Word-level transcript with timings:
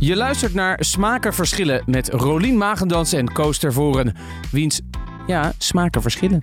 Je 0.00 0.16
luistert 0.16 0.54
naar 0.54 0.84
Smaken 0.84 1.34
Verschillen 1.34 1.82
met 1.86 2.08
Rolien 2.08 2.56
Magendans 2.56 3.12
en 3.12 3.32
Koos 3.32 3.58
Tervoren. 3.58 4.14
Wiens, 4.52 4.80
ja, 5.26 5.52
smaken 5.58 6.02
verschillen. 6.02 6.40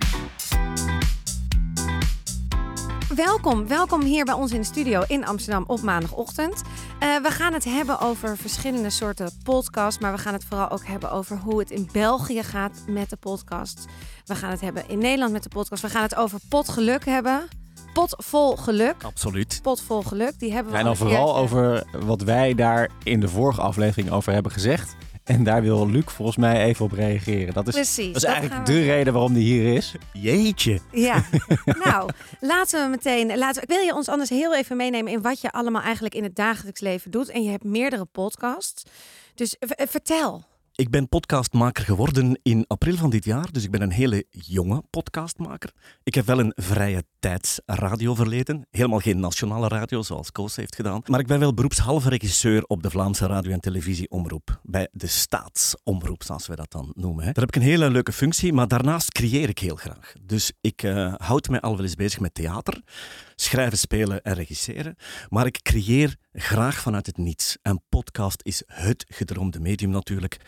Welkom, 3.14 3.68
welkom 3.68 4.02
hier 4.02 4.24
bij 4.24 4.34
ons 4.34 4.52
in 4.52 4.60
de 4.60 4.66
studio 4.66 5.02
in 5.06 5.26
Amsterdam 5.26 5.64
op 5.66 5.82
maandagochtend. 5.82 6.62
Eh, 6.98 7.16
we 7.16 7.30
gaan 7.30 7.52
het 7.52 7.64
hebben 7.64 8.00
over 8.00 8.36
verschillende 8.36 8.90
soorten 8.90 9.30
podcasts, 9.42 10.00
maar 10.00 10.12
we 10.12 10.18
gaan 10.18 10.32
het 10.32 10.44
vooral 10.44 10.70
ook 10.70 10.86
hebben 10.86 11.10
over 11.10 11.36
hoe 11.36 11.58
het 11.58 11.70
in 11.70 11.88
België 11.92 12.42
gaat 12.42 12.84
met 12.86 13.10
de 13.10 13.16
podcast. 13.16 13.86
We 14.24 14.34
gaan 14.34 14.50
het 14.50 14.60
hebben 14.60 14.88
in 14.88 14.98
Nederland 14.98 15.32
met 15.32 15.42
de 15.42 15.48
podcast. 15.48 15.82
We 15.82 15.88
gaan 15.88 16.02
het 16.02 16.16
over 16.16 16.38
potgeluk 16.48 17.04
hebben. 17.04 17.48
Pot 17.92 18.14
vol 18.26 18.56
geluk. 18.56 19.02
Absoluut. 19.04 19.58
Pot 19.62 19.80
vol 19.80 20.02
geluk, 20.02 20.38
die 20.38 20.52
hebben 20.52 20.72
we 20.72 20.78
En 20.78 20.86
al 20.86 20.94
dan 20.94 21.06
vooral 21.08 21.36
over 21.36 21.84
wat 22.04 22.22
wij 22.22 22.54
daar 22.54 22.90
in 23.02 23.20
de 23.20 23.28
vorige 23.28 23.60
aflevering 23.60 24.10
over 24.10 24.32
hebben 24.32 24.52
gezegd. 24.52 24.96
En 25.24 25.44
daar 25.44 25.62
wil 25.62 25.88
Luc 25.88 26.04
volgens 26.06 26.36
mij 26.36 26.64
even 26.64 26.84
op 26.84 26.92
reageren. 26.92 27.54
Dat 27.54 27.66
is, 27.68 27.74
Precies. 27.74 28.06
dat 28.06 28.16
is 28.16 28.22
dat 28.22 28.30
eigenlijk 28.30 28.66
we- 28.66 28.72
de 28.72 28.82
reden 28.84 29.12
waarom 29.12 29.32
die 29.34 29.44
hier 29.44 29.74
is. 29.74 29.94
Jeetje. 30.12 30.80
Ja, 30.92 31.24
nou, 31.84 32.10
laten 32.40 32.82
we 32.84 32.88
meteen. 32.90 33.38
Laten 33.38 33.60
we, 33.60 33.74
wil 33.74 33.84
je 33.84 33.94
ons 33.94 34.08
anders 34.08 34.30
heel 34.30 34.54
even 34.56 34.76
meenemen 34.76 35.12
in 35.12 35.22
wat 35.22 35.40
je 35.40 35.50
allemaal 35.50 35.82
eigenlijk 35.82 36.14
in 36.14 36.22
het 36.22 36.36
dagelijks 36.36 36.80
leven 36.80 37.10
doet? 37.10 37.28
En 37.28 37.42
je 37.42 37.50
hebt 37.50 37.64
meerdere 37.64 38.04
podcasts. 38.04 38.82
Dus 39.34 39.56
vertel. 39.68 40.44
Ik 40.78 40.90
ben 40.90 41.08
podcastmaker 41.08 41.84
geworden 41.84 42.40
in 42.42 42.64
april 42.66 42.96
van 42.96 43.10
dit 43.10 43.24
jaar, 43.24 43.52
dus 43.52 43.64
ik 43.64 43.70
ben 43.70 43.82
een 43.82 43.90
hele 43.90 44.26
jonge 44.30 44.82
podcastmaker. 44.90 45.72
Ik 46.02 46.14
heb 46.14 46.26
wel 46.26 46.38
een 46.38 46.52
vrije 46.54 47.04
tijds 47.18 47.60
radioverleden, 47.66 48.66
helemaal 48.70 48.98
geen 48.98 49.20
nationale 49.20 49.68
radio 49.68 50.02
zoals 50.02 50.32
Koos 50.32 50.56
heeft 50.56 50.74
gedaan, 50.74 51.02
maar 51.06 51.20
ik 51.20 51.26
ben 51.26 51.38
wel 51.38 51.54
beroepshalve 51.54 52.08
regisseur 52.08 52.64
op 52.64 52.82
de 52.82 52.90
Vlaamse 52.90 53.26
radio- 53.26 53.52
en 53.52 53.60
televisieomroep, 53.60 54.60
bij 54.62 54.88
de 54.92 55.06
staatsomroep, 55.06 56.22
zoals 56.22 56.46
wij 56.46 56.56
dat 56.56 56.70
dan 56.70 56.92
noemen. 56.94 57.24
Daar 57.24 57.34
heb 57.34 57.48
ik 57.48 57.56
een 57.56 57.62
hele 57.62 57.90
leuke 57.90 58.12
functie, 58.12 58.52
maar 58.52 58.68
daarnaast 58.68 59.12
creëer 59.12 59.48
ik 59.48 59.58
heel 59.58 59.76
graag. 59.76 60.12
Dus 60.22 60.52
ik 60.60 60.82
eh, 60.82 61.14
houd 61.16 61.48
mij 61.48 61.60
al 61.60 61.76
wel 61.76 61.84
eens 61.84 61.94
bezig 61.94 62.20
met 62.20 62.34
theater, 62.34 62.82
schrijven, 63.34 63.78
spelen 63.78 64.22
en 64.22 64.34
regisseren, 64.34 64.96
maar 65.28 65.46
ik 65.46 65.62
creëer 65.62 66.16
graag 66.32 66.80
vanuit 66.80 67.06
het 67.06 67.16
niets. 67.16 67.58
En 67.62 67.82
podcast 67.88 68.40
is 68.42 68.62
het 68.66 69.04
gedroomde 69.08 69.60
medium 69.60 69.90
natuurlijk. 69.90 70.38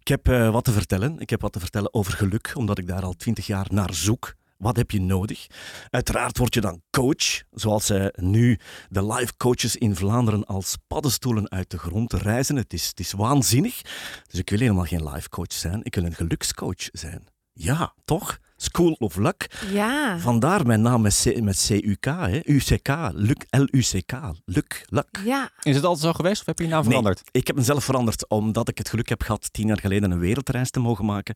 Ik 0.00 0.08
heb 0.08 0.28
eh, 0.28 0.50
wat 0.50 0.64
te 0.64 0.72
vertellen. 0.72 1.18
Ik 1.18 1.30
heb 1.30 1.40
wat 1.40 1.52
te 1.52 1.60
vertellen 1.60 1.94
over 1.94 2.12
geluk, 2.12 2.52
omdat 2.54 2.78
ik 2.78 2.86
daar 2.86 3.02
al 3.02 3.16
twintig 3.16 3.46
jaar 3.46 3.66
naar 3.70 3.94
zoek. 3.94 4.34
Wat 4.60 4.76
heb 4.76 4.90
je 4.90 5.00
nodig? 5.00 5.46
Uiteraard 5.90 6.38
word 6.38 6.54
je 6.54 6.60
dan 6.60 6.82
coach, 6.90 7.42
zoals 7.50 7.86
zij 7.86 8.12
nu 8.16 8.58
de 8.88 9.06
live 9.06 9.36
coaches 9.36 9.76
in 9.76 9.96
Vlaanderen 9.96 10.44
als 10.44 10.76
paddenstoelen 10.86 11.50
uit 11.50 11.70
de 11.70 11.78
grond 11.78 12.12
reizen. 12.12 12.56
Het 12.56 12.72
is, 12.72 12.86
het 12.86 13.00
is 13.00 13.12
waanzinnig. 13.12 13.82
Dus 14.26 14.40
ik 14.40 14.50
wil 14.50 14.58
helemaal 14.58 14.84
geen 14.84 15.08
live 15.08 15.28
coach 15.28 15.52
zijn. 15.52 15.80
Ik 15.84 15.94
wil 15.94 16.04
een 16.04 16.14
gelukscoach 16.14 16.88
zijn. 16.92 17.26
Ja, 17.52 17.94
toch? 18.04 18.38
School 18.62 18.92
of 18.92 19.16
Luck. 19.16 19.50
Ja. 19.72 20.18
Vandaar 20.18 20.66
mijn 20.66 20.82
naam 20.82 21.00
met, 21.02 21.20
C, 21.24 21.40
met 21.40 21.66
CUK, 21.66 22.04
hè? 22.04 22.40
UCK, 22.44 22.88
Luc, 23.12 23.36
L-U-C-K, 23.50 24.12
Luc, 24.44 24.64
Luck. 24.84 25.20
Ja. 25.24 25.50
Is 25.62 25.74
het 25.76 25.84
altijd 25.84 26.04
zo 26.04 26.12
geweest 26.12 26.40
of 26.40 26.46
heb 26.46 26.58
je 26.58 26.64
je 26.64 26.70
naam 26.70 26.80
Nee. 26.80 26.88
veranderd? 26.88 27.22
Ik 27.30 27.46
heb 27.46 27.56
mezelf 27.56 27.84
veranderd 27.84 28.28
omdat 28.28 28.68
ik 28.68 28.78
het 28.78 28.88
geluk 28.88 29.08
heb 29.08 29.22
gehad 29.22 29.52
tien 29.52 29.66
jaar 29.66 29.78
geleden 29.80 30.10
een 30.10 30.18
wereldreis 30.18 30.70
te 30.70 30.80
mogen 30.80 31.04
maken. 31.04 31.34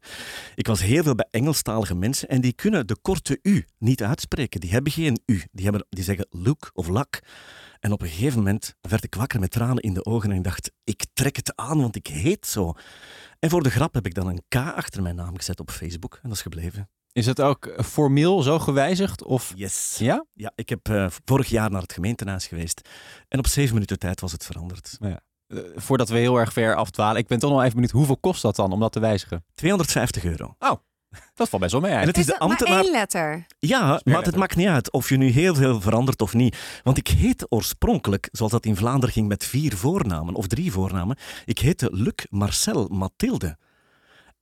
Ik 0.54 0.66
was 0.66 0.82
heel 0.82 1.02
veel 1.02 1.14
bij 1.14 1.28
Engelstalige 1.30 1.94
mensen 1.94 2.28
en 2.28 2.40
die 2.40 2.52
kunnen 2.52 2.86
de 2.86 2.96
korte 3.02 3.38
U 3.42 3.64
niet 3.78 4.02
uitspreken. 4.02 4.60
Die 4.60 4.70
hebben 4.70 4.92
geen 4.92 5.20
U. 5.26 5.42
Die, 5.52 5.64
hebben, 5.64 5.86
die 5.88 6.04
zeggen 6.04 6.26
look 6.30 6.70
of 6.74 6.88
lak. 6.88 7.20
En 7.80 7.92
op 7.92 8.02
een 8.02 8.08
gegeven 8.08 8.38
moment 8.38 8.74
werd 8.80 9.04
ik 9.04 9.14
wakker 9.14 9.40
met 9.40 9.50
tranen 9.50 9.82
in 9.82 9.94
de 9.94 10.04
ogen 10.04 10.30
en 10.30 10.36
ik 10.36 10.44
dacht, 10.44 10.70
ik 10.84 11.04
trek 11.12 11.36
het 11.36 11.56
aan, 11.56 11.80
want 11.80 11.96
ik 11.96 12.06
heet 12.06 12.46
zo. 12.46 12.72
En 13.38 13.50
voor 13.50 13.62
de 13.62 13.70
grap 13.70 13.94
heb 13.94 14.06
ik 14.06 14.14
dan 14.14 14.26
een 14.26 14.42
K 14.48 14.54
achter 14.54 15.02
mijn 15.02 15.14
naam 15.16 15.36
gezet 15.36 15.60
op 15.60 15.70
Facebook 15.70 16.14
en 16.14 16.28
dat 16.28 16.32
is 16.32 16.42
gebleven. 16.42 16.88
Is 17.14 17.26
het 17.26 17.40
ook 17.40 17.74
formeel 17.84 18.42
zo 18.42 18.58
gewijzigd? 18.58 19.24
Of... 19.24 19.52
Yes. 19.54 19.96
Ja? 19.98 20.24
Ja, 20.32 20.52
ik 20.54 20.68
heb 20.68 20.88
eh, 20.88 21.06
vorig 21.24 21.48
jaar 21.48 21.70
naar 21.70 21.82
het 21.82 21.92
gemeentehuis 21.92 22.46
geweest 22.46 22.88
en 23.28 23.38
op 23.38 23.46
zeven 23.46 23.74
minuten 23.74 23.98
tijd 23.98 24.20
was 24.20 24.32
het 24.32 24.44
veranderd. 24.44 24.96
Eh, 25.00 25.58
voordat 25.74 26.08
we 26.08 26.18
heel 26.18 26.36
erg 26.36 26.52
ver 26.52 26.74
afdwalen. 26.74 27.20
Ik 27.20 27.26
ben 27.26 27.38
toch 27.38 27.50
nog 27.50 27.60
even 27.60 27.72
benieuwd. 27.72 27.90
Hoeveel 27.90 28.16
kost 28.16 28.42
dat 28.42 28.56
dan 28.56 28.72
om 28.72 28.80
dat 28.80 28.92
te 28.92 29.00
wijzigen? 29.00 29.44
250 29.54 30.24
euro. 30.24 30.54
Dat 31.34 31.48
valt 31.48 31.62
best 31.62 31.72
wel 31.72 31.80
mee 31.80 31.90
En 31.90 31.96
eigenlijk. 31.96 32.16
het 32.16 32.16
is 32.16 32.32
Is 32.32 32.56
de 32.56 32.64
dat 32.64 32.68
maar 32.68 32.84
één 32.84 32.92
letter? 32.92 33.46
Ja, 33.58 34.00
maar 34.04 34.22
het 34.22 34.36
maakt 34.36 34.56
niet 34.56 34.66
uit 34.66 34.92
of 34.92 35.08
je 35.08 35.16
nu 35.16 35.28
heel 35.28 35.54
veel 35.54 35.80
verandert 35.80 36.22
of 36.22 36.34
niet. 36.34 36.80
Want 36.82 36.98
ik 36.98 37.08
heet 37.08 37.46
oorspronkelijk, 37.48 38.28
zoals 38.32 38.52
dat 38.52 38.66
in 38.66 38.76
Vlaanderen 38.76 39.14
ging 39.14 39.28
met 39.28 39.44
vier 39.44 39.76
voornamen 39.76 40.34
of 40.34 40.46
drie 40.46 40.72
voornamen, 40.72 41.16
ik 41.44 41.58
heette 41.58 41.88
Luc 41.92 42.26
Marcel 42.30 42.88
Mathilde. 42.88 43.56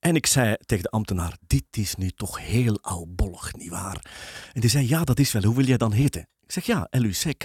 En 0.03 0.17
ik 0.17 0.27
zei 0.27 0.57
tegen 0.67 0.85
de 0.85 0.91
ambtenaar, 0.91 1.37
dit 1.47 1.65
is 1.71 1.95
nu 1.95 2.11
toch 2.11 2.39
heel 2.41 2.79
oudbollig, 2.81 3.53
nietwaar? 3.55 4.05
En 4.53 4.61
die 4.61 4.71
zei, 4.71 4.89
ja, 4.89 5.05
dat 5.05 5.19
is 5.19 5.33
wel. 5.33 5.43
Hoe 5.43 5.55
wil 5.55 5.65
jij 5.65 5.77
dan 5.77 5.93
heten? 5.93 6.21
Ik 6.21 6.53
zeg, 6.53 6.65
ja, 6.65 6.87
L-U-C-K. 6.91 7.45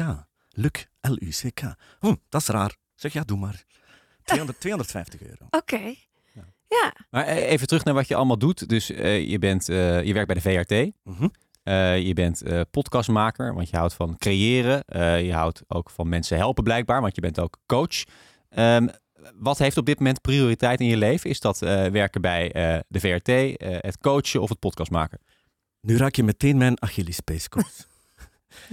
Luc, 0.50 0.86
L-U-C-K. 1.02 1.62
Hm, 2.00 2.16
dat 2.30 2.42
is 2.42 2.48
raar. 2.48 2.70
Ik 2.70 2.78
zeg, 2.96 3.14
ja, 3.14 3.24
doe 3.24 3.38
maar. 3.38 3.64
200, 4.24 4.60
250 4.60 5.22
euro. 5.30 5.46
Oké. 5.50 5.96
Ja. 6.70 6.94
Maar 7.10 7.26
eh, 7.26 7.50
even 7.52 7.68
terug 7.68 7.84
naar 7.84 7.94
wat 7.94 8.08
je 8.08 8.16
allemaal 8.16 8.38
doet. 8.38 8.70
Dus 8.70 8.92
eh, 8.92 9.30
je, 9.30 9.40
bent, 9.40 9.70
eh, 9.70 10.04
je 10.04 10.14
werkt 10.14 10.34
bij 10.34 10.42
de 10.42 10.66
VRT. 10.66 10.92
Mhm. 11.04 11.28
Eh, 11.64 12.00
je 12.00 12.14
bent 12.14 12.42
eh, 12.42 12.62
podcastmaker, 12.72 13.54
want 13.54 13.70
je 13.70 13.78
houdt 13.78 13.94
van 13.94 14.18
creëren. 14.18 14.84
Eh, 14.86 15.26
je 15.26 15.34
houdt 15.34 15.62
ook 15.68 15.90
van 15.90 16.10
mensen 16.10 16.38
helpen 16.38 16.64
blijkbaar, 16.64 17.02
want 17.02 17.16
je 17.16 17.22
bent 17.22 17.40
ook 17.40 17.58
coach. 17.66 18.04
Ehm, 18.50 18.88
wat 19.36 19.58
heeft 19.58 19.78
op 19.78 19.86
dit 19.86 19.98
moment 19.98 20.22
prioriteit 20.22 20.80
in 20.80 20.88
je 20.88 20.98
leven? 20.98 21.30
Is 21.30 21.40
dat 21.40 21.62
eh, 21.62 21.86
werken 21.86 22.22
bij 22.22 22.52
eh, 22.52 22.80
de 22.88 23.00
VRT, 23.00 23.30
eh, 23.30 23.56
het 23.60 23.98
coachen 23.98 24.42
of 24.42 24.50
het 24.50 24.60
podcast 24.60 24.92
maken? 24.92 25.20
Nu 25.82 25.98
raak 25.98 26.16
je 26.16 26.24
meteen 26.24 26.58
mijn 26.58 26.82
Achillespees, 26.82 27.50
Koos. 27.54 27.88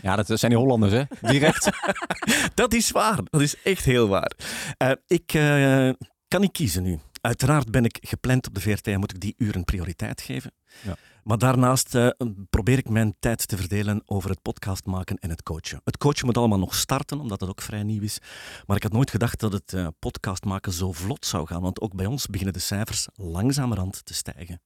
Ja, 0.02 0.16
dat 0.16 0.38
zijn 0.38 0.50
die 0.50 0.60
Hollanders, 0.60 0.92
hè? 0.92 1.02
Direct. 1.20 1.70
Dat 2.54 2.72
is 2.72 2.90
waar. 2.90 3.18
Dat 3.30 3.40
is 3.40 3.62
echt 3.62 3.84
heel 3.84 4.08
waar. 4.08 4.32
Eh, 4.76 4.90
ik 5.06 5.32
eh, 5.34 5.90
kan 6.28 6.40
niet 6.40 6.52
kiezen 6.52 6.82
nu. 6.82 6.98
Uiteraard 7.24 7.70
ben 7.70 7.84
ik 7.84 7.98
gepland 8.00 8.46
op 8.46 8.54
de 8.54 8.60
VRT 8.60 8.86
en 8.86 8.98
moet 8.98 9.10
ik 9.10 9.20
die 9.20 9.34
uren 9.38 9.64
prioriteit 9.64 10.20
geven. 10.20 10.52
Ja. 10.82 10.96
Maar 11.22 11.38
daarnaast 11.38 11.94
eh, 11.94 12.08
probeer 12.50 12.78
ik 12.78 12.88
mijn 12.88 13.16
tijd 13.18 13.48
te 13.48 13.56
verdelen 13.56 14.02
over 14.06 14.30
het 14.30 14.42
podcast 14.42 14.86
maken 14.86 15.18
en 15.18 15.30
het 15.30 15.42
coachen. 15.42 15.80
Het 15.84 15.96
coachen 15.96 16.26
moet 16.26 16.36
allemaal 16.36 16.58
nog 16.58 16.74
starten, 16.74 17.20
omdat 17.20 17.40
het 17.40 17.50
ook 17.50 17.60
vrij 17.60 17.82
nieuw 17.82 18.02
is. 18.02 18.18
Maar 18.66 18.76
ik 18.76 18.82
had 18.82 18.92
nooit 18.92 19.10
gedacht 19.10 19.40
dat 19.40 19.52
het 19.52 19.72
eh, 19.72 19.86
podcast 19.98 20.44
maken 20.44 20.72
zo 20.72 20.92
vlot 20.92 21.26
zou 21.26 21.46
gaan. 21.46 21.62
Want 21.62 21.80
ook 21.80 21.94
bij 21.94 22.06
ons 22.06 22.26
beginnen 22.26 22.54
de 22.54 22.60
cijfers 22.60 23.08
langzamerhand 23.14 24.04
te 24.04 24.14
stijgen. 24.14 24.60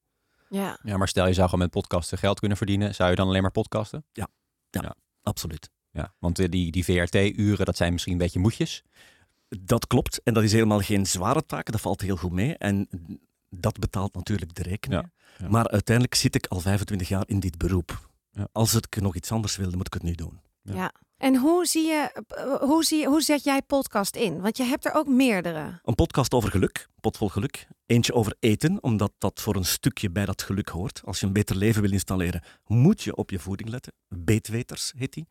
Ja. 0.48 0.78
ja, 0.82 0.96
maar 0.96 1.08
stel 1.08 1.26
je 1.26 1.32
zou 1.32 1.48
gewoon 1.48 1.64
met 1.64 1.72
podcasten 1.72 2.18
geld 2.18 2.38
kunnen 2.38 2.56
verdienen. 2.56 2.94
Zou 2.94 3.10
je 3.10 3.16
dan 3.16 3.28
alleen 3.28 3.42
maar 3.42 3.50
podcasten? 3.50 4.04
Absoluut. 5.22 5.70
Ja, 5.90 6.14
want 6.18 6.38
eh, 6.38 6.48
die, 6.48 6.70
die 6.70 6.84
VRT-uren, 6.84 7.66
dat 7.66 7.76
zijn 7.76 7.92
misschien 7.92 8.12
een 8.12 8.18
beetje 8.18 8.40
moedjes. 8.40 8.82
Dat 9.48 9.86
klopt. 9.86 10.22
En 10.22 10.34
dat 10.34 10.42
is 10.42 10.52
helemaal 10.52 10.80
geen 10.80 11.06
zware 11.06 11.44
taak. 11.46 11.70
Dat 11.70 11.80
valt 11.80 12.00
heel 12.00 12.16
goed 12.16 12.32
mee. 12.32 12.56
En 12.56 12.88
dat 13.48 13.78
betaalt 13.78 14.14
natuurlijk 14.14 14.54
de 14.54 14.62
rekening. 14.62 15.02
Ja, 15.02 15.10
ja. 15.38 15.48
Maar 15.48 15.68
uiteindelijk 15.68 16.14
zit 16.14 16.34
ik 16.34 16.46
al 16.46 16.60
25 16.60 17.08
jaar 17.08 17.24
in 17.26 17.40
dit 17.40 17.58
beroep. 17.58 18.08
Ja. 18.30 18.48
Als 18.52 18.74
ik 18.74 19.00
nog 19.00 19.14
iets 19.14 19.32
anders 19.32 19.56
wilde, 19.56 19.76
moet 19.76 19.86
ik 19.86 19.92
het 19.92 20.02
nu 20.02 20.12
doen. 20.12 20.40
Ja. 20.62 20.92
En 21.18 21.36
hoe, 21.36 21.66
zie 21.66 21.86
je, 21.86 22.24
hoe, 22.60 22.84
zie 22.84 23.06
hoe 23.06 23.20
zet 23.20 23.44
jij 23.44 23.62
podcast 23.62 24.16
in? 24.16 24.40
Want 24.40 24.56
je 24.56 24.62
hebt 24.62 24.84
er 24.84 24.92
ook 24.92 25.06
meerdere. 25.06 25.80
Een 25.82 25.94
podcast 25.94 26.34
over 26.34 26.50
geluk, 26.50 26.88
potvol 27.00 27.28
geluk. 27.28 27.66
Eentje 27.86 28.14
over 28.14 28.36
eten, 28.40 28.82
omdat 28.82 29.12
dat 29.18 29.40
voor 29.40 29.56
een 29.56 29.64
stukje 29.64 30.10
bij 30.10 30.24
dat 30.24 30.42
geluk 30.42 30.68
hoort. 30.68 31.00
Als 31.04 31.20
je 31.20 31.26
een 31.26 31.32
beter 31.32 31.56
leven 31.56 31.82
wil 31.82 31.92
installeren, 31.92 32.42
moet 32.66 33.02
je 33.02 33.16
op 33.16 33.30
je 33.30 33.38
voeding 33.38 33.70
letten. 33.70 33.92
Beetweters 34.08 34.92
heet 34.96 35.12
die. 35.12 35.28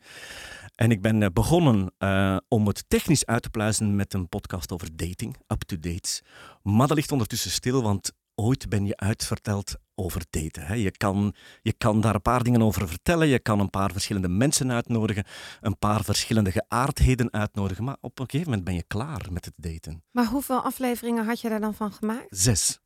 En 0.75 0.92
ik 0.92 1.02
ben 1.02 1.24
eh, 1.24 1.30
begonnen 1.34 1.94
eh, 1.98 2.38
om 2.48 2.68
het 2.68 2.83
technisch 2.88 3.25
uit 3.25 3.42
te 3.42 3.50
pluizen 3.50 3.95
met 3.95 4.13
een 4.13 4.30
podcast 4.30 4.72
over 4.72 4.95
dating, 4.95 5.38
up-to-date. 5.48 6.22
Maar 6.62 6.88
dat 6.88 6.98
ligt 6.98 7.12
ondertussen 7.12 7.51
stil, 7.51 7.81
want 7.81 8.12
ooit 8.39 8.69
ben 8.69 8.86
je 8.86 8.98
uitverteld 8.98 9.75
over 9.95 10.25
daten. 10.30 10.66
Hè. 10.66 10.74
Je, 10.74 10.92
kan, 10.92 11.36
je 11.62 11.74
kan 11.74 12.01
daar 12.01 12.16
een 12.16 12.22
paar 12.22 12.44
dingen 12.44 12.62
over 12.62 12.88
vertellen, 12.88 13.28
je 13.28 13.39
kan 13.39 13.60
een 13.60 13.69
paar 13.69 13.92
verschillende 13.92 14.28
mensen 14.28 14.72
uitnodigen, 14.72 15.25
een 15.62 15.78
paar 15.78 16.04
verschillende 16.04 16.51
geaardheden 16.51 17.34
uitnodigen, 17.34 17.84
maar 17.84 17.98
op 18.01 18.19
een 18.19 18.30
gegeven 18.30 18.50
moment 18.50 18.68
ben 18.68 18.75
je 18.75 18.84
klaar 18.88 19.28
met 19.31 19.45
het 19.45 19.54
daten. 19.57 20.04
Maar 20.12 20.25
hoeveel 20.25 20.62
afleveringen 20.62 21.25
had 21.25 21.42
je 21.42 21.50
daar 21.50 21.60
dan 21.60 21.74
van 21.75 21.92
gemaakt? 21.92 22.25
Zes. 22.30 22.80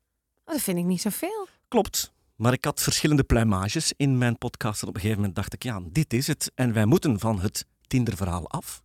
Oh, 0.45 0.53
dat 0.53 0.61
vind 0.63 0.77
ik 0.77 0.85
niet 0.85 1.01
zoveel. 1.01 1.47
Klopt. 1.67 2.13
Maar 2.35 2.53
ik 2.53 2.65
had 2.65 2.81
verschillende 2.81 3.23
pluimages 3.23 3.93
in 3.97 4.17
mijn 4.17 4.37
podcast. 4.37 4.81
En 4.81 4.87
op 4.87 4.93
een 4.95 4.99
gegeven 5.01 5.19
moment 5.21 5.37
dacht 5.37 5.53
ik, 5.53 5.63
ja, 5.63 5.81
dit 5.91 6.13
is 6.13 6.27
het. 6.27 6.51
En 6.55 6.73
wij 6.73 6.85
moeten 6.85 7.19
van 7.19 7.39
het 7.39 7.65
Tinder-verhaal 7.87 8.49
af. 8.49 8.83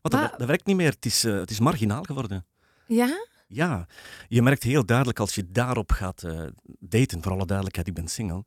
Want 0.00 0.14
dat, 0.14 0.30
Maar- 0.30 0.38
dat 0.38 0.46
werkt 0.46 0.66
niet 0.66 0.76
meer. 0.76 0.90
Het 0.90 1.06
is, 1.06 1.24
eh, 1.24 1.34
het 1.34 1.50
is 1.50 1.60
marginaal 1.60 2.02
geworden. 2.02 2.46
Ja? 2.86 3.26
Ja, 3.46 3.86
je 4.28 4.42
merkt 4.42 4.62
heel 4.62 4.86
duidelijk 4.86 5.18
als 5.18 5.34
je 5.34 5.50
daarop 5.50 5.92
gaat 5.92 6.22
eh, 6.22 6.40
daten, 6.78 7.22
voor 7.22 7.32
alle 7.32 7.46
duidelijkheid, 7.46 7.88
ik 7.88 7.94
ben 7.94 8.08
single. 8.08 8.44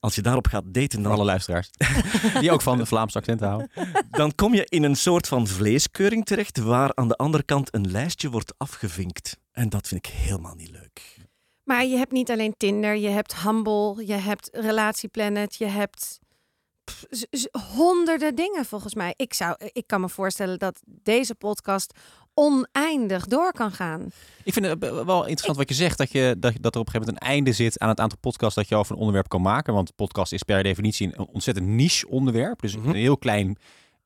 Als 0.00 0.14
je 0.14 0.22
daarop 0.22 0.46
gaat 0.46 0.64
daten, 0.66 0.92
Voor 0.92 1.02
dan, 1.02 1.12
alle 1.12 1.24
luisteraars. 1.24 1.70
Die 2.40 2.52
ook 2.52 2.62
van 2.62 2.78
de 2.78 2.86
Vlaamse 2.86 3.18
accent 3.18 3.40
houden. 3.40 3.70
dan 4.10 4.34
kom 4.34 4.54
je 4.54 4.64
in 4.64 4.82
een 4.82 4.96
soort 4.96 5.28
van 5.28 5.46
vleeskeuring 5.46 6.24
terecht, 6.24 6.58
waar 6.58 6.94
aan 6.94 7.08
de 7.08 7.16
andere 7.16 7.42
kant 7.42 7.74
een 7.74 7.90
lijstje 7.90 8.30
wordt 8.30 8.54
afgevinkt. 8.56 9.36
En 9.52 9.68
dat 9.68 9.88
vind 9.88 10.06
ik 10.06 10.12
helemaal 10.12 10.54
niet 10.54 10.70
leuk. 10.70 11.16
Maar 11.62 11.84
je 11.84 11.96
hebt 11.96 12.12
niet 12.12 12.30
alleen 12.30 12.54
Tinder, 12.56 12.96
je 12.96 13.08
hebt 13.08 13.36
Humble, 13.36 14.06
je 14.06 14.12
hebt 14.12 14.48
Relatieplanet, 14.52 15.54
je 15.54 15.66
hebt 15.66 16.18
pff, 16.84 17.46
honderden 17.74 18.34
dingen 18.34 18.64
volgens 18.64 18.94
mij. 18.94 19.14
Ik, 19.16 19.34
zou, 19.34 19.56
ik 19.58 19.86
kan 19.86 20.00
me 20.00 20.08
voorstellen 20.08 20.58
dat 20.58 20.80
deze 20.84 21.34
podcast 21.34 21.98
oneindig 22.40 23.26
door 23.26 23.52
kan 23.52 23.72
gaan. 23.72 24.10
Ik 24.44 24.52
vind 24.52 24.66
het 24.66 24.78
wel 24.78 25.20
interessant 25.20 25.56
wat 25.56 25.68
je 25.68 25.74
zegt, 25.74 25.98
dat, 25.98 26.12
je, 26.12 26.36
dat, 26.38 26.52
dat 26.60 26.74
er 26.74 26.80
op 26.80 26.86
een 26.86 26.92
gegeven 26.92 27.00
moment 27.00 27.22
een 27.22 27.28
einde 27.28 27.52
zit 27.52 27.78
aan 27.78 27.88
het 27.88 28.00
aantal 28.00 28.18
podcasts 28.18 28.54
dat 28.54 28.68
je 28.68 28.74
over 28.74 28.92
een 28.92 28.98
onderwerp 28.98 29.28
kan 29.28 29.42
maken. 29.42 29.74
Want 29.74 29.94
podcast 29.96 30.32
is 30.32 30.42
per 30.42 30.62
definitie 30.62 31.06
een 31.16 31.26
ontzettend 31.32 31.66
niche 31.66 32.08
onderwerp. 32.08 32.60
Dus 32.60 32.76
Mhm. 32.76 32.88
een 32.88 32.94
heel 32.94 33.18
klein 33.18 33.56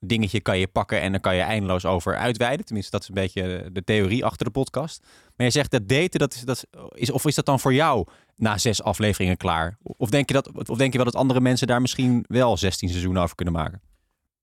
dingetje 0.00 0.40
kan 0.40 0.58
je 0.58 0.66
pakken 0.68 1.00
en 1.00 1.12
dan 1.12 1.20
kan 1.20 1.34
je 1.34 1.40
eindeloos 1.42 1.84
over 1.84 2.16
uitweiden. 2.16 2.64
Tenminste, 2.66 2.90
dat 2.90 3.02
is 3.02 3.08
een 3.08 3.14
beetje 3.14 3.68
de 3.72 3.84
theorie 3.84 4.24
achter 4.24 4.44
de 4.44 4.52
podcast. 4.52 5.06
Maar 5.36 5.46
je 5.46 5.52
zegt 5.52 5.70
dat 5.70 5.88
daten, 5.88 6.18
dat 6.20 6.34
is, 6.34 6.40
dat 6.40 6.66
is, 6.94 7.10
of 7.10 7.26
is 7.26 7.34
dat 7.34 7.46
dan 7.46 7.60
voor 7.60 7.74
jou 7.74 8.06
na 8.36 8.58
zes 8.58 8.82
afleveringen 8.82 9.36
klaar? 9.36 9.76
Of 9.82 10.10
denk, 10.10 10.28
je 10.28 10.34
dat, 10.34 10.68
of 10.68 10.78
denk 10.78 10.90
je 10.92 10.96
wel 10.96 11.06
dat 11.10 11.16
andere 11.20 11.40
mensen 11.40 11.66
daar 11.66 11.80
misschien 11.80 12.24
wel 12.28 12.56
16 12.56 12.88
seizoenen 12.88 13.22
over 13.22 13.34
kunnen 13.34 13.54
maken? 13.54 13.80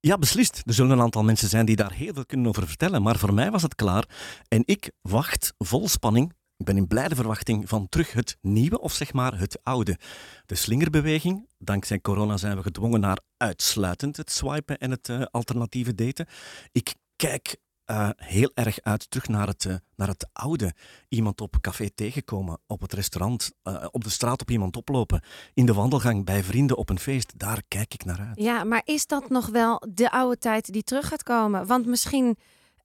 Ja, 0.08 0.18
beslist. 0.18 0.62
Er 0.66 0.74
zullen 0.74 0.92
een 0.92 1.02
aantal 1.02 1.24
mensen 1.24 1.50
zijn 1.50 1.66
die 1.66 1.76
daar 1.76 1.92
heel 1.92 2.14
veel 2.14 2.26
kunnen 2.26 2.48
over 2.48 2.68
vertellen. 2.68 3.02
Maar 3.02 3.18
voor 3.18 3.34
mij 3.34 3.52
was 3.52 3.62
het 3.62 3.76
klaar. 3.76 4.08
En 4.48 4.62
ik 4.66 4.92
wacht 5.02 5.54
vol 5.58 5.88
spanning. 5.88 6.34
Ik 6.58 6.66
ben 6.66 6.78
in 6.78 6.88
blijde 6.88 7.16
verwachting 7.16 7.70
van 7.70 7.90
terug 7.90 8.14
het 8.14 8.38
nieuwe, 8.42 8.80
of 8.80 8.94
zeg 8.94 9.14
maar 9.14 9.40
het 9.40 9.60
oude. 9.64 9.98
De 10.46 10.56
slingerbeweging. 10.56 11.48
Dankzij 11.58 12.02
corona 12.02 12.38
zijn 12.38 12.56
we 12.58 12.62
gedwongen 12.62 13.00
naar 13.00 13.20
uitsluitend 13.38 14.18
het 14.18 14.32
swipen 14.32 14.78
en 14.78 14.92
het 14.92 15.10
eh, 15.10 15.22
alternatieve 15.32 15.96
daten. 15.96 16.28
Ik 16.72 16.96
kijk 17.16 17.58
eh, 17.88 18.10
heel 18.16 18.52
erg 18.54 18.82
uit 18.82 19.12
terug 19.12 19.28
naar 19.28 19.48
het, 19.48 19.66
eh, 19.66 19.76
naar 19.96 20.08
het 20.08 20.28
oude. 20.34 20.74
Iemand 21.10 21.42
op 21.42 21.58
café 21.62 21.90
tegenkomen, 21.90 22.60
op 22.66 22.82
het 22.82 22.94
restaurant, 22.94 23.52
eh, 23.64 23.86
op 23.92 24.04
de 24.04 24.10
straat 24.10 24.42
op 24.42 24.52
iemand 24.52 24.78
oplopen, 24.78 25.22
in 25.54 25.66
de 25.66 25.74
wandelgang 25.74 26.26
bij 26.26 26.44
vrienden 26.44 26.78
op 26.78 26.90
een 26.90 27.00
feest. 27.00 27.40
Daar 27.40 27.62
kijk 27.68 27.94
ik 27.94 28.06
naar 28.06 28.20
uit. 28.20 28.40
Ja, 28.40 28.64
maar 28.64 28.82
is 28.86 29.08
dat 29.08 29.30
nog 29.30 29.46
wel 29.48 29.84
de 29.90 30.12
oude 30.12 30.38
tijd 30.38 30.74
die 30.74 30.84
terug 30.84 31.08
gaat 31.08 31.24
komen? 31.24 31.66
Want 31.66 31.86
misschien 31.86 32.38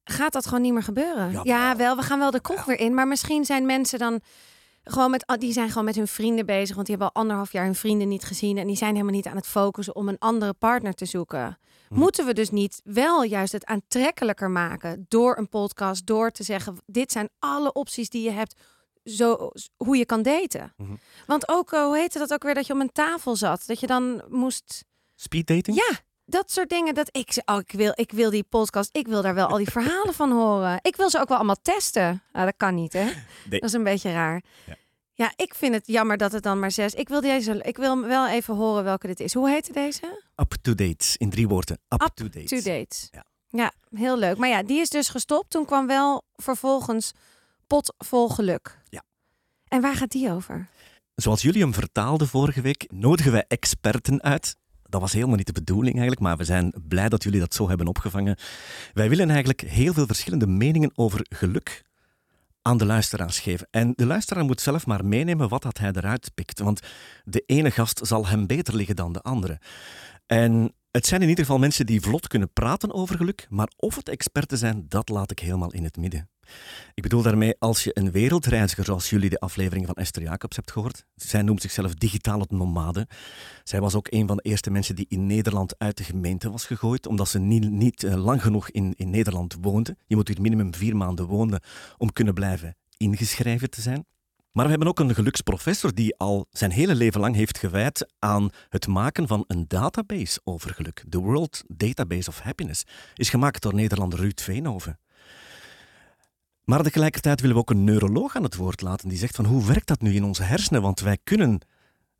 gaat 0.04 0.32
dat 0.32 0.46
gewoon 0.46 0.62
niet 0.62 0.72
meer 0.72 0.82
gebeuren. 0.82 1.40
Ja, 1.44 1.76
wel, 1.76 1.96
we 1.96 2.02
gaan 2.02 2.18
wel 2.18 2.30
de 2.30 2.40
kroeg 2.40 2.64
weer 2.64 2.80
in. 2.80 2.94
Maar 2.94 3.08
misschien 3.08 3.44
zijn 3.44 3.66
mensen 3.66 3.98
dan 3.98 4.20
gewoon 4.84 5.10
met, 5.10 5.36
die 5.38 5.52
zijn 5.52 5.68
gewoon 5.68 5.84
met 5.84 5.96
hun 5.96 6.08
vrienden 6.08 6.46
bezig. 6.46 6.74
Want 6.74 6.86
die 6.86 6.96
hebben 6.96 7.14
al 7.14 7.20
anderhalf 7.20 7.52
jaar 7.52 7.64
hun 7.64 7.74
vrienden 7.74 8.08
niet 8.08 8.24
gezien. 8.24 8.58
En 8.58 8.66
die 8.66 8.76
zijn 8.76 8.92
helemaal 8.92 9.14
niet 9.14 9.26
aan 9.26 9.36
het 9.36 9.46
focussen 9.46 9.96
om 9.96 10.08
een 10.08 10.18
andere 10.18 10.52
partner 10.52 10.94
te 10.94 11.04
zoeken. 11.04 11.58
Hm. 11.88 11.94
Moeten 11.94 12.26
we 12.26 12.32
dus 12.32 12.50
niet 12.50 12.80
wel 12.84 13.22
juist 13.22 13.52
het 13.52 13.64
aantrekkelijker 13.64 14.50
maken 14.50 15.06
door 15.08 15.38
een 15.38 15.48
podcast, 15.48 16.06
door 16.06 16.30
te 16.30 16.42
zeggen: 16.42 16.76
dit 16.86 17.12
zijn 17.12 17.28
alle 17.38 17.72
opties 17.72 18.08
die 18.08 18.22
je 18.22 18.30
hebt, 18.30 18.60
zo, 19.04 19.50
hoe 19.76 19.96
je 19.96 20.06
kan 20.06 20.22
daten. 20.22 20.74
Mhm. 20.76 20.92
Want 21.26 21.48
ook, 21.48 21.72
eh, 21.72 21.84
hoe 21.84 21.96
heette 21.96 22.18
dat 22.18 22.32
ook 22.32 22.42
weer, 22.42 22.54
dat 22.54 22.66
je 22.66 22.72
om 22.72 22.80
een 22.80 22.92
tafel 22.92 23.36
zat, 23.36 23.66
dat 23.66 23.80
je 23.80 23.86
dan 23.86 24.22
moest. 24.28 24.84
Speed 25.14 25.46
dating? 25.46 25.76
Ja, 25.76 26.00
dat 26.32 26.50
soort 26.50 26.68
dingen. 26.68 26.94
Dat 26.94 27.08
ik, 27.16 27.32
ze- 27.32 27.42
oh, 27.44 27.58
ik, 27.58 27.72
wil, 27.72 27.92
ik 27.94 28.12
wil 28.12 28.30
die 28.30 28.42
podcast, 28.48 28.88
ik 28.92 29.06
wil 29.06 29.22
daar 29.22 29.34
wel 29.34 29.46
al 29.46 29.56
die 29.56 29.70
verhalen 29.78 30.14
van 30.14 30.32
horen. 30.32 30.78
Ik 30.82 30.96
wil 30.96 31.10
ze 31.10 31.20
ook 31.20 31.28
wel 31.28 31.36
allemaal 31.36 31.62
testen. 31.62 32.22
Nou, 32.32 32.44
dat 32.46 32.54
kan 32.56 32.74
niet, 32.74 32.92
hè? 32.92 33.04
Dat 33.50 33.62
is 33.62 33.72
een 33.72 33.82
beetje 33.84 34.12
raar. 34.12 34.42
Ja. 34.66 34.74
Ja. 35.14 35.32
ik 35.36 35.54
vind 35.54 35.74
het 35.74 35.86
jammer 35.86 36.16
dat 36.16 36.32
het 36.32 36.42
dan 36.42 36.58
maar 36.58 36.70
zes. 36.70 36.94
Ik 36.94 37.08
wil, 37.08 37.20
deze, 37.20 37.62
ik 37.62 37.76
wil 37.76 38.00
wel 38.00 38.28
even 38.28 38.54
horen 38.54 38.84
welke 38.84 39.06
dit 39.06 39.20
is. 39.20 39.34
Hoe 39.34 39.48
heette 39.50 39.72
deze? 39.72 40.22
Up 40.36 40.54
to 40.62 40.74
date, 40.74 41.06
in 41.18 41.30
drie 41.30 41.48
woorden. 41.48 41.78
Up, 41.88 42.02
Up 42.02 42.10
to 42.14 42.24
date. 42.28 42.44
Two 42.44 42.60
Dates. 42.62 43.08
Ja. 43.10 43.24
ja, 43.48 43.72
heel 43.98 44.18
leuk. 44.18 44.36
Maar 44.36 44.48
ja, 44.48 44.62
die 44.62 44.80
is 44.80 44.88
dus 44.88 45.08
gestopt. 45.08 45.50
Toen 45.50 45.64
kwam 45.64 45.86
wel 45.86 46.22
vervolgens 46.36 47.12
pot 47.66 47.94
vol 47.98 48.28
geluk. 48.28 48.78
Ja. 48.88 49.02
En 49.68 49.80
waar 49.80 49.94
gaat 49.96 50.10
die 50.10 50.30
over? 50.30 50.68
Zoals 51.14 51.42
jullie 51.42 51.62
hem 51.62 51.74
vertaalden 51.74 52.28
vorige 52.28 52.60
week, 52.60 52.84
nodigen 52.92 53.32
wij 53.32 53.44
experten 53.48 54.22
uit. 54.22 54.56
Dat 54.92 55.00
was 55.00 55.12
helemaal 55.12 55.36
niet 55.36 55.46
de 55.46 55.52
bedoeling 55.52 55.94
eigenlijk, 55.94 56.20
maar 56.20 56.36
we 56.36 56.44
zijn 56.44 56.74
blij 56.88 57.08
dat 57.08 57.22
jullie 57.22 57.40
dat 57.40 57.54
zo 57.54 57.68
hebben 57.68 57.86
opgevangen. 57.86 58.36
Wij 58.92 59.08
willen 59.08 59.28
eigenlijk 59.28 59.60
heel 59.60 59.92
veel 59.92 60.06
verschillende 60.06 60.46
meningen 60.46 60.92
over 60.94 61.26
geluk 61.28 61.84
aan 62.62 62.76
de 62.76 62.86
luisteraars 62.86 63.38
geven. 63.38 63.68
En 63.70 63.92
de 63.94 64.06
luisteraar 64.06 64.44
moet 64.44 64.60
zelf 64.60 64.86
maar 64.86 65.04
meenemen 65.04 65.48
wat 65.48 65.62
dat 65.62 65.78
hij 65.78 65.90
eruit 65.92 66.30
pikt. 66.34 66.58
Want 66.58 66.80
de 67.24 67.42
ene 67.46 67.70
gast 67.70 68.00
zal 68.02 68.26
hem 68.26 68.46
beter 68.46 68.76
liggen 68.76 68.96
dan 68.96 69.12
de 69.12 69.22
andere. 69.22 69.60
En 70.26 70.74
het 70.90 71.06
zijn 71.06 71.22
in 71.22 71.28
ieder 71.28 71.44
geval 71.44 71.60
mensen 71.60 71.86
die 71.86 72.00
vlot 72.00 72.26
kunnen 72.26 72.52
praten 72.52 72.92
over 72.92 73.16
geluk, 73.16 73.46
maar 73.48 73.72
of 73.76 73.96
het 73.96 74.08
experten 74.08 74.58
zijn, 74.58 74.84
dat 74.88 75.08
laat 75.08 75.30
ik 75.30 75.38
helemaal 75.38 75.72
in 75.72 75.84
het 75.84 75.96
midden. 75.96 76.28
Ik 76.94 77.02
bedoel 77.02 77.22
daarmee, 77.22 77.54
als 77.58 77.84
je 77.84 77.90
een 77.94 78.10
wereldreiziger, 78.10 78.84
zoals 78.84 79.10
jullie 79.10 79.30
de 79.30 79.40
aflevering 79.40 79.86
van 79.86 79.94
Esther 79.94 80.22
Jacobs 80.22 80.56
hebt 80.56 80.70
gehoord, 80.70 81.04
zij 81.14 81.42
noemt 81.42 81.62
zichzelf 81.62 81.94
digitale 81.94 82.46
nomade. 82.48 83.06
Zij 83.64 83.80
was 83.80 83.94
ook 83.94 84.06
een 84.10 84.26
van 84.26 84.36
de 84.36 84.42
eerste 84.42 84.70
mensen 84.70 84.96
die 84.96 85.06
in 85.08 85.26
Nederland 85.26 85.78
uit 85.78 85.96
de 85.96 86.04
gemeente 86.04 86.50
was 86.50 86.66
gegooid, 86.66 87.06
omdat 87.06 87.28
ze 87.28 87.38
niet, 87.38 87.70
niet 87.70 88.04
eh, 88.04 88.24
lang 88.24 88.42
genoeg 88.42 88.70
in, 88.70 88.94
in 88.96 89.10
Nederland 89.10 89.56
woonde. 89.60 89.96
Je 90.06 90.16
moet 90.16 90.28
hier 90.28 90.40
minimum 90.40 90.74
vier 90.74 90.96
maanden 90.96 91.26
wonen 91.26 91.60
om 91.96 92.12
kunnen 92.12 92.34
blijven 92.34 92.76
ingeschreven 92.96 93.70
te 93.70 93.80
zijn. 93.80 94.06
Maar 94.52 94.64
we 94.64 94.70
hebben 94.70 94.88
ook 94.88 94.98
een 94.98 95.14
geluksprofessor 95.14 95.94
die 95.94 96.16
al 96.16 96.46
zijn 96.50 96.70
hele 96.70 96.94
leven 96.94 97.20
lang 97.20 97.34
heeft 97.34 97.58
gewijd 97.58 98.12
aan 98.18 98.50
het 98.68 98.86
maken 98.86 99.26
van 99.26 99.44
een 99.46 99.64
database 99.68 100.40
over 100.44 100.74
geluk. 100.74 101.04
De 101.06 101.18
World 101.18 101.62
Database 101.66 102.28
of 102.28 102.38
Happiness 102.38 102.84
is 103.14 103.30
gemaakt 103.30 103.62
door 103.62 103.74
Nederlander 103.74 104.18
Ruud 104.18 104.40
Veenhoven. 104.40 104.98
Maar 106.64 106.82
tegelijkertijd 106.82 107.40
willen 107.40 107.56
we 107.56 107.62
ook 107.62 107.70
een 107.70 107.84
neuroloog 107.84 108.36
aan 108.36 108.42
het 108.42 108.56
woord 108.56 108.80
laten 108.80 109.08
die 109.08 109.18
zegt 109.18 109.36
van 109.36 109.44
hoe 109.44 109.66
werkt 109.66 109.86
dat 109.86 110.00
nu 110.00 110.14
in 110.14 110.24
onze 110.24 110.42
hersenen? 110.42 110.82
Want 110.82 111.00
wij 111.00 111.18
kunnen 111.24 111.60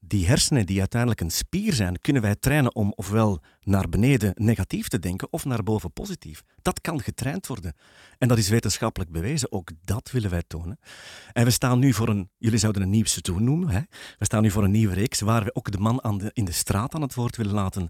die 0.05 0.27
hersenen 0.27 0.67
die 0.67 0.79
uiteindelijk 0.79 1.21
een 1.21 1.31
spier 1.31 1.73
zijn, 1.73 2.01
kunnen 2.01 2.23
wij 2.23 2.37
trainen 2.37 2.75
om 2.75 2.93
ofwel 2.97 3.43
naar 3.61 3.89
beneden 3.89 4.33
negatief 4.35 4.89
te 4.89 4.99
denken 4.99 5.29
of 5.33 5.45
naar 5.45 5.63
boven 5.63 5.93
positief. 5.93 6.43
Dat 6.63 6.81
kan 6.81 7.01
getraind 7.01 7.47
worden. 7.47 7.75
En 8.19 8.29
dat 8.29 8.39
is 8.39 8.49
wetenschappelijk 8.49 9.13
bewezen. 9.13 9.53
Ook 9.53 9.71
dat 9.85 10.11
willen 10.11 10.31
wij 10.31 10.43
tonen. 10.47 10.79
En 11.33 11.45
we 11.45 11.51
staan 11.51 11.79
nu 11.79 11.93
voor 11.93 12.09
een, 12.09 12.31
jullie 12.39 12.59
zouden 12.59 12.83
een 12.83 12.91
nieuw 12.91 13.05
seizoen 13.05 13.45
noemen. 13.45 13.69
Hè? 13.69 13.81
We 14.19 14.25
staan 14.25 14.43
nu 14.43 14.51
voor 14.51 14.65
een 14.65 14.71
nieuwe 14.71 14.95
reeks 14.95 15.21
waar 15.21 15.45
we 15.45 15.55
ook 15.55 15.71
de 15.71 15.79
man 15.79 16.05
aan 16.05 16.19
de, 16.19 16.31
in 16.33 16.45
de 16.45 16.53
straat 16.53 16.95
aan 16.95 17.03
het 17.03 17.15
woord 17.15 17.37
willen 17.37 17.55
laten. 17.55 17.89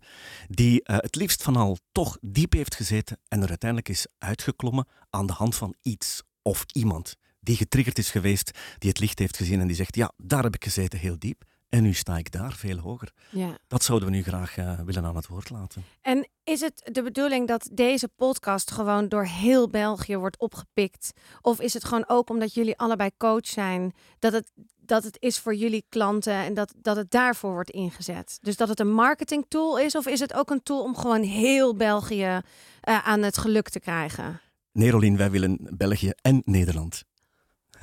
Die 0.48 0.82
eh, 0.82 0.96
het 0.96 1.14
liefst 1.14 1.42
van 1.42 1.56
al 1.56 1.78
toch 1.92 2.18
diep 2.20 2.52
heeft 2.52 2.74
gezeten 2.74 3.18
en 3.28 3.42
er 3.42 3.48
uiteindelijk 3.48 3.88
is 3.88 4.06
uitgeklommen 4.18 4.86
aan 5.10 5.26
de 5.26 5.32
hand 5.32 5.54
van 5.54 5.74
iets 5.82 6.22
of 6.42 6.64
iemand 6.72 7.16
die 7.40 7.56
getriggerd 7.56 7.98
is 7.98 8.10
geweest, 8.10 8.50
die 8.78 8.88
het 8.88 8.98
licht 8.98 9.18
heeft 9.18 9.36
gezien 9.36 9.60
en 9.60 9.66
die 9.66 9.76
zegt, 9.76 9.96
ja, 9.96 10.12
daar 10.16 10.42
heb 10.42 10.54
ik 10.54 10.64
gezeten 10.64 10.98
heel 10.98 11.18
diep. 11.18 11.44
En 11.68 11.82
nu 11.82 11.94
sta 11.94 12.16
ik 12.18 12.32
daar 12.32 12.52
veel 12.52 12.78
hoger. 12.78 13.12
Ja. 13.30 13.58
Dat 13.66 13.82
zouden 13.82 14.08
we 14.08 14.14
nu 14.14 14.22
graag 14.22 14.56
eh, 14.56 14.80
willen 14.80 15.04
aan 15.04 15.16
het 15.16 15.26
woord 15.26 15.50
laten. 15.50 15.84
En 16.00 16.28
is 16.44 16.60
het 16.60 16.90
de 16.92 17.02
bedoeling 17.02 17.48
dat 17.48 17.68
deze 17.72 18.08
podcast 18.08 18.70
gewoon 18.70 19.08
door 19.08 19.24
heel 19.24 19.68
België 19.68 20.16
wordt 20.16 20.38
opgepikt? 20.38 21.12
Of 21.40 21.60
is 21.60 21.74
het 21.74 21.84
gewoon 21.84 22.04
ook 22.06 22.30
omdat 22.30 22.54
jullie 22.54 22.78
allebei 22.78 23.10
coach 23.16 23.46
zijn, 23.46 23.92
dat 24.18 24.32
het, 24.32 24.50
dat 24.76 25.04
het 25.04 25.16
is 25.20 25.38
voor 25.38 25.54
jullie 25.54 25.84
klanten 25.88 26.34
en 26.34 26.54
dat, 26.54 26.74
dat 26.76 26.96
het 26.96 27.10
daarvoor 27.10 27.52
wordt 27.52 27.70
ingezet? 27.70 28.38
Dus 28.40 28.56
dat 28.56 28.68
het 28.68 28.80
een 28.80 28.92
marketing 28.92 29.44
tool 29.48 29.78
is, 29.78 29.94
of 29.94 30.06
is 30.06 30.20
het 30.20 30.34
ook 30.34 30.50
een 30.50 30.62
tool 30.62 30.82
om 30.82 30.96
gewoon 30.96 31.22
heel 31.22 31.76
België 31.76 32.40
eh, 32.80 33.06
aan 33.06 33.22
het 33.22 33.38
geluk 33.38 33.68
te 33.68 33.80
krijgen? 33.80 34.40
Nee, 34.72 34.90
Rolien, 34.90 35.16
wij 35.16 35.30
willen 35.30 35.58
België 35.76 36.10
en 36.22 36.42
Nederland. 36.44 37.04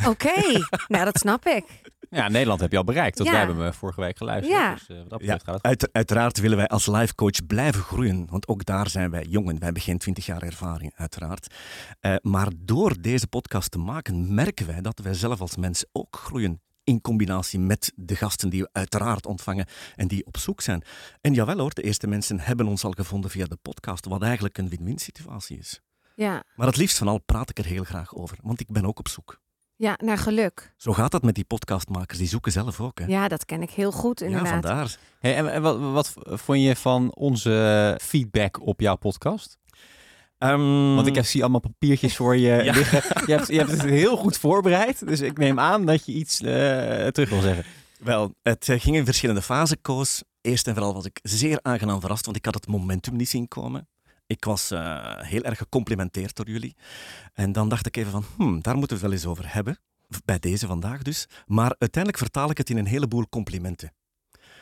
Oké, 0.07 0.33
nou 0.87 1.05
dat 1.05 1.17
snap 1.17 1.45
ik. 1.45 1.65
Ja, 2.09 2.27
Nederland 2.27 2.59
heb 2.59 2.71
je 2.71 2.77
al 2.77 2.83
bereikt. 2.83 3.17
Dat 3.17 3.25
Ja. 3.25 3.31
wij 3.31 3.41
hebben 3.45 3.57
me 3.65 3.73
vorige 3.73 4.01
week 4.01 4.17
geluisterd. 4.17 4.57
Ja. 4.59 4.73
Dus 4.73 4.87
eh, 4.89 4.97
wat 5.07 5.21
Ja, 5.21 5.37
gaat 5.37 5.53
het 5.55 5.63
uit, 5.63 5.89
uiteraard 5.91 6.39
willen 6.39 6.57
wij 6.57 6.67
als 6.67 6.85
life 6.87 7.15
coach 7.15 7.45
blijven 7.47 7.81
groeien, 7.81 8.27
want 8.29 8.47
ook 8.47 8.65
daar 8.65 8.89
zijn 8.89 9.09
wij 9.11 9.23
jongen. 9.23 9.55
Wij 9.55 9.63
hebben 9.65 9.81
geen 9.81 9.97
20 9.97 10.25
jaar 10.25 10.43
ervaring, 10.43 10.93
uiteraard. 10.95 11.53
Eh, 11.99 12.15
maar 12.21 12.47
door 12.57 13.01
deze 13.01 13.27
podcast 13.27 13.71
te 13.71 13.77
maken, 13.77 14.33
merken 14.33 14.67
wij 14.67 14.81
dat 14.81 14.99
wij 14.99 15.13
zelf 15.13 15.41
als 15.41 15.55
mens 15.55 15.85
ook 15.91 16.15
groeien. 16.15 16.61
In 16.83 17.01
combinatie 17.01 17.59
met 17.59 17.91
de 17.95 18.15
gasten 18.15 18.49
die 18.49 18.61
we 18.61 18.69
uiteraard 18.71 19.25
ontvangen 19.25 19.67
en 19.95 20.07
die 20.07 20.25
op 20.25 20.37
zoek 20.37 20.61
zijn. 20.61 20.83
En 21.21 21.33
jawel 21.33 21.57
hoor, 21.59 21.73
de 21.73 21.81
eerste 21.81 22.07
mensen 22.07 22.39
hebben 22.39 22.67
ons 22.67 22.83
al 22.83 22.91
gevonden 22.91 23.29
via 23.31 23.45
de 23.45 23.57
podcast, 23.61 24.05
wat 24.05 24.21
eigenlijk 24.23 24.57
een 24.57 24.69
win-win 24.69 24.99
situatie 24.99 25.57
is. 25.57 25.81
Ja, 26.19 26.43
Maar 26.55 26.67
het 26.67 26.77
liefst 26.77 26.97
van 26.97 27.07
al 27.07 27.17
praat 27.17 27.49
ik 27.49 27.57
er 27.57 27.65
heel 27.65 27.83
graag 27.83 28.15
over, 28.15 28.37
want 28.41 28.59
ik 28.59 28.67
ben 28.71 28.85
ook 28.85 28.99
op 28.99 29.07
zoek. 29.07 29.39
ja 29.75 29.97
naar 30.03 30.17
geluk. 30.17 30.73
Zo 30.77 30.93
gaat 30.93 31.11
dat 31.11 31.23
met 31.23 31.35
die 31.35 31.43
podcastmakers, 31.43 32.17
die 32.17 32.27
zoeken 32.27 32.51
zelf 32.51 32.79
ook. 32.81 32.99
Hè? 32.99 33.05
Ja, 33.05 33.27
dat 33.27 33.45
ken 33.45 33.61
ik 33.61 33.69
heel 33.69 33.91
goed 33.91 34.19
Ja, 34.19 34.25
inderdaad. 34.25 34.51
vandaar. 34.51 34.97
Hey, 35.19 35.35
en 35.35 35.51
en 35.53 35.61
wat, 35.61 35.79
wat 35.79 36.13
vond 36.23 36.61
je 36.61 36.75
van 36.75 37.15
onze 37.15 37.97
feedback 38.01 38.59
op 38.67 38.79
jouw 38.79 38.95
podcast? 38.95 39.57
Ehm, 40.37 40.95
Want 40.95 41.07
ik 41.07 41.15
heb, 41.15 41.25
zie 41.25 41.41
allemaal 41.41 41.59
papiertjes 41.59 42.15
voor 42.15 42.37
je 42.37 42.51
Ja. 42.63 42.73
liggen. 42.73 43.01
Je 43.25 43.33
hebt, 43.33 43.47
je 43.47 43.57
hebt 43.57 43.71
het 43.71 43.81
heel 43.83 44.17
goed 44.17 44.37
voorbereid. 44.37 45.07
Dus 45.07 45.19
ik 45.21 45.37
neem 45.37 45.59
aan 45.59 45.85
dat 45.85 46.05
je 46.05 46.11
iets 46.11 46.41
eh, 46.41 47.07
terug 47.07 47.29
wil 47.29 47.41
zeggen. 47.41 47.63
Wel, 47.99 48.33
het 48.41 48.69
eh, 48.69 48.79
ging 48.79 48.95
in 48.95 49.05
verschillende 49.05 49.41
fasen, 49.41 49.81
Koos. 49.81 50.23
Eerst 50.41 50.67
en 50.67 50.73
vooral 50.73 50.93
was 50.93 51.05
ik 51.05 51.19
zeer 51.23 51.59
aangenaam 51.61 51.99
verrast, 51.99 52.25
want 52.25 52.37
ik 52.37 52.45
had 52.45 52.53
het 52.53 52.67
momentum 52.67 53.15
niet 53.15 53.29
zien 53.29 53.47
komen. 53.47 53.87
Ik 54.29 54.45
was 54.45 54.71
eh, 54.71 55.19
heel 55.19 55.43
erg 55.43 55.57
gecomplimenteerd 55.57 56.35
door 56.35 56.49
jullie. 56.49 56.75
En 57.33 57.51
dan 57.51 57.69
dacht 57.69 57.85
ik 57.85 57.97
even 57.97 58.11
van, 58.11 58.23
hmm, 58.35 58.61
daar 58.61 58.77
moeten 58.77 58.97
we 58.97 59.03
wel 59.03 59.11
eens 59.11 59.25
over 59.25 59.53
hebben. 59.53 59.79
Bij 60.25 60.39
deze 60.39 60.67
vandaag 60.67 61.01
dus. 61.01 61.27
Maar 61.45 61.75
uiteindelijk 61.77 62.23
vertaal 62.23 62.49
ik 62.49 62.57
het 62.57 62.69
in 62.69 62.77
een 62.77 62.85
heleboel 62.85 63.29
complimenten. 63.29 63.93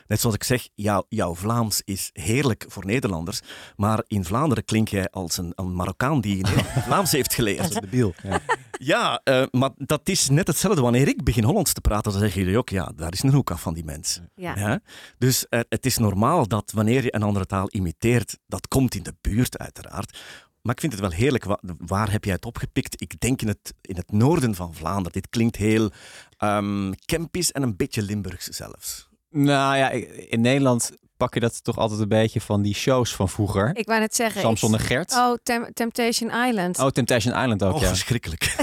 Net 0.08 0.20
zoals 0.20 0.34
ik 0.34 0.44
zeg, 0.44 0.68
jou, 0.74 1.04
jouw 1.08 1.34
Vlaams 1.34 1.82
is 1.84 2.10
heerlijk 2.12 2.64
voor 2.68 2.86
Nederlanders. 2.86 3.40
Maar 3.76 4.02
in 4.06 4.24
Vlaanderen 4.24 4.64
klink 4.64 4.88
jij 4.88 5.10
als 5.10 5.36
een, 5.36 5.52
een 5.54 5.74
Marokkaan 5.74 6.20
die 6.20 6.36
in 6.38 6.46
Vlaams 6.86 7.12
heeft 7.12 7.34
geleerd. 7.34 7.72
De 7.80 7.86
biel. 7.86 8.14
Ja. 8.22 8.40
Ja, 8.80 9.20
eh, 9.24 9.42
maar 9.50 9.70
dat 9.76 10.08
is 10.08 10.28
net 10.28 10.46
hetzelfde. 10.46 10.80
Wanneer 10.80 11.08
ik 11.08 11.24
begin 11.24 11.44
Hollands 11.44 11.72
te 11.72 11.80
praten, 11.80 12.12
dan 12.12 12.20
zeggen 12.20 12.40
jullie 12.42 12.58
ook, 12.58 12.68
ja, 12.68 12.92
daar 12.96 13.12
is 13.12 13.22
een 13.22 13.32
hoek 13.32 13.50
af 13.50 13.60
van 13.62 13.74
die 13.74 13.84
mensen. 13.84 14.30
Ja. 14.34 14.56
Ja? 14.56 14.80
Dus 15.18 15.48
eh, 15.48 15.60
het 15.68 15.86
is 15.86 15.98
normaal 15.98 16.46
dat 16.48 16.70
wanneer 16.74 17.02
je 17.04 17.14
een 17.14 17.22
andere 17.22 17.46
taal 17.46 17.66
imiteert, 17.70 18.38
dat 18.46 18.68
komt 18.68 18.94
in 18.94 19.02
de 19.02 19.14
buurt 19.20 19.58
uiteraard. 19.58 20.18
Maar 20.62 20.74
ik 20.74 20.80
vind 20.80 20.92
het 20.92 21.00
wel 21.02 21.10
heerlijk. 21.10 21.44
Wa- 21.44 21.60
waar 21.78 22.10
heb 22.10 22.24
jij 22.24 22.34
het 22.34 22.44
opgepikt? 22.44 23.00
Ik 23.02 23.20
denk 23.20 23.42
in 23.42 23.48
het, 23.48 23.74
in 23.80 23.96
het 23.96 24.12
noorden 24.12 24.54
van 24.54 24.74
Vlaanderen. 24.74 25.12
Dit 25.12 25.28
klinkt 25.28 25.56
heel 25.56 25.90
ehm 26.36 26.92
Kempisch 27.04 27.52
en 27.52 27.62
een 27.62 27.76
beetje 27.76 28.02
Limburgs 28.02 28.46
zelfs. 28.46 29.07
Nou 29.44 29.76
ja, 29.76 29.90
in 30.28 30.40
Nederland 30.40 30.90
pak 31.16 31.34
je 31.34 31.40
dat 31.40 31.64
toch 31.64 31.78
altijd 31.78 32.00
een 32.00 32.08
beetje 32.08 32.40
van 32.40 32.62
die 32.62 32.74
shows 32.74 33.14
van 33.14 33.28
vroeger. 33.28 33.70
Ik 33.76 33.86
wou 33.86 34.00
net 34.00 34.14
zeggen. 34.14 34.40
Samson 34.40 34.74
ik- 34.74 34.78
en 34.80 34.84
Gert. 34.86 35.12
Oh, 35.12 35.34
Tem- 35.42 35.72
Temptation 35.72 36.30
Island. 36.46 36.78
Oh, 36.78 36.86
Temptation 36.88 37.34
Island 37.42 37.62
ook, 37.64 37.74
Oh, 37.74 37.80
ja. 37.80 37.86
verschrikkelijk. 37.88 38.42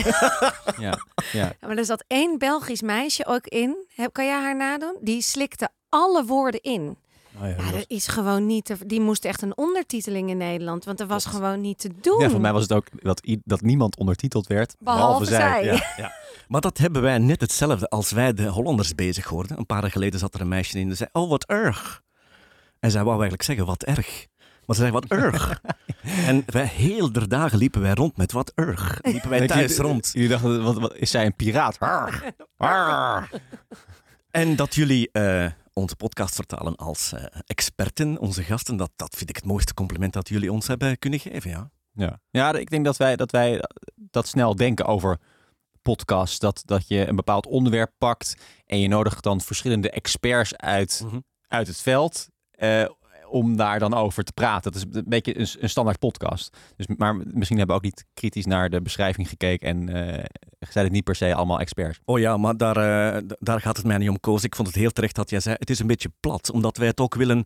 ja. 0.79 0.99
ja. 1.31 1.53
Ja, 1.61 1.67
maar 1.67 1.77
er 1.77 1.85
zat 1.85 2.03
één 2.07 2.37
Belgisch 2.37 2.81
meisje 2.81 3.25
ook 3.25 3.45
in. 3.47 3.85
Heb, 3.95 4.13
kan 4.13 4.25
jij 4.25 4.41
haar 4.41 4.55
nadoen? 4.55 4.97
Die 5.01 5.21
slikte 5.21 5.69
alle 5.89 6.25
woorden 6.25 6.61
in. 6.61 6.97
Oh, 7.41 7.49
Ja, 7.49 7.71
dat 7.71 7.85
is 7.87 8.07
gewoon 8.07 8.45
niet 8.45 8.65
te... 8.65 8.77
Die 8.85 9.01
moest 9.01 9.25
echt 9.25 9.41
een 9.41 9.57
ondertiteling 9.57 10.29
in 10.29 10.37
Nederland. 10.37 10.85
Want 10.85 10.97
dat 10.97 11.07
was 11.07 11.25
gewoon 11.25 11.61
niet 11.61 11.79
te 11.79 11.89
doen. 12.01 12.19
Ja, 12.19 12.29
voor 12.29 12.41
mij 12.41 12.53
was 12.53 12.61
het 12.61 12.73
ook 12.73 12.87
dat, 13.01 13.21
dat 13.43 13.61
niemand 13.61 13.97
ondertiteld 13.97 14.47
werd. 14.47 14.75
Behalve 14.79 15.25
zij. 15.25 15.63
Ja. 15.97 16.11
Maar 16.47 16.61
dat 16.61 16.77
hebben 16.77 17.01
wij 17.01 17.17
net 17.17 17.41
hetzelfde 17.41 17.89
als 17.89 18.11
wij 18.11 18.33
de 18.33 18.47
Hollanders 18.47 18.95
bezig 18.95 19.25
hoorden. 19.25 19.57
Een 19.57 19.65
paar 19.65 19.81
jaar 19.81 19.91
geleden 19.91 20.19
zat 20.19 20.33
er 20.33 20.41
een 20.41 20.47
meisje 20.47 20.79
in 20.79 20.87
die 20.87 20.95
zei, 20.95 21.09
oh, 21.11 21.29
wat 21.29 21.45
erg. 21.45 22.01
En 22.79 22.91
zij 22.91 23.01
wou 23.03 23.13
eigenlijk 23.13 23.43
zeggen, 23.43 23.65
wat 23.65 23.83
erg. 23.83 24.27
Maar 24.65 24.75
ze 24.75 24.81
zei, 24.81 24.91
wat 24.91 25.05
erg. 25.05 25.61
en 26.27 26.43
wij 26.45 26.65
heel 26.65 27.11
der 27.11 27.29
dagen 27.29 27.57
liepen 27.57 27.81
wij 27.81 27.93
rond 27.93 28.17
met 28.17 28.31
wat 28.31 28.51
erg. 28.55 28.99
Liepen 29.01 29.29
wij 29.29 29.47
thuis 29.47 29.77
rond. 29.77 30.09
Jullie 30.13 30.29
dachten, 30.29 30.63
wat, 30.63 30.77
wat, 30.77 30.95
is 30.95 31.11
zij 31.11 31.25
een 31.25 31.35
piraat? 31.35 31.79
Arr. 31.79 32.23
Arr. 32.57 33.29
En 34.31 34.55
dat 34.55 34.75
jullie 34.75 35.09
eh, 35.11 35.45
onze 35.79 35.95
podcast 35.95 36.35
vertalen 36.35 36.75
als 36.75 37.13
eh, 37.13 37.25
experten, 37.45 38.19
onze 38.19 38.43
gasten, 38.43 38.77
dat, 38.77 38.91
dat 38.95 39.15
vind 39.15 39.29
ik 39.29 39.35
het 39.35 39.45
mooiste 39.45 39.73
compliment 39.73 40.13
dat 40.13 40.29
jullie 40.29 40.51
ons 40.51 40.67
hebben 40.67 40.99
kunnen 40.99 41.19
geven. 41.19 41.49
Ja. 41.49 41.69
Ja, 41.91 42.19
ja 42.29 42.53
ik 42.53 42.69
denk 42.69 42.85
dat 42.85 42.97
wij, 42.97 43.15
dat 43.15 43.31
wij 43.31 43.61
dat 43.95 44.27
snel 44.27 44.55
denken 44.55 44.85
over 44.85 45.17
podcasts. 45.81 46.39
Dat, 46.39 46.61
dat 46.65 46.87
je 46.87 47.07
een 47.07 47.15
bepaald 47.15 47.45
onderwerp 47.47 47.91
pakt 47.97 48.35
en 48.65 48.79
je 48.79 48.87
nodigt 48.87 49.23
dan 49.23 49.41
verschillende 49.41 49.89
experts 49.89 50.55
uit, 50.55 51.01
Mhm. 51.05 51.19
uit 51.47 51.67
het 51.67 51.81
veld. 51.81 52.27
eh, 52.51 52.85
om 53.29 53.57
daar 53.57 53.79
dan 53.79 53.93
over 53.93 54.23
te 54.23 54.33
praten. 54.33 54.71
Dat 54.71 54.81
is 54.81 54.97
een 54.97 55.05
beetje 55.07 55.39
een, 55.39 55.47
een 55.59 55.69
standaard 55.69 55.99
podcast. 55.99 56.57
Dus, 56.75 56.87
maar 56.97 57.15
misschien 57.15 57.57
hebben 57.57 57.75
we 57.75 57.81
ook 57.81 57.87
niet 57.87 58.05
kritisch 58.13 58.45
naar 58.45 58.69
de 58.69 58.81
beschrijving 58.81 59.29
gekeken. 59.29 59.67
En 59.67 59.89
eh 59.89 60.23
zijn 60.71 60.85
het 60.85 60.93
niet 60.93 61.03
per 61.03 61.15
se 61.15 61.35
allemaal 61.35 61.59
experts. 61.59 61.99
Oh 62.05 62.19
ja, 62.19 62.37
maar 62.37 62.57
daar, 62.57 62.77
eh, 62.77 63.21
daar 63.39 63.61
gaat 63.61 63.77
het 63.77 63.85
mij 63.85 63.97
niet 63.97 64.09
om, 64.09 64.19
Koos. 64.19 64.43
Ik 64.43 64.55
vond 64.55 64.67
het 64.67 64.77
heel 64.77 64.91
terecht 64.91 65.15
dat 65.15 65.29
jij 65.29 65.39
zei, 65.39 65.55
het 65.59 65.69
is 65.69 65.79
een 65.79 65.87
beetje 65.87 66.11
plat. 66.19 66.51
Omdat 66.51 66.77
wij 66.77 66.87
het 66.87 66.99
ook 66.99 67.15
willen, 67.15 67.45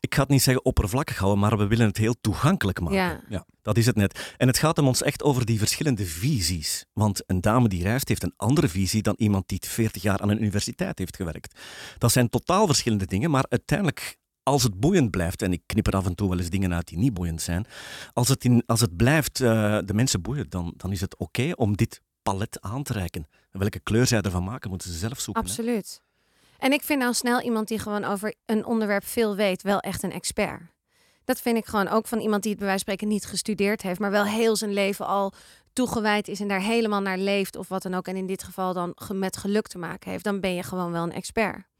ik 0.00 0.14
ga 0.14 0.20
het 0.20 0.30
niet 0.30 0.42
zeggen 0.42 0.64
oppervlakkig 0.64 1.18
houden, 1.18 1.40
maar 1.40 1.58
we 1.58 1.66
willen 1.66 1.86
het 1.86 1.96
heel 1.96 2.14
toegankelijk 2.20 2.80
maken. 2.80 3.20
Ja. 3.28 3.46
Dat 3.62 3.76
is 3.76 3.86
het 3.86 3.96
net. 3.96 4.34
En 4.36 4.46
het 4.46 4.58
gaat 4.58 4.78
om 4.78 4.86
ons 4.86 5.02
echt 5.02 5.22
over 5.22 5.44
die 5.44 5.58
verschillende 5.58 6.06
visies. 6.06 6.84
Want 6.92 7.22
een 7.26 7.40
dame 7.40 7.68
die 7.68 7.82
reist 7.82 8.08
heeft 8.08 8.22
een 8.22 8.34
andere 8.36 8.68
visie 8.68 9.02
dan 9.02 9.14
iemand 9.16 9.48
die 9.48 9.60
40 9.66 10.02
jaar 10.02 10.18
aan 10.18 10.28
een 10.28 10.40
universiteit 10.40 10.98
heeft 10.98 11.16
gewerkt. 11.16 11.60
Dat 11.98 12.12
zijn 12.12 12.28
totaal 12.28 12.66
verschillende 12.66 13.06
dingen, 13.06 13.30
maar 13.30 13.44
uiteindelijk, 13.48 14.16
als 14.42 14.62
het 14.62 14.80
boeiend 14.80 15.10
blijft, 15.10 15.42
en 15.42 15.52
ik 15.52 15.62
knip 15.66 15.86
er 15.86 15.96
af 15.96 16.06
en 16.06 16.14
toe 16.14 16.28
wel 16.28 16.38
eens 16.38 16.50
dingen 16.50 16.74
uit 16.74 16.88
die 16.88 16.98
niet 16.98 17.14
boeiend 17.14 17.42
zijn, 17.42 17.66
als 18.12 18.28
het, 18.28 18.44
in, 18.44 18.62
als 18.66 18.80
het 18.80 18.96
blijft 18.96 19.40
eh, 19.40 19.78
de 19.84 19.94
mensen 19.94 20.22
boeien, 20.22 20.50
dan, 20.50 20.74
dan 20.76 20.92
is 20.92 21.00
het 21.00 21.16
oké 21.16 21.52
om 21.54 21.76
dit 21.76 22.00
palet 22.22 22.60
aan 22.60 22.82
te 22.82 22.92
reiken. 22.92 23.26
En 23.50 23.58
welke 23.58 23.80
kleur 23.80 24.06
zij 24.06 24.20
ervan 24.20 24.44
maken, 24.44 24.70
moeten 24.70 24.90
ze 24.90 24.98
zelf 24.98 25.20
zoeken. 25.20 25.42
Absoluut. 25.42 26.02
En 26.58 26.72
ik 26.72 26.82
vind 26.82 27.00
nou 27.00 27.14
snel 27.14 27.40
iemand 27.40 27.68
die 27.68 27.78
gewoon 27.78 28.04
over 28.04 28.34
een 28.46 28.64
onderwerp 28.64 29.04
veel 29.04 29.36
weet, 29.36 29.62
wel 29.62 29.80
echt 29.80 30.02
een 30.02 30.12
expert. 30.12 30.60
Dat 31.24 31.40
vind 31.40 31.56
ik 31.56 31.66
gewoon 31.66 31.88
ook 31.88 32.06
van 32.06 32.20
iemand 32.20 32.42
die 32.42 32.50
het 32.50 32.60
bij 32.60 32.68
wijze 32.68 32.84
van 32.84 32.94
spreken 32.94 33.14
niet 33.14 33.26
gestudeerd 33.26 33.82
heeft, 33.82 34.00
maar 34.00 34.10
wel 34.10 34.24
heel 34.24 34.56
zijn 34.56 34.72
leven 34.72 35.06
al 35.06 35.32
toegewijd 35.72 36.28
is 36.28 36.40
en 36.40 36.48
daar 36.48 36.60
helemaal 36.60 37.00
naar 37.00 37.18
leeft 37.18 37.56
of 37.56 37.68
wat 37.68 37.82
dan 37.82 37.94
ook. 37.94 38.06
En 38.06 38.16
in 38.16 38.26
dit 38.26 38.42
geval 38.42 38.72
dan 38.72 38.96
met 39.12 39.36
geluk 39.36 39.66
te 39.66 39.78
maken 39.78 40.10
heeft, 40.10 40.24
dan 40.24 40.40
ben 40.40 40.54
je 40.54 40.62
gewoon 40.62 40.92
wel 40.92 41.02
een 41.02 41.12
expert. 41.12 41.70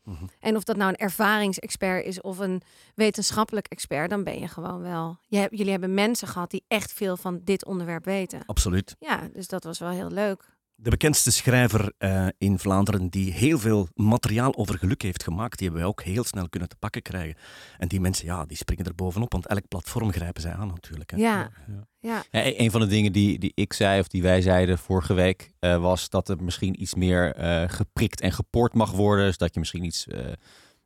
En 0.40 0.56
of 0.56 0.64
dat 0.64 0.76
nou 0.76 0.90
een 0.90 0.96
ervaringsexpert 0.96 2.04
is 2.04 2.20
of 2.20 2.38
een 2.38 2.62
wetenschappelijk 2.94 3.66
expert, 3.66 4.10
dan 4.10 4.24
ben 4.24 4.38
je 4.40 4.48
gewoon 4.48 4.80
wel. 4.80 5.18
Je 5.28 5.36
hebt, 5.36 5.56
jullie 5.56 5.70
hebben 5.70 5.94
mensen 5.94 6.28
gehad 6.28 6.50
die 6.50 6.64
echt 6.68 6.92
veel 6.92 7.16
van 7.16 7.40
dit 7.44 7.64
onderwerp 7.64 8.04
weten. 8.04 8.42
Absoluut. 8.46 8.96
Ja, 8.98 9.28
dus 9.32 9.48
dat 9.48 9.64
was 9.64 9.78
wel 9.78 9.90
heel 9.90 10.10
leuk. 10.10 10.51
De 10.82 10.90
bekendste 10.90 11.30
schrijver 11.32 11.92
eh, 11.98 12.26
in 12.38 12.58
Vlaanderen 12.58 13.08
die 13.08 13.32
heel 13.32 13.58
veel 13.58 13.88
materiaal 13.94 14.56
over 14.56 14.78
geluk 14.78 15.02
heeft 15.02 15.22
gemaakt, 15.22 15.58
die 15.58 15.66
hebben 15.66 15.84
wij 15.84 15.90
ook 15.90 16.02
heel 16.02 16.24
snel 16.24 16.48
kunnen 16.48 16.68
te 16.68 16.76
pakken 16.76 17.02
krijgen. 17.02 17.36
En 17.78 17.88
die 17.88 18.00
mensen, 18.00 18.26
ja, 18.26 18.44
die 18.44 18.56
springen 18.56 18.84
er 18.84 18.94
bovenop, 18.94 19.32
want 19.32 19.46
elk 19.46 19.68
platform 19.68 20.12
grijpen 20.12 20.42
zij 20.42 20.52
aan 20.52 20.66
natuurlijk. 20.68 21.10
Hè. 21.10 21.16
Ja, 21.16 21.50
Ja. 21.66 21.86
ja. 22.00 22.22
Ja, 22.30 22.44
e- 22.46 22.54
een 22.56 22.70
van 22.70 22.80
de 22.80 22.86
dingen 22.86 23.12
die, 23.12 23.38
die 23.38 23.52
ik 23.54 23.72
zei 23.72 24.00
of 24.00 24.08
die 24.08 24.22
wij 24.22 24.40
zeiden 24.40 24.78
vorige 24.78 25.14
week 25.14 25.52
eh, 25.58 25.80
was 25.80 26.08
dat 26.08 26.28
er 26.28 26.44
misschien 26.44 26.82
iets 26.82 26.94
meer 26.94 27.34
eh, 27.34 27.64
geprikt 27.68 28.20
en 28.20 28.32
gepoord 28.32 28.74
mag 28.74 28.90
worden. 28.90 29.26
Dus 29.26 29.38
dat 29.38 29.54
je 29.54 29.60
misschien 29.60 29.84
iets 29.84 30.06
eh, 30.06 30.32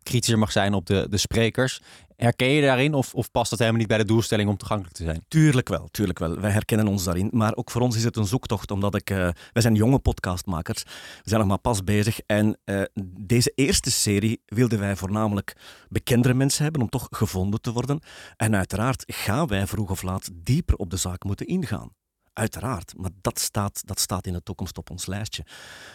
kritischer 0.06 0.38
mag 0.38 0.52
zijn 0.52 0.74
op 0.74 0.86
de, 0.86 1.06
de 1.10 1.16
sprekers. 1.16 1.80
Herken 2.16 2.48
je 2.48 2.62
daarin 2.62 2.94
of, 2.94 3.14
of 3.14 3.30
past 3.30 3.50
dat 3.50 3.58
helemaal 3.58 3.80
niet 3.80 3.88
bij 3.88 3.98
de 3.98 4.04
doelstelling 4.04 4.48
om 4.48 4.56
toegankelijk 4.56 4.96
te 4.96 5.04
zijn? 5.04 5.24
Tuurlijk 5.28 5.68
wel, 5.68 5.88
tuurlijk 5.90 6.18
wel. 6.18 6.40
Wij 6.40 6.50
herkennen 6.50 6.86
ons 6.88 7.04
daarin. 7.04 7.28
Maar 7.32 7.54
ook 7.54 7.70
voor 7.70 7.80
ons 7.80 7.96
is 7.96 8.04
het 8.04 8.16
een 8.16 8.26
zoektocht, 8.26 8.70
omdat 8.70 8.94
ik... 8.94 9.10
eh, 9.10 9.16
wij 9.52 9.62
zijn 9.62 9.74
jonge 9.74 9.98
podcastmakers. 9.98 10.82
We 10.82 11.22
zijn 11.24 11.40
nog 11.40 11.48
maar 11.48 11.58
pas 11.58 11.84
bezig. 11.84 12.20
En 12.26 12.58
eh, 12.64 12.82
deze 13.20 13.52
eerste 13.54 13.90
serie 13.90 14.42
wilden 14.46 14.78
wij 14.78 14.96
voornamelijk 14.96 15.56
bekendere 15.88 16.34
mensen 16.34 16.62
hebben 16.62 16.82
om 16.82 16.88
toch 16.88 17.06
gevonden 17.10 17.60
te 17.60 17.72
worden. 17.72 18.00
En 18.36 18.56
uiteraard 18.56 19.04
gaan 19.06 19.46
wij 19.46 19.66
vroeg 19.66 19.90
of 19.90 20.02
laat 20.02 20.30
dieper 20.32 20.76
op 20.76 20.90
de 20.90 20.96
zaak 20.96 21.24
moeten 21.24 21.46
ingaan. 21.46 21.90
Uiteraard, 22.36 22.94
maar 22.96 23.10
dat 23.20 23.38
staat, 23.38 23.86
dat 23.86 24.00
staat 24.00 24.26
in 24.26 24.32
de 24.32 24.42
toekomst 24.42 24.78
op 24.78 24.90
ons 24.90 25.06
lijstje. 25.06 25.44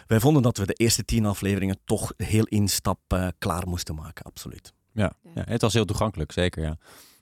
Wij 0.08 0.20
vonden 0.20 0.42
dat 0.42 0.58
we 0.58 0.66
de 0.66 0.74
eerste 0.74 1.06
tien 1.06 1.26
afleveringen 1.26 1.78
toch 1.86 2.14
heel 2.18 2.44
instap 2.46 3.00
eh, 3.08 3.28
klaar 3.38 3.68
moesten 3.68 3.96
maken, 3.96 4.26
absoluut. 4.26 4.74
Ja. 4.94 5.14
ja, 5.36 5.44
het 5.46 5.62
was 5.62 5.74
heel 5.74 5.86
toegankelijk, 5.86 6.32
zeker 6.32 6.64
ja. 6.64 6.78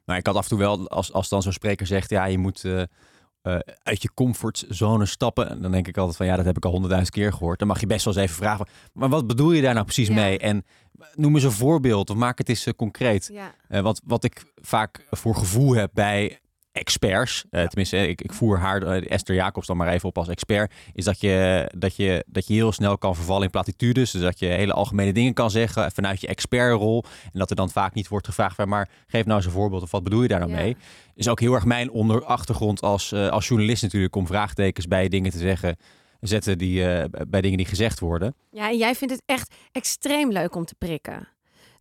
Maar 0.05 0.17
ik 0.17 0.25
had 0.25 0.35
af 0.35 0.43
en 0.43 0.49
toe 0.49 0.57
wel, 0.57 0.89
als, 0.89 1.13
als 1.13 1.29
dan 1.29 1.41
zo'n 1.41 1.51
spreker 1.53 1.87
zegt, 1.87 2.09
ja, 2.09 2.25
je 2.25 2.37
moet 2.37 2.65
eh, 2.65 2.81
eh, 2.81 3.59
uit 3.83 4.01
je 4.01 4.13
comfortzone 4.13 5.05
stappen. 5.05 5.49
En 5.49 5.61
dan 5.61 5.71
denk 5.71 5.87
ik 5.87 5.97
altijd 5.97 6.17
van, 6.17 6.25
ja, 6.25 6.35
dat 6.35 6.45
heb 6.45 6.57
ik 6.57 6.65
al 6.65 6.71
honderdduizend 6.71 7.15
keer 7.15 7.33
gehoord. 7.33 7.59
Dan 7.59 7.67
mag 7.67 7.79
je 7.79 7.87
best 7.87 8.05
wel 8.05 8.13
eens 8.13 8.23
even 8.23 8.35
vragen, 8.35 8.67
maar 8.93 9.09
wat 9.09 9.27
bedoel 9.27 9.51
je 9.51 9.61
daar 9.61 9.73
nou 9.73 9.85
precies 9.85 10.07
Ja. 10.07 10.13
mee? 10.13 10.37
En 10.39 10.65
noem 11.13 11.35
eens 11.35 11.43
een 11.43 11.51
voorbeeld 11.51 12.09
of 12.09 12.15
maak 12.15 12.37
het 12.37 12.49
eens 12.49 12.67
concreet. 12.75 13.29
ja. 13.33 13.55
Eh, 13.67 13.81
wat, 13.81 14.01
wat 14.05 14.23
ik 14.23 14.51
vaak 14.55 15.05
voor 15.09 15.35
gevoel 15.35 15.75
heb 15.75 15.91
bij 15.93 16.39
experts, 16.79 17.45
eh, 17.49 17.65
tenminste, 17.65 18.07
ik, 18.07 18.21
ik 18.21 18.33
voer 18.33 18.57
haar, 18.59 18.81
eh, 18.83 19.11
Esther 19.11 19.35
Jacobs 19.35 19.67
dan 19.67 19.77
maar 19.77 19.87
even 19.87 20.09
op 20.09 20.17
als 20.17 20.27
expert, 20.27 20.73
is 20.93 21.05
dat 21.05 21.19
je, 21.21 21.69
dat, 21.77 21.95
je, 21.95 22.23
dat 22.27 22.47
je 22.47 22.53
heel 22.53 22.71
snel 22.71 22.97
kan 22.97 23.15
vervallen 23.15 23.43
in 23.43 23.49
platitudes. 23.49 24.11
Dus 24.11 24.21
dat 24.21 24.39
je 24.39 24.45
hele 24.45 24.73
algemene 24.73 25.13
dingen 25.13 25.33
kan 25.33 25.51
zeggen 25.51 25.91
vanuit 25.91 26.21
je 26.21 26.27
expertrol. 26.27 27.03
En 27.33 27.39
dat 27.39 27.49
er 27.49 27.55
dan 27.55 27.69
vaak 27.69 27.93
niet 27.93 28.07
wordt 28.07 28.25
gevraagd, 28.27 28.55
van, 28.55 28.67
maar 28.69 28.89
geef 29.07 29.25
nou 29.25 29.37
eens 29.37 29.45
een 29.45 29.51
voorbeeld 29.51 29.81
of 29.81 29.91
wat 29.91 30.03
bedoel 30.03 30.21
je 30.21 30.27
daar 30.27 30.39
nou 30.39 30.51
Ja. 30.51 30.57
mee? 30.57 30.77
Is 31.15 31.27
ook 31.27 31.39
heel 31.39 31.53
erg 31.53 31.65
mijn 31.65 31.91
onder 31.91 32.25
achtergrond 32.25 32.81
als, 32.81 33.11
eh, 33.11 33.27
als 33.29 33.47
journalist 33.47 33.81
natuurlijk 33.81 34.15
om 34.15 34.27
vraagtekens 34.27 34.87
bij 34.87 35.07
dingen 35.09 35.31
te 35.31 35.37
zeggen. 35.37 35.75
Zetten 36.19 36.57
die, 36.57 36.83
bij 37.27 37.41
dingen 37.41 37.57
die 37.57 37.65
gezegd 37.65 37.99
worden. 37.99 38.35
Ja, 38.51 38.69
en 38.69 38.77
jij 38.77 38.95
vindt 38.95 39.13
het 39.13 39.23
echt 39.25 39.55
extreem 39.71 40.31
leuk 40.31 40.55
om 40.55 40.65
te 40.65 40.75
prikken. 40.77 41.27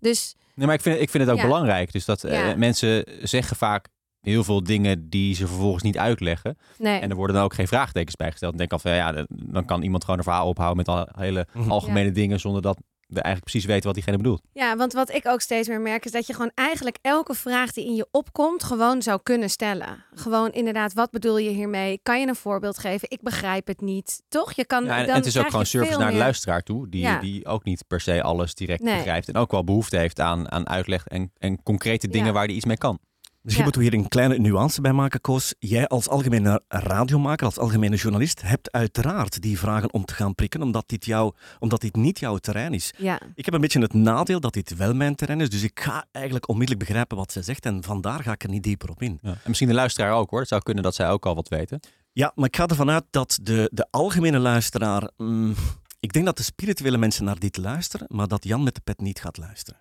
Dus 0.00 0.34
Nee, 0.54 0.66
maar 0.66 0.74
ik 0.76 0.82
vind, 0.82 1.00
ik 1.00 1.10
vind 1.10 1.22
het 1.24 1.32
ook 1.32 1.38
Ja. 1.38 1.46
belangrijk. 1.46 1.92
Dus 1.92 2.04
dat 2.04 2.22
mensen 2.56 3.04
zeggen 3.22 3.56
vaak 3.56 3.86
heel 4.20 4.44
veel 4.44 4.62
dingen 4.62 5.08
die 5.08 5.34
ze 5.34 5.46
vervolgens 5.46 5.82
niet 5.82 5.98
uitleggen. 5.98 6.58
nee. 6.78 7.00
En 7.00 7.10
er 7.10 7.16
worden 7.16 7.37
dan 7.37 7.44
ook 7.44 7.54
geen 7.54 7.68
vraagtekens 7.68 8.16
bij 8.16 8.30
gesteld. 8.30 8.52
En 8.52 8.58
denk 8.58 8.72
al 8.72 8.78
van 8.78 8.92
ja, 8.94 9.26
dan 9.28 9.64
kan 9.64 9.82
iemand 9.82 10.04
gewoon 10.04 10.18
een 10.18 10.25
verhaal 10.25 10.48
ophouden 10.48 10.76
met 10.76 10.88
al 10.88 11.08
hele 11.16 11.46
Mhm. 11.52 11.70
algemene 11.70 12.10
dingen 12.10 12.40
zonder 12.40 12.62
dat 12.62 12.78
we 13.06 13.14
eigenlijk 13.20 13.44
precies 13.50 13.64
weten 13.68 13.84
wat 13.84 13.94
diegene 13.94 14.16
bedoelt. 14.16 14.42
Ja, 14.52 14.76
want 14.76 14.92
wat 14.92 15.10
ik 15.14 15.26
ook 15.28 15.40
steeds 15.40 15.68
meer 15.68 15.80
merk 15.80 16.04
is 16.04 16.10
dat 16.10 16.26
je 16.26 16.32
gewoon 16.32 16.50
eigenlijk 16.54 16.98
elke 17.02 17.34
vraag 17.34 17.72
die 17.72 17.87
in 17.87 17.94
je 17.94 18.08
opkomt 18.10 18.64
gewoon 18.64 19.02
zou 19.02 19.20
kunnen 19.22 19.50
stellen. 19.50 20.04
Gewoon 20.14 20.52
inderdaad, 20.52 20.92
wat 20.92 21.10
bedoel 21.10 21.38
je 21.38 21.50
hiermee? 21.50 21.98
Kan 22.02 22.20
je 22.20 22.26
een 22.26 22.34
voorbeeld 22.34 22.78
geven? 22.78 23.10
Ik 23.10 23.22
begrijp 23.22 23.66
het 23.66 23.80
niet. 23.80 24.22
Toch? 24.28 24.52
Je 24.52 24.64
kan 24.66 24.84
Ja, 24.84 24.90
en, 24.90 24.98
dan 25.00 25.08
en 25.08 25.14
het 25.14 25.26
is 25.26 25.38
ook 25.38 25.50
gewoon 25.50 25.66
service 25.66 25.98
naar 25.98 26.10
de 26.12 26.16
luisteraar 26.16 26.62
toe, 26.62 26.88
die, 26.88 27.00
Ja. 27.00 27.20
die 27.20 27.46
ook 27.46 27.64
niet 27.64 27.84
per 27.87 28.00
se 28.00 28.22
alles 28.22 28.54
direct 28.54 28.82
Nee. 28.82 28.94
begrijpt. 28.96 29.28
En 29.28 29.37
ook 29.37 29.50
wel 29.50 29.64
behoefte 29.64 29.96
heeft 29.96 30.20
aan, 30.20 30.50
aan 30.52 30.68
uitleg 30.68 31.06
en, 31.06 31.30
en 31.38 31.62
concrete 31.62 32.08
dingen 32.08 32.26
Ja. 32.26 32.32
waar 32.32 32.44
hij 32.46 32.54
iets 32.54 32.64
mee 32.64 32.78
kan. 32.78 32.98
Dus 33.42 33.52
Ja. 33.52 33.59
je 33.59 33.64
moet 33.64 33.75
hier 33.83 33.95
een 33.95 34.09
kleine 34.09 34.38
nuance 34.38 34.80
bij 34.80 34.92
maken, 34.92 35.21
Koos. 35.21 35.54
Jij 35.59 35.87
als 35.88 36.09
algemene 36.09 36.62
radiomaker, 36.68 37.47
als 37.47 37.59
algemene 37.59 37.97
journalist, 37.97 38.42
hebt 38.42 38.73
uiteraard 38.73 39.42
die 39.42 39.59
vragen 39.59 39.92
om 39.92 40.04
te 40.04 40.14
gaan 40.14 40.35
prikken, 40.35 40.62
omdat 40.62 40.88
dit, 40.88 41.04
jou, 41.04 41.33
omdat 41.59 41.80
dit 41.80 41.97
niet 41.97 42.18
jouw 42.18 42.37
terrein 42.37 42.75
is. 42.75 42.92
Ja, 42.97 43.21
Ik 43.35 43.45
heb 43.45 43.54
een 43.54 43.61
beetje 43.61 43.80
het 43.80 43.92
nadeel 43.95 44.40
dat 44.40 44.52
dit 44.52 44.76
wel 44.76 44.95
mijn 44.95 45.14
terrein 45.14 45.40
is, 45.40 45.50
dus 45.50 45.62
ik 45.62 45.80
ga 45.80 46.04
eigenlijk 46.12 46.49
onmiddellijk 46.49 46.87
begrijpen 46.87 47.16
wat 47.16 47.33
zij 47.33 47.42
zegt 47.42 47.66
en 47.66 47.83
vandaar 47.85 48.23
ga 48.23 48.33
ik 48.33 48.42
er 48.42 48.49
niet 48.50 48.62
dieper 48.62 48.90
op 48.90 49.02
in. 49.02 49.18
Ja. 49.23 49.30
En 49.30 49.38
misschien 49.47 49.68
de 49.68 49.75
luisteraar 49.75 50.12
ook 50.12 50.30
hoor. 50.30 50.40
Het 50.40 50.49
zou 50.49 50.62
kunnen 50.62 50.83
dat 50.83 50.95
zij 50.95 51.09
ook 51.11 51.26
al 51.26 51.35
wat 51.35 51.49
weten. 51.49 51.80
Ja, 52.12 52.33
maar 52.35 52.47
ik 52.49 52.57
ga 52.57 52.66
ervan 52.66 52.90
uit 52.90 53.04
dat 53.11 53.38
de, 53.42 53.71
de 53.73 53.87
algemene 53.90 54.38
luisteraar... 54.38 55.11
mm, 55.16 55.54
ik 56.00 56.12
denk 56.12 56.25
dat 56.25 56.37
de 56.37 56.42
spirituele 56.42 56.99
mensen 56.99 57.25
naar 57.25 57.38
dit 57.38 57.57
luisteren, 57.57 58.07
maar 58.11 58.28
dat 58.28 58.45
Jan 58.45 58.62
met 58.62 58.75
de 58.75 58.80
pet 58.85 59.00
niet 59.00 59.21
gaat 59.21 59.37
luisteren. 59.37 59.80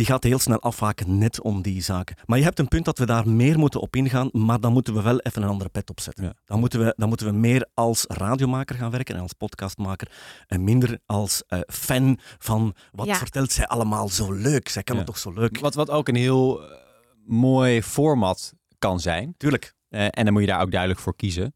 Die 0.00 0.08
gaat 0.08 0.22
heel 0.24 0.38
snel 0.38 0.60
afhaken 0.60 1.18
net 1.18 1.40
om 1.40 1.62
die 1.62 1.82
zaken. 1.82 2.16
Maar 2.26 2.38
je 2.38 2.44
hebt 2.44 2.58
een 2.58 2.68
punt 2.68 2.84
dat 2.84 2.98
we 2.98 3.06
daar 3.06 3.28
meer 3.28 3.58
moeten 3.58 3.80
op 3.80 3.96
ingaan, 3.96 4.28
maar 4.32 4.60
dan 4.60 4.72
moeten 4.72 4.94
we 4.94 5.02
wel 5.02 5.18
even 5.20 5.42
een 5.42 5.48
andere 5.48 5.70
pet 5.70 5.90
opzetten. 5.90 6.24
Ja. 6.24 6.32
Dan, 6.44 6.60
moeten 6.60 6.84
we, 6.84 6.94
dan 6.96 7.08
moeten 7.08 7.26
we 7.26 7.32
meer 7.32 7.68
als 7.74 8.04
radiomaker 8.08 8.76
gaan 8.76 8.90
werken 8.90 9.14
en 9.14 9.20
als 9.20 9.32
podcastmaker 9.32 10.10
en 10.46 10.64
minder 10.64 10.98
als 11.06 11.42
eh, 11.46 11.60
fan 11.66 12.18
van 12.38 12.74
wat 12.92 13.06
Ja. 13.06 13.14
vertelt 13.14 13.52
zij 13.52 13.66
allemaal 13.66 14.08
zo 14.08 14.32
leuk. 14.32 14.68
Zij 14.68 14.82
kan 14.82 14.94
Ja. 14.96 15.00
het 15.02 15.10
toch 15.10 15.20
zo 15.20 15.32
leuk. 15.32 15.58
Wat, 15.60 15.74
wat 15.74 15.90
ook 15.90 16.08
een 16.08 16.14
heel 16.14 16.62
eh, 16.62 16.76
mooi 17.24 17.82
format 17.82 18.52
kan 18.78 19.00
zijn. 19.00 19.34
Tuurlijk. 19.36 19.74
Eh, 19.88 20.04
en 20.04 20.24
dan 20.24 20.32
moet 20.32 20.42
je 20.42 20.48
daar 20.48 20.62
ook 20.62 20.70
duidelijk 20.70 21.00
voor 21.00 21.16
kiezen. 21.16 21.54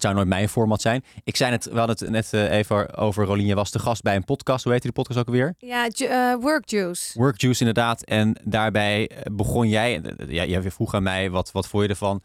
Het 0.00 0.08
zou 0.08 0.18
nooit 0.18 0.34
mijn 0.36 0.48
format 0.48 0.80
zijn. 0.80 1.04
Ik 1.24 1.36
zei 1.36 1.52
het, 1.52 1.64
we 1.64 1.78
hadden 1.78 1.96
het 1.98 2.10
net 2.10 2.32
eh, 2.32 2.56
even 2.58 2.96
over 2.96 3.24
Rolien. 3.24 3.46
Je 3.46 3.54
was 3.54 3.70
de 3.70 3.78
gast 3.78 4.02
bij 4.02 4.16
een 4.16 4.24
podcast. 4.24 4.64
Hoe 4.64 4.72
heet 4.72 4.82
die 4.82 4.92
podcast 4.92 5.18
ook 5.18 5.26
alweer? 5.26 5.54
ja 5.58 5.88
eh, 5.88 6.34
work 6.40 6.68
juice. 6.68 7.18
Work 7.18 7.40
Juice 7.40 7.58
inderdaad. 7.58 8.02
En 8.02 8.40
daarbij 8.44 9.08
eh, 9.08 9.20
begon 9.32 9.68
jij, 9.68 10.02
ja, 10.28 10.44
jij 10.44 10.70
vroeg 10.70 10.94
aan 10.94 11.02
mij, 11.02 11.30
wat, 11.30 11.52
wat 11.52 11.68
vond 11.68 11.82
je 11.82 11.88
ervan? 11.88 12.22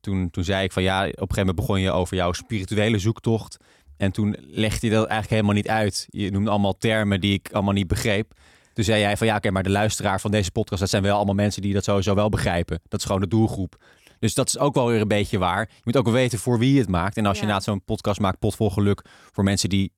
Toen, 0.00 0.30
toen 0.30 0.44
zei 0.44 0.64
ik 0.64 0.72
van 0.72 0.82
ja, 0.82 1.00
op 1.00 1.06
een 1.06 1.12
gegeven 1.12 1.36
moment 1.36 1.56
begon 1.56 1.80
je 1.80 1.90
over 1.90 2.16
jouw 2.16 2.32
spirituele 2.32 2.98
zoektocht. 2.98 3.56
En 3.96 4.12
toen 4.12 4.36
legde 4.40 4.86
je 4.86 4.92
dat 4.92 5.06
eigenlijk 5.06 5.30
helemaal 5.30 5.54
niet 5.54 5.68
uit. 5.68 6.06
Je 6.10 6.30
noemde 6.30 6.50
allemaal 6.50 6.78
termen 6.78 7.20
die 7.20 7.32
ik 7.32 7.48
allemaal 7.52 7.74
niet 7.74 7.88
begreep. 7.88 8.32
Toen 8.72 8.84
zei 8.84 9.00
jij 9.00 9.16
van 9.16 9.26
ja, 9.26 9.36
oké, 9.36 9.50
maar 9.50 9.62
de 9.62 9.70
luisteraar 9.70 10.20
van 10.20 10.30
deze 10.30 10.50
podcast, 10.50 10.80
dat 10.80 10.90
zijn 10.90 11.02
wel 11.02 11.16
allemaal 11.16 11.34
mensen 11.34 11.62
die 11.62 11.72
dat 11.72 11.84
sowieso 11.84 12.14
wel 12.14 12.28
begrijpen. 12.28 12.80
Dat 12.88 13.00
is 13.00 13.06
gewoon 13.06 13.20
de 13.20 13.28
doelgroep. 13.28 13.76
Dus 14.18 14.34
dat 14.34 14.48
is 14.48 14.58
ook 14.58 14.74
wel 14.74 14.86
weer 14.86 15.00
een 15.00 15.08
beetje 15.08 15.38
waar. 15.38 15.68
Je 15.74 15.80
moet 15.84 15.96
ook 15.96 16.04
wel 16.04 16.14
weten 16.14 16.38
voor 16.38 16.58
wie 16.58 16.72
je 16.72 16.80
het 16.80 16.88
maakt. 16.88 17.16
En 17.16 17.26
als 17.26 17.36
je 17.36 17.42
inderdaad 17.42 17.64
zo'n 17.64 17.84
podcast 17.84 18.20
maakt, 18.20 18.38
pot 18.38 18.54
vol 18.56 18.70
geluk, 18.70 19.04
voor 19.32 19.44
mensen 19.44 19.68
die 19.68 19.92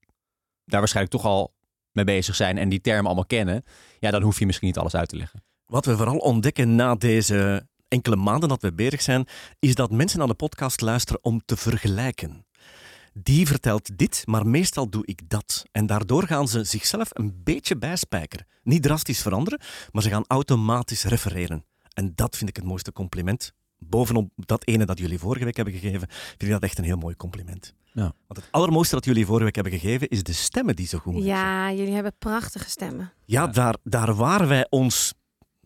daar 0.64 0.80
waarschijnlijk 0.80 1.16
toch 1.16 1.24
al 1.24 1.54
mee 1.92 2.04
bezig 2.04 2.34
zijn 2.34 2.58
en 2.58 2.68
die 2.68 2.80
termen 2.80 3.04
allemaal 3.04 3.26
kennen, 3.26 3.64
ja, 3.98 4.10
dan 4.10 4.22
hoef 4.22 4.38
je 4.38 4.46
misschien 4.46 4.66
niet 4.66 4.78
alles 4.78 4.94
uit 4.94 5.08
te 5.08 5.16
leggen. 5.16 5.42
Wat 5.66 5.84
we 5.84 5.96
vooral 5.96 6.18
ontdekken 6.18 6.74
na 6.74 6.94
deze 6.94 7.66
enkele 7.88 8.16
maanden 8.16 8.48
dat 8.48 8.62
we 8.62 8.72
bezig 8.72 9.02
zijn, 9.02 9.26
is 9.58 9.74
dat 9.74 9.90
mensen 9.90 10.18
naar 10.18 10.28
de 10.28 10.34
podcast 10.34 10.80
luisteren 10.80 11.24
om 11.24 11.42
te 11.44 11.56
vergelijken. 11.56 12.46
Die 13.12 13.46
vertelt 13.46 13.98
dit, 13.98 14.22
maar 14.26 14.46
meestal 14.46 14.90
doe 14.90 15.06
ik 15.06 15.28
dat. 15.28 15.64
En 15.72 15.86
daardoor 15.86 16.26
gaan 16.26 16.48
ze 16.48 16.64
zichzelf 16.64 17.08
een 17.12 17.40
beetje 17.44 17.76
bijspijkeren. 17.76 18.46
Niet 18.62 18.82
drastisch 18.82 19.22
veranderen, 19.22 19.60
maar 19.90 20.02
ze 20.02 20.08
gaan 20.08 20.24
automatisch 20.26 21.04
refereren. 21.04 21.64
En 21.92 22.12
dat 22.14 22.36
vind 22.36 22.50
ik 22.50 22.56
het 22.56 22.64
mooiste 22.64 22.92
compliment. 22.92 23.52
Bovenop 23.78 24.30
dat 24.34 24.66
ene 24.66 24.84
dat 24.84 24.98
jullie 24.98 25.18
vorige 25.18 25.44
week 25.44 25.56
hebben 25.56 25.74
gegeven, 25.74 26.08
vind 26.08 26.42
ik 26.42 26.50
dat 26.50 26.62
echt 26.62 26.78
een 26.78 26.84
heel 26.84 26.96
mooi 26.96 27.16
compliment. 27.16 27.74
Ja. 27.92 28.02
Want 28.02 28.40
het 28.40 28.48
allermooiste 28.50 28.94
dat 28.94 29.04
jullie 29.04 29.26
vorige 29.26 29.44
week 29.44 29.54
hebben 29.54 29.72
gegeven, 29.72 30.08
is 30.08 30.22
de 30.22 30.32
stemmen 30.32 30.76
die 30.76 30.86
zo 30.86 30.98
goed 30.98 31.12
zijn. 31.12 31.24
Ja, 31.24 31.72
jullie 31.72 31.94
hebben 31.94 32.14
prachtige 32.18 32.70
stemmen. 32.70 33.12
Ja, 33.24 33.46
daar, 33.46 33.76
daar 33.82 34.14
waren 34.14 34.48
wij 34.48 34.66
ons 34.70 35.14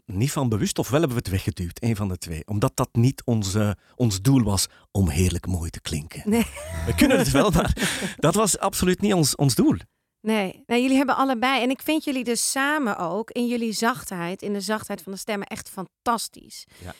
niet 0.04 0.32
van 0.32 0.48
bewust, 0.48 0.78
of 0.78 0.90
wel 0.90 1.00
hebben 1.00 1.18
we 1.18 1.22
het 1.22 1.32
weggeduwd, 1.32 1.82
een 1.82 1.96
van 1.96 2.08
de 2.08 2.18
twee. 2.18 2.46
Omdat 2.46 2.72
dat 2.74 2.88
niet 2.92 3.22
onze, 3.24 3.76
ons 3.94 4.20
doel 4.20 4.42
was 4.42 4.66
om 4.90 5.08
heerlijk 5.08 5.46
mooi 5.46 5.70
te 5.70 5.80
klinken. 5.80 6.22
Nee. 6.24 6.46
We 6.86 6.94
kunnen 6.96 7.18
het 7.18 7.30
wel, 7.30 7.50
maar 7.50 7.76
dat 8.16 8.34
was 8.34 8.58
absoluut 8.58 9.00
niet 9.00 9.14
ons, 9.14 9.36
ons 9.36 9.54
doel. 9.54 9.76
Nee, 10.20 10.62
nou, 10.66 10.80
jullie 10.80 10.96
hebben 10.96 11.16
allebei. 11.16 11.62
En 11.62 11.70
ik 11.70 11.82
vind 11.82 12.04
jullie 12.04 12.24
dus 12.24 12.50
samen 12.50 12.98
ook 12.98 13.30
in 13.30 13.46
jullie 13.46 13.72
zachtheid, 13.72 14.42
in 14.42 14.52
de 14.52 14.60
zachtheid 14.60 15.02
van 15.02 15.12
de 15.12 15.18
stemmen, 15.18 15.46
echt 15.46 15.68
fantastisch. 15.70 16.66
Ja. 16.84 16.94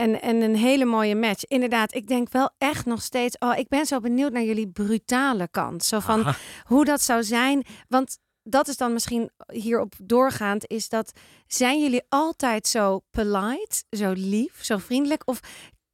En, 0.00 0.20
en 0.22 0.42
een 0.42 0.56
hele 0.56 0.84
mooie 0.84 1.16
match. 1.16 1.44
Inderdaad, 1.44 1.94
ik 1.94 2.06
denk 2.06 2.30
wel 2.30 2.50
echt 2.58 2.86
nog 2.86 3.02
steeds. 3.02 3.38
Oh, 3.38 3.58
ik 3.58 3.68
ben 3.68 3.86
zo 3.86 4.00
benieuwd 4.00 4.32
naar 4.32 4.42
jullie 4.42 4.68
brutale 4.68 5.48
kant. 5.48 5.84
Zo 5.84 6.00
van 6.00 6.20
Aha. 6.20 6.36
hoe 6.64 6.84
dat 6.84 7.02
zou 7.02 7.22
zijn. 7.22 7.64
Want 7.88 8.18
dat 8.42 8.68
is 8.68 8.76
dan 8.76 8.92
misschien 8.92 9.30
hierop 9.52 9.94
doorgaand. 10.02 10.68
Is 10.68 10.88
dat 10.88 11.12
zijn 11.46 11.80
jullie 11.82 12.02
altijd 12.08 12.66
zo 12.66 13.00
polite, 13.10 13.84
zo 13.90 14.12
lief, 14.12 14.64
zo 14.64 14.76
vriendelijk? 14.76 15.22
Of 15.24 15.40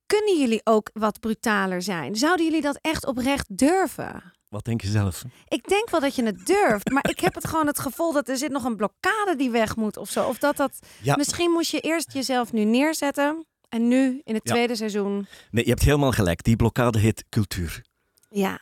kunnen 0.07 0.39
jullie 0.39 0.61
ook 0.65 0.91
wat 0.93 1.21
brutaler 1.21 1.83
zijn? 1.83 2.17
Zouden 2.17 2.45
jullie 2.45 2.63
dat 2.63 2.79
echt 2.81 3.07
oprecht 3.07 3.59
durven? 3.59 4.33
Wat 4.49 4.65
denk 4.65 4.81
je 4.81 4.89
zelf? 4.89 5.23
Ik 5.49 5.69
denk 5.69 5.91
wel 5.91 6.01
dat 6.01 6.15
je 6.15 6.25
het 6.25 6.47
durft, 6.47 6.91
maar 6.91 7.09
ik 7.09 7.21
heb 7.21 7.35
het 7.35 7.47
gewoon 7.47 7.67
het 7.67 7.79
gevoel 7.79 8.13
dat 8.13 8.29
er 8.29 8.37
zit 8.37 8.51
nog 8.51 8.65
een 8.65 8.77
blokkade 8.77 9.37
die 9.37 9.51
weg 9.51 9.77
moet 9.77 9.97
of 9.97 10.11
zo. 10.11 10.29
Of 10.29 10.39
dat 10.39 10.57
dat. 10.57 10.79
Ja. 11.03 11.17
Misschien 11.17 11.51
moest 11.51 11.71
je 11.71 11.81
eerst 11.81 12.13
jezelf 12.13 12.53
nu 12.53 12.65
neerzetten 12.65 13.47
en 13.69 13.89
nu 13.89 14.21
in 14.25 14.35
het 14.35 14.49
Ja. 14.49 14.53
tweede 14.55 14.77
seizoen. 14.77 15.27
Nee, 15.51 15.65
je 15.65 15.71
hebt 15.71 15.83
helemaal 15.83 16.13
gelijk. 16.13 16.43
Die 16.43 16.57
blokkade 16.57 16.99
heet 16.99 17.25
cultuur. 17.29 17.85
Ja, 18.31 18.61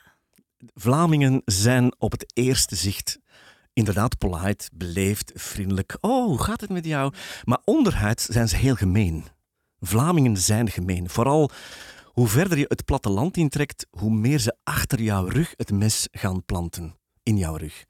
Vlamingen 0.75 1.43
zijn 1.45 1.95
op 1.99 2.11
het 2.13 2.27
eerste 2.35 2.77
zicht 2.77 3.19
inderdaad 3.73 4.19
polite, 4.19 4.71
beleefd, 4.75 5.33
vriendelijk. 5.35 5.97
Oh, 6.01 6.27
hoe 6.27 6.43
gaat 6.43 6.61
het 6.61 6.71
met 6.71 6.85
jou? 6.85 7.13
Maar 7.45 7.59
onderhuid 7.65 8.21
zijn 8.31 8.49
ze 8.49 8.57
heel 8.57 8.75
gemeen. 8.75 9.25
Vlamingen 9.81 10.37
zijn 10.37 10.71
gemeen. 10.71 11.11
Vooral 11.11 11.51
hoe 12.07 12.29
verder 12.29 12.59
je 12.59 12.65
het 12.69 12.85
platteland 12.85 13.37
intrekt, 13.37 13.87
hoe 13.91 14.11
meer 14.11 14.39
ze 14.39 14.57
achter 14.65 15.03
jouw 15.03 15.25
rug 15.27 15.53
het 15.57 15.71
mes 15.73 16.09
gaan 16.11 16.45
planten. 16.45 16.97
In 17.25 17.37
jouw 17.37 17.57
rug. 17.57 17.85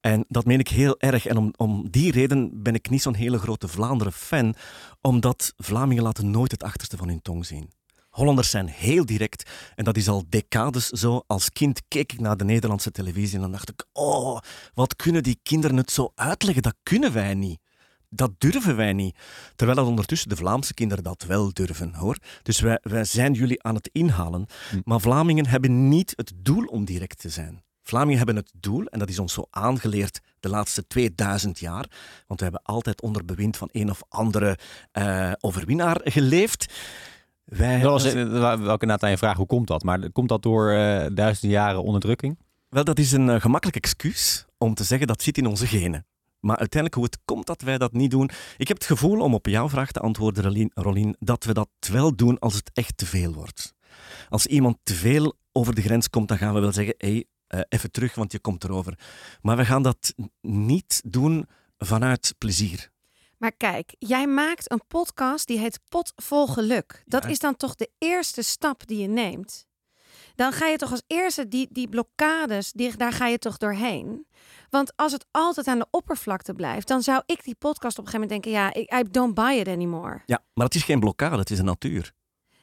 En 0.00 0.24
dat 0.28 0.44
meen 0.44 0.58
ik 0.58 0.68
heel 0.68 1.00
erg. 1.00 1.26
En 1.26 1.36
om, 1.36 1.52
om 1.56 1.90
die 1.90 2.12
reden 2.12 2.62
ben 2.62 2.74
ik 2.74 2.90
niet 2.90 3.02
zo'n 3.02 3.14
hele 3.14 3.38
grote 3.38 3.68
Vlaanderen-fan, 3.68 4.54
omdat 5.00 5.52
Vlamingen 5.56 6.02
laten 6.02 6.30
nooit 6.30 6.50
het 6.50 6.62
achterste 6.62 6.96
van 6.96 7.08
hun 7.08 7.22
tong 7.22 7.46
zien. 7.46 7.70
Hollanders 8.16 8.50
zijn 8.50 8.68
heel 8.68 9.06
direct 9.06 9.50
en 9.74 9.84
dat 9.84 9.96
is 9.96 10.08
al 10.08 10.24
decades 10.28 10.86
zo. 10.86 11.22
Als 11.26 11.50
kind 11.50 11.82
keek 11.88 12.12
ik 12.12 12.20
naar 12.20 12.36
de 12.36 12.44
Nederlandse 12.44 12.90
televisie 12.90 13.34
en 13.34 13.40
dan 13.40 13.52
dacht 13.52 13.68
ik, 13.68 13.84
oh, 13.92 14.38
wat 14.74 14.96
kunnen 14.96 15.22
die 15.22 15.38
kinderen 15.42 15.76
het 15.76 15.90
zo 15.90 16.12
uitleggen? 16.14 16.62
Dat 16.62 16.74
kunnen 16.82 17.12
wij 17.12 17.34
niet. 17.34 17.60
Dat 18.08 18.30
durven 18.38 18.76
wij 18.76 18.92
niet. 18.92 19.16
Terwijl 19.56 19.78
dat 19.78 19.88
ondertussen 19.88 20.28
de 20.28 20.36
Vlaamse 20.36 20.74
kinderen 20.74 21.04
dat 21.04 21.22
wel 21.22 21.52
durven, 21.52 21.94
hoor. 21.94 22.16
Dus 22.42 22.60
wij, 22.60 22.78
wij 22.82 23.04
zijn 23.04 23.32
jullie 23.32 23.62
aan 23.62 23.74
het 23.74 23.88
inhalen. 23.92 24.46
Hm. 24.70 24.80
Maar 24.84 25.00
Vlamingen 25.00 25.46
hebben 25.46 25.88
niet 25.88 26.12
het 26.16 26.32
doel 26.36 26.64
om 26.64 26.84
direct 26.84 27.18
te 27.18 27.28
zijn. 27.28 27.64
Vlamingen 27.88 28.16
hebben 28.16 28.36
het 28.36 28.52
doel, 28.60 28.84
en 28.84 28.98
dat 28.98 29.08
is 29.08 29.18
ons 29.18 29.32
zo 29.32 29.46
aangeleerd 29.50 30.20
de 30.40 30.48
laatste 30.48 30.86
2000 30.86 31.58
jaar, 31.58 31.86
want 32.26 32.40
we 32.40 32.46
hebben 32.46 32.62
altijd 32.62 33.02
onder 33.02 33.24
bewind 33.24 33.56
van 33.56 33.68
een 33.72 33.90
of 33.90 34.02
andere 34.08 34.58
eh, 34.92 35.32
overwinnaar 35.40 36.00
geleefd. 36.04 36.74
Wij, 37.44 37.80
Dat 37.80 38.02
was, 38.02 38.12
welke 38.60 38.98
je 39.08 39.18
vraag, 39.18 39.36
hoe 39.36 39.46
komt 39.46 39.66
dat? 39.66 39.82
Maar 39.82 40.10
komt 40.10 40.28
dat 40.28 40.42
door 40.42 40.70
eh 40.70 41.06
duizenden 41.14 41.50
jaren 41.50 41.82
onderdrukking? 41.82 42.38
Wel, 42.68 42.84
dat 42.84 42.98
is 42.98 43.12
een 43.12 43.28
eh, 43.30 43.40
gemakkelijk 43.40 43.76
excuus 43.76 44.46
om 44.58 44.74
te 44.74 44.84
zeggen 44.84 45.06
dat 45.06 45.22
zit 45.22 45.38
in 45.38 45.46
onze 45.46 45.66
genen. 45.66 46.06
Maar 46.40 46.56
uiteindelijk 46.56 46.94
hoe 46.94 47.04
het 47.04 47.18
komt 47.24 47.46
dat 47.46 47.62
wij 47.62 47.78
dat 47.78 47.92
niet 47.92 48.10
doen. 48.10 48.30
Ik 48.56 48.68
heb 48.68 48.76
het 48.76 48.86
gevoel, 48.86 49.20
om 49.20 49.34
op 49.34 49.46
jouw 49.46 49.68
vraag 49.68 49.92
te 49.92 50.00
antwoorden, 50.00 50.42
Rolien, 50.42 50.70
Rolien, 50.74 51.16
dat 51.18 51.44
we 51.44 51.52
dat 51.52 51.68
wel 51.92 52.16
doen 52.16 52.38
als 52.38 52.54
het 52.54 52.70
echt 52.74 52.96
te 52.96 53.06
veel 53.06 53.32
wordt. 53.32 53.74
Als 54.28 54.46
iemand 54.46 54.76
te 54.82 54.94
veel 54.94 55.36
over 55.52 55.74
de 55.74 55.82
grens 55.82 56.10
komt, 56.10 56.28
dan 56.28 56.38
gaan 56.38 56.54
we 56.54 56.60
wel 56.60 56.72
zeggen: 56.72 56.94
hé, 56.98 57.08
hey, 57.08 57.24
eh, 57.46 57.60
even 57.68 57.90
terug, 57.90 58.14
want 58.14 58.32
je 58.32 58.38
komt 58.38 58.64
erover. 58.64 58.98
Maar 59.42 59.56
we 59.56 59.64
gaan 59.64 59.82
dat 59.82 60.14
niet 60.40 61.02
doen 61.04 61.46
vanuit 61.78 62.34
plezier. 62.38 62.90
maar 63.38 63.52
kijk, 63.52 63.94
jij 63.98 64.26
maakt 64.26 64.70
een 64.70 64.82
podcast 64.88 65.46
die 65.46 65.58
heet 65.58 65.80
Pot 65.88 66.12
vol 66.16 66.46
geluk. 66.46 67.02
Dat 67.06 67.22
Ja. 67.22 67.28
is 67.28 67.38
dan 67.38 67.56
toch 67.56 67.74
de 67.74 67.90
eerste 67.98 68.42
stap 68.42 68.86
die 68.86 68.98
je 68.98 69.06
neemt. 69.08 69.66
Dan 70.34 70.52
ga 70.52 70.66
je 70.66 70.76
toch 70.76 70.90
als 70.90 71.02
eerste 71.06 71.48
die, 71.48 71.68
die 71.70 71.88
blokkades, 71.88 72.72
die, 72.72 72.96
daar 72.96 73.12
ga 73.12 73.26
je 73.26 73.38
toch 73.38 73.56
doorheen. 73.56 74.26
Want 74.70 74.92
als 74.96 75.12
het 75.12 75.26
altijd 75.30 75.66
aan 75.66 75.78
de 75.78 75.86
oppervlakte 75.90 76.54
blijft, 76.54 76.88
dan 76.88 77.02
zou 77.02 77.22
ik 77.26 77.44
die 77.44 77.54
podcast 77.54 77.98
op 77.98 78.04
een 78.04 78.10
gegeven 78.10 78.28
moment 78.28 78.54
denken: 78.70 78.86
ja, 78.90 78.98
I 79.00 79.10
don't 79.10 79.34
buy 79.34 79.52
it 79.58 79.68
anymore. 79.68 80.22
Ja, 80.26 80.44
maar 80.54 80.64
het 80.66 80.74
is 80.74 80.82
geen 80.82 81.00
blokkade, 81.00 81.36
het 81.38 81.50
is 81.50 81.58
een 81.58 81.64
natuur. 81.64 82.12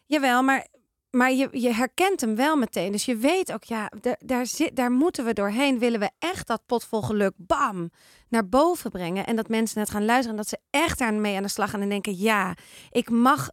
Jawel, 0.05 0.43
maar, 0.43 0.67
maar 1.15 1.31
je, 1.31 1.47
je 1.51 1.73
herkent 1.73 2.21
hem 2.21 2.35
wel 2.35 2.55
meteen. 2.55 2.91
Dus 2.91 3.05
je 3.05 3.15
weet 3.15 3.53
ook, 3.53 3.63
ja, 3.63 3.91
daar, 4.19 4.45
zit, 4.45 4.75
daar 4.75 4.91
moeten 4.91 5.25
we 5.25 5.33
doorheen. 5.33 5.79
Willen 5.79 5.99
we 5.99 6.09
echt 6.19 6.47
dat 6.47 6.61
pot 6.65 6.83
vol 6.83 7.01
geluk, 7.01 7.33
bam, 7.37 7.91
naar 8.33 8.49
boven 8.49 8.91
brengen. 8.91 9.25
En 9.25 9.35
dat 9.35 9.47
mensen 9.49 9.79
het 9.79 9.89
gaan 9.89 10.05
luisteren. 10.05 10.31
En 10.31 10.43
dat 10.43 10.47
ze 10.47 10.59
echt 10.69 10.99
daarmee 10.99 11.35
aan 11.35 11.43
de 11.43 11.49
slag 11.49 11.69
gaan. 11.69 11.81
En 11.81 11.89
denken: 11.89 12.17
ja, 12.17 12.55
ik 12.91 13.09
mag 13.09 13.49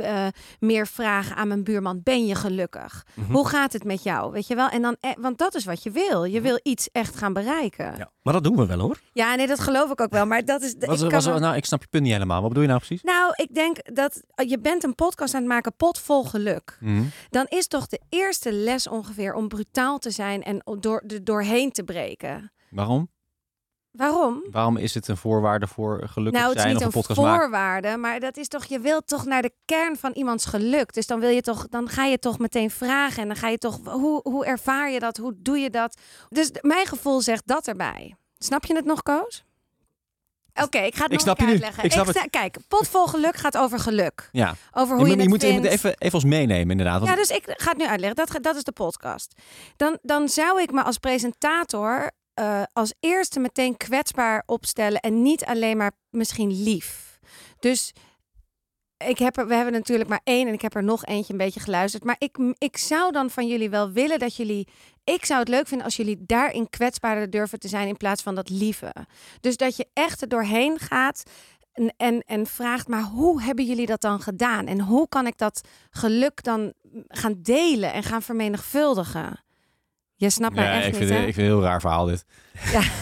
uh, 0.00 0.26
meer 0.58 0.86
vragen 0.86 1.36
aan 1.36 1.48
mijn 1.48 1.64
buurman. 1.64 2.00
Ben 2.02 2.26
je 2.26 2.34
gelukkig? 2.34 3.06
Mhm. 3.14 3.32
Hoe 3.32 3.48
gaat 3.48 3.72
het 3.72 3.84
met 3.84 4.02
jou? 4.02 4.32
Weet 4.32 4.46
je 4.46 4.54
wel? 4.54 4.68
En 4.68 4.82
dan, 4.82 4.96
eh, 5.00 5.10
want 5.18 5.38
dat 5.38 5.54
is 5.54 5.64
wat 5.64 5.82
je 5.82 5.90
wil. 5.90 6.24
Je 6.24 6.40
wil 6.40 6.60
iets 6.62 6.88
echt 6.92 7.16
gaan 7.16 7.32
bereiken. 7.32 7.96
Ja. 7.96 8.10
Maar 8.22 8.32
dat 8.32 8.44
doen 8.44 8.56
we 8.56 8.66
wel 8.66 8.78
hoor. 8.78 9.00
Ja, 9.12 9.34
nee, 9.34 9.46
dat 9.46 9.60
geloof 9.60 9.90
ik 9.90 10.00
ook 10.00 10.10
wel. 10.12 10.26
Maar 10.26 10.44
dat 10.44 10.62
is. 10.62 10.72
Ik 10.72 10.80
kan 10.98 11.10
was, 11.10 11.24
wel- 11.24 11.38
nou, 11.38 11.56
ik 11.56 11.64
snap 11.64 11.80
je 11.80 11.88
punt 11.90 12.02
niet 12.02 12.12
helemaal. 12.12 12.40
Wat 12.40 12.48
bedoel 12.48 12.62
je 12.62 12.68
nou 12.68 12.80
precies? 12.80 13.02
nou, 13.02 13.32
ik 13.36 13.54
denk 13.54 13.94
dat 13.94 14.22
je 14.36 14.58
bent 14.58 14.84
een 14.84 14.94
podcast 14.94 15.34
aan 15.34 15.40
het 15.40 15.50
maken, 15.50 15.76
pot 15.76 15.98
vol 15.98 16.24
geluk. 16.24 16.78
Mhm. 16.80 17.02
Dan 17.30 17.46
is 17.48 17.66
toch 17.66 17.86
de 17.86 18.00
eerste 18.08 18.52
les 18.52 18.88
ongeveer 18.88 19.34
om 19.34 19.48
brutaal 19.48 19.98
te 19.98 20.10
zijn 20.10 20.42
en 20.42 20.62
door, 20.80 21.02
er 21.06 21.24
doorheen 21.24 21.70
te 21.72 21.82
breken. 21.84 22.52
Waarom? 22.70 23.08
Waarom? 23.90 24.42
Waarom 24.50 24.76
is 24.76 24.94
het 24.94 25.08
een 25.08 25.16
voorwaarde 25.16 25.66
voor 25.66 26.08
gelukkig 26.08 26.40
nou, 26.40 26.46
het 26.46 26.56
is 26.56 26.62
zijn 26.62 26.74
niet 26.74 26.84
of 26.86 26.94
een 26.94 26.98
een 26.98 27.02
podcast 27.06 27.20
maken? 27.20 27.40
voorwaarde, 27.40 27.96
maar 27.96 28.20
dat 28.20 28.36
is 28.36 28.48
toch, 28.48 28.64
je 28.64 28.80
wilt 28.80 29.06
toch 29.06 29.24
naar 29.24 29.42
de 29.42 29.52
kern 29.64 29.96
van 29.96 30.12
iemands 30.12 30.44
geluk. 30.44 30.92
Dus 30.92 31.06
dan 31.06 31.20
wil 31.20 31.28
je 31.30 31.40
toch, 31.40 31.66
dan 31.68 31.88
ga 31.88 32.04
je 32.04 32.18
toch 32.18 32.38
meteen 32.38 32.70
vragen 32.70 33.22
en 33.22 33.28
dan 33.28 33.36
ga 33.36 33.48
je 33.48 33.58
toch, 33.58 33.78
hoe, 33.84 34.20
hoe 34.22 34.44
ervaar 34.46 34.90
je 34.90 34.98
dat? 35.00 35.16
Hoe 35.16 35.34
doe 35.36 35.58
je 35.58 35.70
dat? 35.70 36.00
Dus 36.28 36.50
mijn 36.60 36.86
gevoel 36.86 37.20
zegt 37.20 37.42
dat 37.46 37.66
erbij. 37.68 38.14
Snap 38.38 38.64
je 38.64 38.74
het 38.74 38.84
nog, 38.84 39.02
Koos? 39.02 39.44
Oké, 40.62 40.78
ik 40.78 40.94
ga 40.94 41.02
het 41.04 41.12
Ik 41.12 41.24
nog 41.24 41.38
je 41.38 41.44
uitleggen. 41.46 41.84
Ik 41.84 41.92
snap 41.92 42.08
sta- 42.08 42.26
Kijk, 42.30 42.56
pot 42.68 42.88
vol 42.88 43.06
geluk 43.06 43.36
gaat 43.36 43.56
over 43.56 43.78
geluk. 43.78 44.28
Ja, 44.32 44.54
Over 44.72 44.94
je, 44.94 45.00
hoe 45.00 45.10
je, 45.10 45.14
je 45.16 45.20
het 45.20 45.30
moet 45.30 45.40
vindt. 45.44 45.66
even, 45.66 45.94
even 45.98 46.14
ons 46.14 46.24
meenemen 46.24 46.70
inderdaad. 46.70 46.98
Want 46.98 47.10
Ja, 47.10 47.16
dus 47.16 47.30
ik 47.30 47.42
ga 47.46 47.68
het 47.70 47.78
nu 47.78 47.86
uitleggen. 47.86 48.26
Dat, 48.26 48.42
dat 48.42 48.56
is 48.56 48.64
de 48.64 48.72
podcast. 48.72 49.32
Dan, 49.76 49.98
dan 50.02 50.28
zou 50.28 50.62
ik 50.62 50.72
me 50.72 50.82
als 50.82 50.98
presentator 50.98 52.10
eh, 52.40 52.62
als 52.72 52.94
eerste 53.00 53.40
meteen 53.40 53.76
kwetsbaar 53.76 54.42
opstellen 54.46 55.00
en 55.00 55.22
niet 55.22 55.44
alleen 55.44 55.76
maar 55.76 55.92
misschien 56.10 56.62
lief. 56.62 57.18
Dus 57.58 57.92
ik 59.06 59.18
heb 59.18 59.36
er, 59.36 59.46
we 59.46 59.54
hebben 59.54 59.72
natuurlijk 59.72 60.08
maar 60.08 60.20
één 60.24 60.48
en 60.48 60.52
ik 60.52 60.60
heb 60.60 60.74
er 60.74 60.82
nog 60.82 61.04
eentje 61.04 61.32
een 61.32 61.38
beetje 61.38 61.60
geluisterd. 61.60 62.04
Maar 62.04 62.16
ik, 62.18 62.38
ik 62.58 62.76
zou 62.76 63.12
dan 63.12 63.30
van 63.30 63.46
jullie 63.46 63.70
wel 63.70 63.90
willen 63.90 64.18
dat 64.18 64.36
jullie. 64.36 64.68
Ik 65.04 65.24
zou 65.24 65.40
het 65.40 65.48
leuk 65.48 65.66
vinden 65.66 65.86
als 65.86 65.96
jullie 65.96 66.24
daarin 66.26 66.70
kwetsbaarder 66.70 67.30
durven 67.30 67.58
te 67.58 67.68
zijn 67.68 67.88
in 67.88 67.96
plaats 67.96 68.22
van 68.22 68.34
dat 68.34 68.50
lieve. 68.50 68.94
Dus 69.40 69.56
dat 69.56 69.76
je 69.76 69.86
echt 69.92 70.22
er 70.22 70.28
doorheen 70.28 70.78
gaat. 70.78 71.22
En, 71.72 71.94
en, 71.96 72.20
en 72.20 72.46
vraagt, 72.46 72.88
maar 72.88 73.02
hoe 73.02 73.42
hebben 73.42 73.64
jullie 73.64 73.86
dat 73.86 74.00
dan 74.00 74.20
gedaan? 74.20 74.66
En 74.66 74.80
hoe 74.80 75.08
kan 75.08 75.26
ik 75.26 75.38
dat 75.38 75.68
geluk 75.90 76.42
dan 76.42 76.72
gaan 77.08 77.34
delen 77.42 77.92
en 77.92 78.02
gaan 78.02 78.22
vermenigvuldigen? 78.22 79.44
Je 80.20 80.30
snapt 80.30 80.54
mij 80.54 80.64
ja, 80.64 80.72
echt 80.72 80.86
ik, 80.86 80.92
niet, 80.92 81.02
vind, 81.02 81.10
hè? 81.10 81.16
ik 81.16 81.22
vind 81.22 81.36
het 81.36 81.46
een 81.46 81.52
heel 81.52 81.62
raar 81.62 81.80
verhaal 81.80 82.04
dit. 82.04 82.24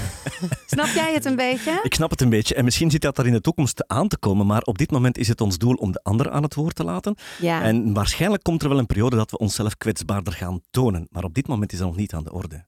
Snap 0.67 0.87
jij 0.87 1.13
het 1.13 1.25
een 1.25 1.37
beetje? 1.37 1.81
Ik 1.83 1.95
snap 1.95 2.11
het 2.11 2.21
een 2.21 2.29
beetje. 2.29 2.55
En 2.55 2.65
misschien 2.65 2.91
zit 2.91 3.01
dat 3.01 3.19
er 3.19 3.27
in 3.27 3.33
de 3.33 3.41
toekomst 3.41 3.89
aan 3.89 4.09
te 4.09 4.19
komen. 4.19 4.47
Maar 4.47 4.63
op 4.63 4.79
dit 4.79 4.91
moment 4.91 5.19
is 5.19 5.29
het 5.29 5.41
ons 5.41 5.59
doel 5.59 5.75
om 5.75 5.93
de 5.93 6.01
ander 6.03 6.31
aan 6.31 6.43
het 6.43 6.55
woord 6.55 6.75
te 6.75 6.85
laten. 6.85 7.15
Ja. 7.41 7.63
En 7.63 7.93
waarschijnlijk 7.93 8.43
komt 8.43 8.63
er 8.63 8.69
wel 8.69 8.79
een 8.79 8.87
periode 8.87 9.17
dat 9.17 9.31
we 9.31 9.39
onszelf 9.39 9.77
kwetsbaarder 9.77 10.33
gaan 10.33 10.61
tonen. 10.71 11.07
Maar 11.11 11.25
op 11.25 11.35
dit 11.35 11.47
moment 11.47 11.73
is 11.73 11.79
dat 11.79 11.87
nog 11.87 11.97
niet 11.97 12.15
aan 12.15 12.25
de 12.25 12.33
orde. 12.33 12.67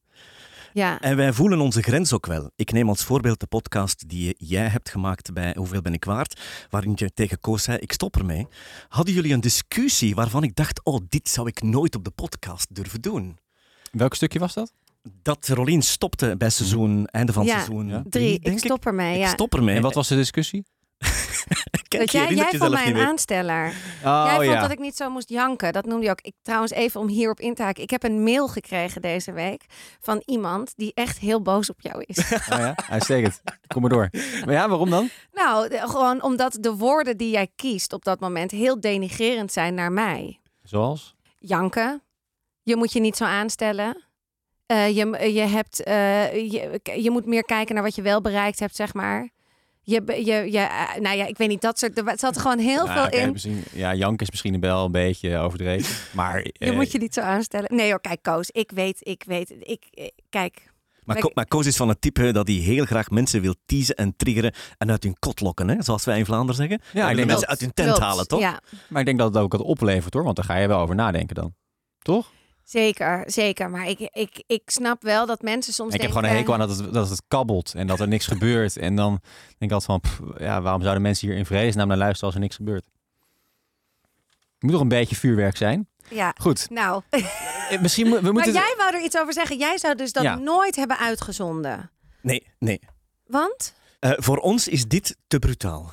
ja. 0.73 1.01
En 1.01 1.17
wij 1.17 1.33
voelen 1.33 1.61
onze 1.61 1.83
grens 1.83 2.13
ook 2.13 2.27
wel. 2.27 2.51
Ik 2.57 2.73
neem 2.73 2.89
als 2.89 3.05
voorbeeld 3.05 3.41
de 3.41 3.47
podcast 3.47 4.09
die 4.09 4.35
jij 4.39 4.69
hebt 4.69 4.91
gemaakt 4.91 5.33
bij 5.33 5.55
Hoeveel 5.57 5.83
ben 5.83 5.95
ik 5.95 6.05
waard? 6.05 6.41
Waarin 6.71 6.93
je 6.95 7.13
tegen 7.15 7.41
Koos 7.41 7.63
zei, 7.63 7.79
ik 7.79 7.93
stop 7.93 8.17
ermee. 8.17 8.47
Hadden 8.89 9.15
jullie 9.15 9.33
een 9.33 9.41
discussie 9.41 10.15
waarvan 10.15 10.43
ik 10.43 10.55
dacht, 10.55 10.85
oh, 10.85 10.99
dit 11.09 11.29
zou 11.29 11.49
ik 11.49 11.63
nooit 11.63 11.95
op 11.97 12.05
de 12.05 12.11
podcast 12.11 12.75
durven 12.75 13.01
doen? 13.01 13.39
Welk 13.91 14.15
stukje 14.15 14.39
was 14.39 14.55
dat? 14.55 14.73
Dat 15.23 15.49
Rolien 15.49 15.83
stopte 15.83 16.35
bij 16.39 16.51
seizoen, 16.51 17.07
einde 17.07 17.33
van 17.33 17.45
Ja, 17.45 17.53
seizoen 17.55 17.89
ja. 17.89 18.03
Drie, 18.09 18.41
denk 18.41 18.57
ik 18.57 18.65
stop 18.65 18.87
ermee. 18.87 19.15
Ik 19.15 19.21
Ja. 19.21 19.29
stop 19.29 19.55
ermee. 19.55 19.77
En 19.77 19.83
wat 19.83 19.95
was 19.95 20.09
de 20.09 20.15
discussie? 20.17 20.65
Kijk, 21.89 22.03
Dat 22.03 22.13
jij, 22.13 22.21
herinnert 22.21 22.51
jij 22.51 22.59
vond 22.61 22.73
mij 22.73 22.87
een 22.87 22.97
aansteller. 23.07 23.67
Oh 24.05 24.23
jij 24.27 24.35
vond 24.35 24.47
ja. 24.47 24.61
dat 24.61 24.71
ik 24.71 24.79
niet 24.79 24.97
zo 24.97 25.11
moest 25.11 25.29
janken. 25.29 25.73
Dat 25.73 25.85
noemde 25.85 26.05
je 26.05 26.11
ook. 26.11 26.21
Ik, 26.21 26.35
trouwens, 26.43 26.73
even 26.73 27.01
om 27.01 27.09
hierop 27.09 27.41
in 27.41 27.55
te 27.55 27.63
haken. 27.63 27.83
Ik 27.83 27.91
heb 27.91 28.03
een 28.03 28.23
mail 28.23 28.49
gekregen 28.49 29.03
deze 29.03 29.33
week 29.33 29.65
van 30.01 30.23
iemand 30.27 30.73
die 30.77 30.93
echt 30.95 31.19
heel 31.19 31.43
boos 31.43 31.71
op 31.71 31.81
jou 31.81 32.03
is. 32.07 32.19
Oh 32.53 32.59
ja, 32.59 32.75
uitstekend. 32.89 33.41
Kom 33.67 33.81
maar 33.81 33.91
door. 33.91 34.09
Maar 34.45 34.55
ja, 34.55 34.69
waarom 34.69 34.91
dan? 34.91 35.09
nou, 35.33 35.69
de- 35.69 35.79
gewoon 35.89 36.23
omdat 36.23 36.57
de 36.61 36.75
woorden 36.75 37.17
die 37.17 37.31
jij 37.31 37.49
kiest 37.57 37.93
op 37.93 38.05
dat 38.05 38.21
moment 38.21 38.51
heel 38.51 38.81
denigrerend 38.81 39.53
zijn 39.53 39.75
naar 39.75 39.93
mij. 39.93 40.41
Zoals? 40.63 41.15
Janken. 41.39 42.03
Je 42.63 42.77
moet 42.77 42.93
je 42.93 43.01
niet 43.01 43.17
zo 43.17 43.25
aanstellen. 43.25 44.05
Eh, 44.67 44.89
je, 44.97 45.33
je, 45.33 45.41
hebt, 45.41 45.83
eh, 45.83 46.33
je, 46.51 46.81
je 47.03 47.11
moet 47.11 47.27
meer 47.27 47.45
kijken 47.45 47.75
naar 47.75 47.85
wat 47.85 47.95
je 47.95 48.03
wel 48.03 48.21
bereikt 48.21 48.59
hebt, 48.59 48.77
zeg 48.77 48.95
maar. 48.95 49.29
Je, 49.83 50.03
je, 50.07 50.53
je, 50.53 50.59
eh, 50.59 50.97
nou 51.01 51.17
ja, 51.17 51.27
ik 51.27 51.37
weet 51.37 51.49
niet, 51.49 51.61
dat 51.61 51.79
soort. 51.79 51.99
Er 51.99 52.13
zat 52.19 52.39
gewoon 52.39 52.59
heel 52.59 52.87
Ja, 52.87 53.09
veel 53.11 53.21
in. 53.21 53.33
misschien- 53.33 53.65
ja, 53.73 53.95
Jank 53.95 54.21
is 54.21 54.31
misschien 54.31 54.61
wel 54.61 54.85
een 54.85 54.93
beetje 54.93 55.37
overdreven. 55.39 55.97
Maar 56.17 56.39
Je 56.45 56.53
eh, 56.59 56.73
moet 56.75 56.93
je 56.93 56.99
niet 56.99 57.15
zo 57.15 57.21
aanstellen. 57.21 57.75
Nee 57.77 57.91
hoor, 57.91 58.01
kijk 58.01 58.23
Koos, 58.23 58.51
ik 58.51 58.71
weet, 58.75 58.99
ik 59.01 59.23
weet, 59.27 59.55
ik, 59.61 60.11
kijk. 60.31 60.63
Maar, 60.65 61.17
Maar- 61.19 61.19
Ko- 61.19 61.31
maar 61.35 61.47
Koos 61.47 61.67
is 61.67 61.77
van 61.77 61.89
het 61.89 62.01
type 62.01 62.33
dat 62.33 62.47
hij 62.47 62.57
heel 62.57 62.85
graag 62.85 63.11
mensen 63.11 63.41
wil 63.41 63.55
teasen 63.67 63.95
en 63.97 64.17
triggeren 64.17 64.55
en 64.79 64.91
uit 64.91 65.03
hun 65.03 65.19
kot 65.19 65.41
lokken, 65.41 65.69
hè? 65.69 65.83
zoals 65.83 66.05
wij 66.05 66.19
in 66.19 66.25
Vlaanderen 66.25 66.55
zeggen. 66.55 66.81
ja, 66.93 67.11
ik 67.11 67.17
denk 67.17 67.29
mensen 67.29 67.41
dat, 67.41 67.49
uit 67.49 67.61
hun 67.61 67.73
tent 67.75 67.89
Klopt, 67.89 68.03
halen, 68.05 68.27
toch? 68.29 68.41
Ja, 68.41 68.61
maar 68.89 69.01
ik 69.01 69.07
denk 69.07 69.19
dat 69.19 69.35
het 69.35 69.43
ook 69.43 69.53
wat 69.53 69.61
oplevert 69.61 70.15
hoor. 70.15 70.25
Want 70.25 70.37
daar 70.37 70.45
ga 70.45 70.57
je 70.57 70.69
wel 70.69 70.81
over 70.81 70.95
nadenken 70.95 71.35
dan. 71.35 71.55
Toch? 72.03 72.33
Zeker, 72.71 73.23
zeker. 73.27 73.71
Maar 73.71 73.89
ik, 73.89 73.99
ik, 74.13 74.43
ik 74.47 74.63
snap 74.71 75.03
wel 75.03 75.27
dat 75.27 75.43
mensen 75.43 75.73
soms 75.73 75.95
ik 75.95 76.01
heb 76.01 76.11
gewoon 76.13 76.31
een 76.31 76.37
hekel 76.37 76.53
aan 76.53 76.59
dat 76.59 76.77
het, 76.79 76.93
dat 76.93 77.09
het 77.09 77.23
kabbelt 77.29 77.75
en 77.75 77.87
dat 77.87 78.01
er 78.01 78.09
niks 78.09 78.27
gebeurt. 78.27 78.77
En 78.77 78.97
dan 78.97 79.21
denk 79.59 79.73
ik 79.73 79.73
altijd 79.73 79.85
van, 79.85 80.01
pff, 80.01 80.21
ja, 80.39 80.63
waarom 80.63 80.81
zouden 80.83 81.03
mensen 81.03 81.29
hier 81.29 81.37
in 81.37 81.47
vredesnaam 81.47 81.89
naar 81.89 81.97
luisteren 81.97 82.25
als 82.27 82.35
er 82.35 82.41
niks 82.41 82.57
gebeurt? 82.57 82.85
Het 84.53 84.63
moet 84.63 84.73
toch 84.73 84.81
een 84.81 84.89
beetje 84.89 85.17
vuurwerk 85.17 85.57
zijn? 85.57 85.89
Ja, 86.09 86.35
Goed, 86.41 86.71
nou. 86.71 87.03
eh, 87.11 87.81
misschien 87.81 88.11
we 88.11 88.21
Maar 88.23 88.33
moeten... 88.33 88.53
jij 88.53 88.75
wou 88.77 88.95
er 88.95 89.03
iets 89.03 89.19
over 89.19 89.33
zeggen. 89.33 89.59
Jij 89.59 89.79
zou 89.79 89.95
dus 89.95 90.13
dat 90.13 90.23
Ja. 90.23 90.35
nooit 90.35 90.77
hebben 90.77 90.99
uitgezonden. 90.99 91.91
Nee, 92.23 92.47
nee. 92.59 92.81
Want? 93.27 93.75
Eh, 94.01 94.11
voor 94.17 94.37
ons 94.37 94.69
is 94.69 94.85
dit 94.85 95.17
te 95.27 95.39
brutaal. 95.39 95.91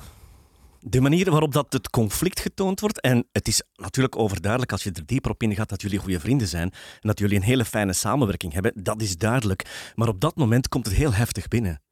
De 0.88 1.00
manier 1.00 1.30
waarop 1.30 1.52
dat 1.52 1.72
het 1.72 1.90
conflict 1.90 2.40
getoond 2.40 2.80
wordt, 2.80 3.00
en 3.00 3.26
het 3.32 3.48
is 3.48 3.62
natuurlijk 3.74 4.16
overduidelijk 4.18 4.72
als 4.72 4.82
je 4.82 4.90
er 4.92 5.06
dieper 5.06 5.30
op 5.30 5.42
ingaat 5.42 5.68
dat 5.68 5.82
jullie 5.82 5.98
goede 5.98 6.20
vrienden 6.20 6.48
zijn 6.48 6.70
en 6.70 6.98
dat 7.00 7.18
jullie 7.18 7.36
een 7.36 7.42
hele 7.42 7.64
fijne 7.64 7.92
samenwerking 7.92 8.52
hebben, 8.52 8.72
dat 8.82 9.02
is 9.02 9.16
duidelijk. 9.16 9.92
Maar 9.94 10.08
op 10.08 10.20
dat 10.20 10.36
moment 10.36 10.68
komt 10.68 10.86
het 10.86 10.94
heel 10.94 11.12
heftig 11.14 11.48
binnen. 11.48 11.82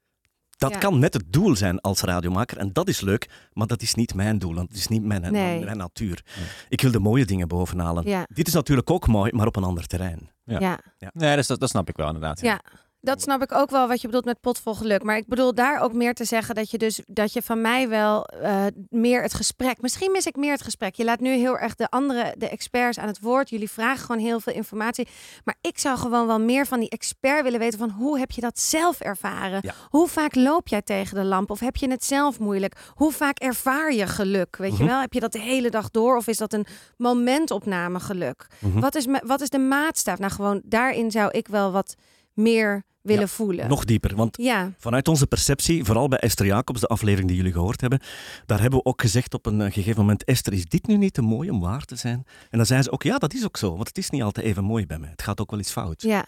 Dat 0.59 0.71
Ja. 0.73 0.79
kan 0.79 0.99
net 0.99 1.15
het 1.15 1.33
doel 1.33 1.57
zijn 1.57 1.81
als 1.81 2.01
radiomaker 2.01 2.57
en 2.59 2.73
dat 2.73 2.89
is 2.89 3.01
leuk, 3.01 3.49
maar 3.53 3.67
dat 3.67 3.83
is 3.83 3.95
niet 3.95 4.15
mijn 4.15 4.39
doel, 4.39 4.55
want 4.55 4.69
het 4.69 4.79
is 4.79 4.89
niet 4.89 5.03
mijn, 5.05 5.33
Nee. 5.33 5.65
mijn 5.65 5.77
natuur. 5.77 6.25
Ik 6.69 6.81
wil 6.81 6.91
de 6.91 6.99
mooie 6.99 7.25
dingen 7.25 7.49
bovenhalen. 7.49 8.07
Ja, 8.09 8.27
Dit 8.33 8.47
is 8.47 8.53
natuurlijk 8.55 8.91
ook 8.91 9.07
mooi, 9.07 9.33
maar 9.33 9.47
op 9.47 9.57
een 9.57 9.65
ander 9.65 9.87
terrein. 9.87 10.31
Ja. 10.45 10.59
ja. 10.99 11.11
Nee, 11.13 11.37
dat, 11.43 11.61
dat 11.61 11.69
snap 11.69 11.89
ik 11.89 11.97
wel 11.97 12.07
inderdaad. 12.07 12.41
Ja. 12.41 12.61
Dat 13.07 13.23
snap 13.23 13.43
ik 13.43 13.53
ook 13.53 13.71
wel 13.71 13.89
wat 13.89 14.01
je 14.01 14.07
bedoelt 14.07 14.25
met 14.25 14.41
potvol 14.41 14.75
geluk. 14.75 15.03
Maar 15.03 15.17
ik 15.17 15.27
bedoel 15.27 15.55
daar 15.55 15.81
ook 15.81 15.93
meer 15.93 16.15
te 16.15 16.25
zeggen 16.25 16.55
dat 16.55 16.71
je 16.71 16.79
dus 16.79 17.01
dat 17.07 17.33
je 17.33 17.43
van 17.43 17.61
mij 17.61 17.89
wel 17.89 18.25
eh, 18.27 18.65
meer 18.91 19.23
het 19.23 19.35
gesprek. 19.35 19.81
Misschien 19.81 20.13
mis 20.13 20.27
ik 20.27 20.37
meer 20.37 20.53
het 20.53 20.63
gesprek. 20.63 20.95
Je 20.95 21.05
laat 21.05 21.21
nu 21.21 21.31
heel 21.35 21.59
erg 21.59 21.75
de 21.75 21.89
andere, 21.91 22.35
de 22.39 22.49
experts 22.49 22.99
aan 22.99 23.07
het 23.07 23.21
woord. 23.21 23.51
Jullie 23.51 23.71
vragen 23.71 24.07
gewoon 24.07 24.21
heel 24.23 24.41
veel 24.41 24.53
informatie. 24.53 25.09
Maar 25.45 25.55
ik 25.61 25.79
zou 25.79 25.99
gewoon 25.99 26.27
wel 26.27 26.41
meer 26.41 26.67
van 26.67 26.81
die 26.81 26.89
expert 26.91 27.43
willen 27.43 27.59
weten 27.59 27.79
van 27.79 27.91
hoe 27.91 28.19
heb 28.19 28.31
je 28.31 28.41
dat 28.41 28.59
zelf 28.61 29.01
ervaren? 29.01 29.59
Ja. 29.63 29.73
Hoe 29.89 30.09
vaak 30.09 30.35
loop 30.35 30.69
jij 30.69 30.83
tegen 30.83 31.15
de 31.17 31.25
lamp? 31.25 31.51
Of 31.51 31.61
heb 31.61 31.77
je 31.77 31.91
het 31.91 32.05
zelf 32.05 32.39
moeilijk? 32.39 32.75
Hoe 32.95 33.13
vaak 33.13 33.39
ervaar 33.39 33.93
je 33.93 34.07
geluk? 34.07 34.57
Weet 34.57 34.77
je 34.77 34.83
Mhm. 34.83 34.93
wel? 34.93 35.01
Heb 35.01 35.13
je 35.13 35.21
dat 35.21 35.33
de 35.33 35.41
hele 35.41 35.71
dag 35.71 35.91
door? 35.91 36.17
Of 36.17 36.27
is 36.27 36.37
dat 36.37 36.53
een 36.53 36.67
momentopname 36.97 38.01
geluk? 38.01 38.47
Mhm. 38.59 38.81
Wat, 38.81 38.95
is, 38.95 39.07
wat 39.27 39.41
is 39.41 39.51
de 39.51 39.59
maatstaaf? 39.59 40.19
Nou, 40.19 40.33
gewoon 40.33 40.61
daarin 40.65 41.11
zou 41.11 41.31
ik 41.31 41.49
wel 41.49 41.73
wat 41.73 41.95
meer 42.37 42.83
willen 43.03 43.23
Ja, 43.23 43.29
voelen. 43.29 43.69
Nog 43.69 43.85
dieper, 43.85 44.17
want 44.17 44.37
Ja, 44.37 44.73
Vanuit 44.79 45.09
onze 45.09 45.27
perceptie, 45.27 45.85
vooral 45.85 46.09
bij 46.09 46.19
Esther 46.19 46.47
Jacobs, 46.47 46.81
de 46.81 46.87
aflevering 46.87 47.29
die 47.29 47.37
jullie 47.37 47.53
gehoord 47.53 47.81
hebben, 47.81 48.01
daar 48.47 48.61
hebben 48.61 48.79
we 48.79 48.85
ook 48.85 49.01
gezegd 49.01 49.35
op 49.35 49.47
een 49.47 49.61
eh, 49.61 49.73
gegeven 49.73 50.01
moment, 50.01 50.25
Esther, 50.25 50.53
is 50.53 50.65
dit 50.65 50.87
nu 50.87 50.97
niet 50.97 51.13
te 51.15 51.23
mooi 51.23 51.51
om 51.51 51.61
waar 51.61 51.85
te 51.85 51.97
zijn? 51.97 52.25
En 52.51 52.57
dan 52.59 52.67
zei 52.67 52.83
ze 52.83 52.91
ook, 52.91 53.03
ja, 53.03 53.19
dat 53.19 53.35
is 53.35 53.45
ook 53.45 53.57
zo, 53.57 53.75
want 53.75 53.89
het 53.89 53.99
is 53.99 54.11
niet 54.11 54.23
altijd 54.23 54.47
even 54.47 54.65
mooi 54.65 54.87
bij 54.87 54.99
mij. 54.99 55.11
Het 55.11 55.23
gaat 55.23 55.41
ook 55.41 55.51
wel 55.51 55.59
eens 55.59 55.71
fout. 55.71 56.03
ja, 56.03 56.25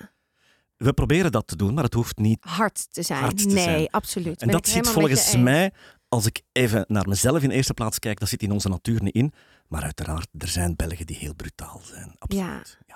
We 0.76 0.92
proberen 0.92 1.32
dat 1.32 1.46
te 1.46 1.56
doen, 1.56 1.74
maar 1.74 1.84
het 1.84 1.94
hoeft 1.94 2.18
niet. 2.18 2.38
hard 2.44 2.92
te 2.92 3.02
zijn. 3.02 3.20
Hard 3.22 3.38
te 3.38 3.46
nee, 3.46 3.64
zijn. 3.64 3.88
absoluut. 3.90 4.40
En 4.40 4.46
Ben 4.48 4.56
dat 4.56 4.68
zit 4.68 4.88
volgens 4.88 5.36
mij, 5.36 5.72
als 6.08 6.26
ik 6.26 6.42
even 6.52 6.84
naar 6.88 7.08
mezelf 7.08 7.42
in 7.42 7.50
eerste 7.50 7.74
plaats 7.74 7.98
kijk, 7.98 8.18
dat 8.20 8.28
zit 8.28 8.42
in 8.42 8.52
onze 8.52 8.68
natuur 8.68 9.02
niet 9.02 9.14
in. 9.14 9.32
Maar 9.68 9.82
uiteraard, 9.82 10.28
er 10.38 10.48
zijn 10.48 10.76
Belgen 10.76 11.06
die 11.06 11.16
heel 11.16 11.34
brutaal 11.34 11.80
zijn. 11.84 12.14
Absoluut. 12.18 12.78
Ja. 12.86 12.87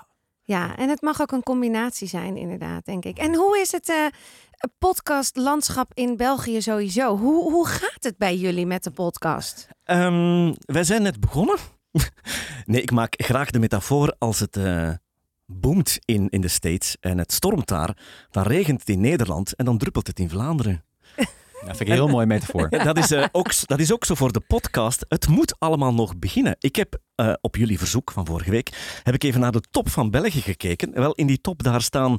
Ja, 0.43 0.77
en 0.77 0.89
het 0.89 1.01
mag 1.01 1.21
ook 1.21 1.31
een 1.31 1.43
combinatie 1.43 2.07
zijn, 2.07 2.37
inderdaad, 2.37 2.85
denk 2.85 3.05
ik. 3.05 3.17
En 3.17 3.35
hoe 3.35 3.59
is 3.59 3.71
het 3.71 3.89
eh 3.89 4.05
podcastlandschap 4.77 5.91
in 5.93 6.17
België 6.17 6.61
sowieso? 6.61 7.17
Hoe, 7.17 7.51
hoe 7.51 7.67
gaat 7.67 8.03
het 8.03 8.17
bij 8.17 8.35
jullie 8.35 8.65
met 8.65 8.83
de 8.83 8.91
podcast? 8.91 9.67
Ehm, 9.83 10.53
wij 10.65 10.83
zijn 10.83 11.01
net 11.01 11.19
begonnen. 11.19 11.57
nee, 12.65 12.81
ik 12.81 12.91
maak 12.91 13.13
graag 13.17 13.51
de 13.51 13.59
metafoor 13.59 14.15
als 14.17 14.39
het 14.39 14.57
eh 14.57 14.89
boomt 15.45 15.99
in, 16.05 16.29
in 16.29 16.41
de 16.41 16.47
States 16.47 16.97
en 16.99 17.17
het 17.17 17.31
stormt 17.31 17.67
daar. 17.67 17.97
Dan 18.31 18.43
regent 18.43 18.79
het 18.79 18.89
in 18.89 19.01
Nederland 19.01 19.55
en 19.55 19.65
dan 19.65 19.77
druppelt 19.77 20.07
het 20.07 20.19
in 20.19 20.29
Vlaanderen. 20.29 20.83
Ja, 21.65 21.69
vind 21.69 21.79
ik 21.79 21.87
een 21.87 21.93
heel 21.93 22.07
mooi 22.07 22.25
metafoor. 22.25 22.69
Dat, 22.83 22.97
is, 22.97 23.11
eh, 23.11 23.25
ook, 23.31 23.67
dat 23.67 23.79
is 23.79 23.93
ook 23.93 24.05
zo 24.05 24.15
voor 24.15 24.31
de 24.31 24.39
podcast. 24.39 25.05
Het 25.07 25.27
moet 25.27 25.55
allemaal 25.59 25.93
nog 25.93 26.17
beginnen. 26.17 26.55
Ik 26.59 26.75
heb 26.75 26.99
eh, 27.15 27.33
op 27.41 27.55
jullie 27.55 27.77
verzoek 27.77 28.11
van 28.11 28.25
vorige 28.25 28.51
week 28.51 28.99
heb 29.03 29.13
ik 29.13 29.23
even 29.23 29.39
naar 29.39 29.51
de 29.51 29.61
top 29.71 29.89
van 29.89 30.11
België 30.11 30.41
gekeken. 30.41 30.93
Wel, 30.93 31.13
in 31.13 31.27
die 31.27 31.41
top 31.41 31.63
daar 31.63 31.81
staan 31.81 32.17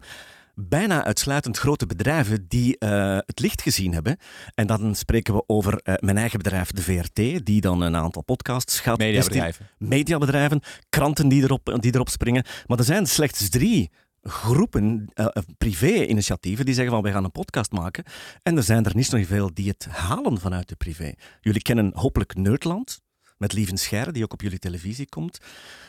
bijna 0.55 1.05
uitsluitend 1.05 1.59
grote 1.59 1.87
bedrijven 1.87 2.45
die 2.49 2.79
eh, 2.79 3.19
het 3.27 3.41
licht 3.41 3.63
gezien 3.63 3.93
hebben. 3.93 4.17
En 4.55 4.67
dan 4.67 4.95
spreken 4.95 5.35
we 5.35 5.45
over 5.47 5.81
mijn 5.99 6.19
eigen 6.19 6.39
bedrijf, 6.39 6.71
de 6.71 6.83
VRT, 6.83 7.47
die 7.47 7.61
dan 7.61 7.81
een 7.81 7.97
aantal 7.97 8.23
podcasts 8.23 8.81
gaat 8.81 8.99
Mediabedrijven. 8.99 9.69
mediabedrijven, 9.79 10.61
kranten 10.89 11.29
die 11.29 11.43
erop, 11.43 11.77
die 11.81 11.95
erop 11.95 12.09
springen. 12.09 12.45
Maar 12.67 12.79
er 12.79 12.85
zijn 12.85 13.07
slechts 13.07 13.49
drie 13.49 13.91
groepen, 14.25 15.11
eh, 15.15 15.27
privé-initiatieven, 15.59 16.65
die 16.65 16.75
zeggen 16.75 16.93
van 16.93 17.03
wij 17.03 17.13
gaan 17.13 17.25
een 17.25 17.33
podcast 17.33 17.73
maken. 17.73 18.05
En 18.43 18.57
er 18.57 18.63
zijn 18.63 18.85
er 18.85 18.97
niet 18.97 19.07
zo 19.07 19.23
veel 19.25 19.55
die 19.55 19.69
het 19.69 19.87
halen 19.87 20.41
vanuit 20.41 20.69
de 20.69 20.77
privé. 20.77 21.13
Jullie 21.41 21.63
kennen 21.63 21.91
hopelijk 21.95 22.35
Nerdland, 22.35 23.03
met 23.37 23.53
Lieven 23.53 23.79
Scheire, 23.79 24.13
die 24.13 24.23
ook 24.23 24.33
op 24.33 24.41
jullie 24.41 24.59
televisie 24.59 25.09
komt. 25.09 25.39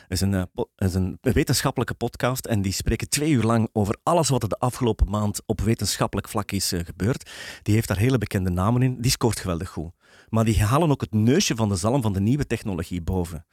Het 0.02 0.12
is 0.12 0.20
een, 0.20 0.34
eh, 0.34 0.42
is 0.76 0.94
een 0.94 1.18
wetenschappelijke 1.20 1.94
podcast 1.94 2.46
en 2.46 2.62
die 2.62 2.72
spreken 2.72 3.08
twee 3.08 3.30
uur 3.30 3.42
lang 3.42 3.68
over 3.72 3.96
alles 4.02 4.28
wat 4.28 4.42
er 4.42 4.48
de 4.48 4.58
afgelopen 4.58 5.10
maand 5.10 5.40
op 5.46 5.60
wetenschappelijk 5.60 6.28
vlak 6.28 6.52
is 6.52 6.72
gebeurd. 6.84 7.30
Die 7.62 7.74
heeft 7.74 7.88
daar 7.88 7.98
hele 7.98 8.18
bekende 8.18 8.50
namen 8.50 8.82
in. 8.82 9.00
Die 9.00 9.10
scoort 9.10 9.40
geweldig 9.40 9.68
goed. 9.68 9.92
Maar 10.28 10.44
die 10.44 10.62
halen 10.62 10.90
ook 10.90 11.00
het 11.00 11.14
neusje 11.14 11.56
van 11.56 11.68
de 11.68 11.76
zalm 11.76 12.02
van 12.02 12.12
de 12.12 12.20
nieuwe 12.20 12.46
technologie 12.46 13.02
boven. 13.02 13.46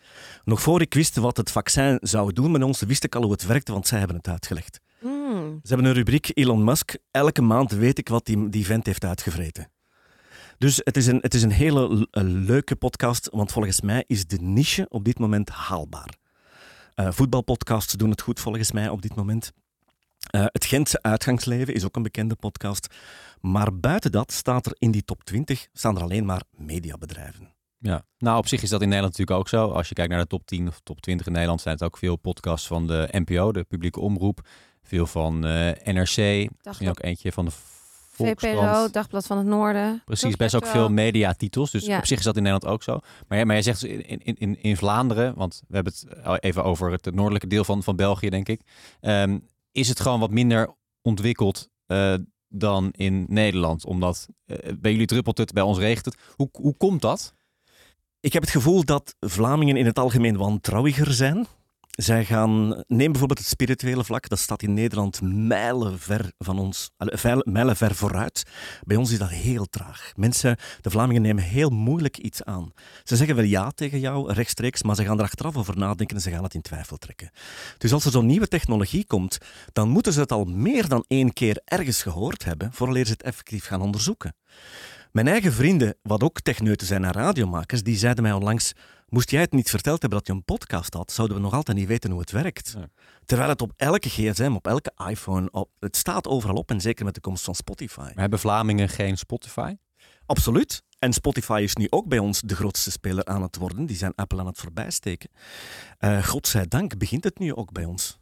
Nog 0.44 0.62
voor 0.62 0.82
ik 0.82 0.94
wist 0.94 1.16
wat 1.16 1.38
het 1.38 1.52
vaccin 1.52 1.98
zou 2.02 2.34
doen 2.34 2.52
met 2.52 2.64
ons, 2.64 2.82
wist 2.82 3.04
ik 3.04 3.16
al 3.16 3.22
hoe 3.22 3.32
het 3.32 3.46
werkte, 3.46 3.72
want 3.72 3.88
zij 3.88 4.00
hebben 4.00 4.18
het 4.18 4.28
uitgelegd. 4.28 4.80
Mm. 5.00 5.60
Ze 5.64 5.68
hebben 5.74 5.86
een 5.86 5.94
rubriek 5.94 6.32
Elon 6.34 6.64
Musk. 6.64 6.98
Elke 7.12 7.42
maand 7.42 7.72
weet 7.72 7.98
ik 7.98 8.10
wat 8.10 8.26
die, 8.26 8.50
die 8.50 8.66
vent 8.66 8.86
heeft 8.86 9.06
uitgevreten. 9.06 9.72
Dus 10.58 10.82
het 10.84 10.98
is, 10.98 11.08
een, 11.08 11.20
het 11.22 11.34
is 11.34 11.44
een 11.44 11.52
hele 11.52 12.08
een 12.12 12.46
leuke 12.46 12.76
podcast, 12.76 13.30
want 13.32 13.52
volgens 13.52 13.82
mij 13.82 14.04
is 14.08 14.26
de 14.26 14.38
niche 14.42 14.86
op 14.90 15.04
dit 15.04 15.20
moment 15.20 15.50
haalbaar. 15.50 16.18
Eh, 16.96 17.12
voetbalpodcasts 17.12 17.94
doen 17.94 18.10
het 18.10 18.22
goed 18.22 18.40
volgens 18.40 18.72
mij 18.72 18.90
op 18.90 19.02
dit 19.02 19.16
moment. 19.16 19.54
Eh, 20.34 20.46
het 20.46 20.66
Gentse 20.66 21.02
Uitgangsleven 21.02 21.74
is 21.74 21.86
ook 21.86 21.96
een 21.96 22.04
bekende 22.04 22.36
podcast. 22.36 22.88
Maar 23.42 23.80
buiten 23.80 24.12
dat 24.12 24.32
staat 24.32 24.66
er 24.66 24.76
in 24.78 24.92
die 24.92 25.06
top 25.06 25.24
20 25.24 25.68
staan 25.74 25.96
er 25.96 26.02
alleen 26.02 26.26
maar 26.26 26.42
mediabedrijven. 26.52 27.54
Ja, 27.80 28.06
nou 28.18 28.38
op 28.38 28.48
zich 28.48 28.62
is 28.62 28.70
dat 28.70 28.82
in 28.82 28.88
Nederland 28.88 29.18
natuurlijk 29.18 29.40
ook 29.40 29.50
zo. 29.50 29.72
Als 29.72 29.88
je 29.90 29.94
kijkt 29.96 30.12
naar 30.12 30.22
de 30.22 30.28
top 30.28 30.46
10 30.46 30.68
of 30.68 30.80
top 30.84 31.02
20 31.02 31.26
in 31.26 31.32
Nederland, 31.32 31.62
zijn 31.62 31.74
het 31.76 31.84
ook 31.84 31.98
veel 31.98 32.16
podcasts 32.16 32.68
van 32.68 32.88
de 32.88 33.08
NPO, 33.12 33.52
de 33.52 33.64
publieke 33.64 34.00
omroep. 34.00 34.48
Veel 34.84 35.06
van 35.08 35.46
eh, 35.46 35.94
NRC, 35.94 36.50
misschien 36.64 36.90
ook 36.90 37.04
eentje 37.04 37.32
van 37.32 37.46
de 37.46 37.52
VPRO, 37.52 38.26
Volkskrant. 38.26 38.94
Dagblad 38.94 39.26
van 39.26 39.38
het 39.38 39.46
Noorden. 39.48 40.02
Precies, 40.06 40.36
best 40.36 40.56
ook 40.56 40.66
veel 40.66 40.90
mediatitels. 40.90 41.72
Dus 41.72 41.86
Ja. 41.86 41.98
op 41.98 42.06
zich 42.06 42.18
is 42.18 42.24
dat 42.24 42.38
in 42.38 42.44
Nederland 42.44 42.74
ook 42.74 42.84
zo. 42.84 43.00
Maar, 43.28 43.38
ja, 43.38 43.46
maar 43.46 43.56
jij 43.56 43.64
zegt 43.64 43.82
dus 43.82 43.90
in, 43.90 44.20
in, 44.24 44.36
in, 44.36 44.62
in 44.62 44.78
Vlaanderen, 44.78 45.36
want 45.36 45.64
we 45.68 45.76
hebben 45.76 45.94
het 45.94 46.44
even 46.44 46.64
over 46.64 46.92
het 46.92 47.16
noordelijke 47.16 47.48
deel 47.48 47.64
van, 47.64 47.84
van 47.84 47.96
België, 47.96 48.30
denk 48.30 48.50
ik. 48.50 48.62
Ehm, 49.02 49.38
is 49.74 49.90
het 49.90 50.00
gewoon 50.00 50.20
wat 50.20 50.32
minder 50.32 50.76
ontwikkeld 51.02 51.70
eh, 51.86 52.16
dan 52.48 52.92
in 52.92 53.26
Nederland? 53.28 53.86
Omdat 53.86 54.28
eh, 54.46 54.58
bij 54.80 54.92
jullie 54.92 55.08
druppelt 55.08 55.38
het, 55.38 55.54
bij 55.54 55.64
ons 55.64 55.78
regent 55.78 56.06
het. 56.06 56.18
Hoe, 56.36 56.50
hoe 56.52 56.78
komt 56.78 57.02
dat? 57.02 57.34
Ik 58.20 58.34
heb 58.34 58.42
het 58.42 58.52
gevoel 58.52 58.84
dat 58.84 59.16
Vlamingen 59.20 59.78
in 59.78 59.86
het 59.86 60.00
algemeen 60.00 60.38
wantrouwiger 60.38 61.14
zijn. 61.14 61.48
Zij 61.94 62.26
gaan, 62.26 62.84
neem 62.88 63.12
bijvoorbeeld 63.12 63.40
het 63.40 63.48
spirituele 63.48 64.04
vlak, 64.04 64.30
dat 64.30 64.40
staat 64.40 64.62
in 64.62 64.74
Nederland 64.74 65.22
mijlenver 65.22 66.32
van 66.38 66.60
ons, 66.60 66.92
mijlenver 67.44 67.96
vooruit. 67.96 68.44
Bij 68.84 68.98
ons 68.98 69.12
is 69.12 69.18
dat 69.18 69.30
heel 69.30 69.66
traag. 69.66 70.12
Mensen, 70.16 70.58
de 70.82 70.90
Vlamingen 70.90 71.22
nemen 71.22 71.44
heel 71.44 71.70
moeilijk 71.70 72.18
iets 72.18 72.44
aan. 72.44 72.74
Ze 73.04 73.16
zeggen 73.16 73.36
wel 73.36 73.46
ja 73.46 73.72
tegen 73.72 74.00
jou, 74.00 74.34
rechtstreeks, 74.34 74.84
maar 74.84 74.96
ze 74.96 75.04
gaan 75.04 75.18
er 75.18 75.24
achteraf 75.24 75.58
over 75.58 75.78
nadenken 75.78 76.16
en 76.16 76.22
ze 76.22 76.32
gaan 76.32 76.44
het 76.44 76.54
in 76.54 76.62
twijfel 76.62 76.98
trekken. 76.98 77.32
Dus 77.78 77.94
als 77.94 78.06
er 78.06 78.12
zo'n 78.12 78.26
nieuwe 78.26 78.48
technologie 78.48 79.06
komt, 79.06 79.38
dan 79.74 79.90
moeten 79.90 80.14
ze 80.14 80.20
het 80.20 80.32
al 80.32 80.44
meer 80.44 80.88
dan 80.88 81.06
één 81.08 81.34
keer 81.34 81.62
ergens 81.66 82.02
gehoord 82.02 82.44
hebben, 82.46 82.74
vooraleer 82.74 83.06
ze 83.06 83.12
het 83.12 83.24
effectief 83.24 83.66
gaan 83.66 83.82
onderzoeken. 83.82 84.36
Mijn 85.14 85.28
eigen 85.28 85.54
vrienden, 85.54 85.96
wat 86.02 86.24
ook 86.24 86.42
techneuten 86.42 86.88
zijn 86.88 87.04
en 87.04 87.12
radiomakers, 87.12 87.84
die 87.84 87.98
zeiden 87.98 88.24
mij 88.24 88.32
onlangs: 88.34 88.74
Moest 89.08 89.30
jij 89.30 89.42
het 89.42 89.52
niet 89.52 89.70
verteld 89.70 90.02
hebben 90.02 90.20
dat 90.20 90.28
je 90.28 90.34
een 90.34 90.44
podcast 90.44 90.94
had, 90.94 91.12
zouden 91.12 91.38
we 91.38 91.44
nog 91.44 91.54
altijd 91.54 91.78
niet 91.78 91.88
weten 91.88 92.12
hoe 92.12 92.20
het 92.20 92.32
werkt. 92.32 92.74
Ja. 92.78 92.88
Terwijl 93.26 93.50
het 93.50 93.62
op 93.62 93.72
elke 93.76 94.10
gsm, 94.10 94.52
op 94.56 94.68
elke 94.68 94.92
iPhone, 95.10 95.52
op, 95.52 95.70
het 95.80 95.96
staat 95.96 96.28
overal 96.28 96.56
op 96.56 96.70
en 96.70 96.82
zeker 96.82 97.06
met 97.06 97.14
de 97.14 97.22
komst 97.22 97.44
van 97.44 97.56
Spotify. 97.56 98.00
Maar 98.00 98.14
hebben 98.16 98.40
Vlamingen 98.40 98.90
geen 98.90 99.18
Spotify? 99.18 99.76
Absoluut. 100.26 100.84
En 101.00 101.14
Spotify 101.14 101.60
is 101.64 101.76
nu 101.76 101.88
ook 101.90 102.08
bij 102.08 102.20
ons 102.20 102.42
de 102.42 102.56
grootste 102.56 102.92
speler 102.92 103.26
aan 103.26 103.42
het 103.42 103.56
worden. 103.56 103.86
Die 103.86 103.98
zijn 103.98 104.16
Apple 104.16 104.40
aan 104.40 104.46
het 104.46 104.60
voorbijsteken. 104.60 105.30
Eh 105.98 106.26
godzijdank 106.26 106.98
begint 106.98 107.24
het 107.24 107.40
nu 107.40 107.56
ook 107.56 107.72
bij 107.72 107.86
ons. 107.86 108.20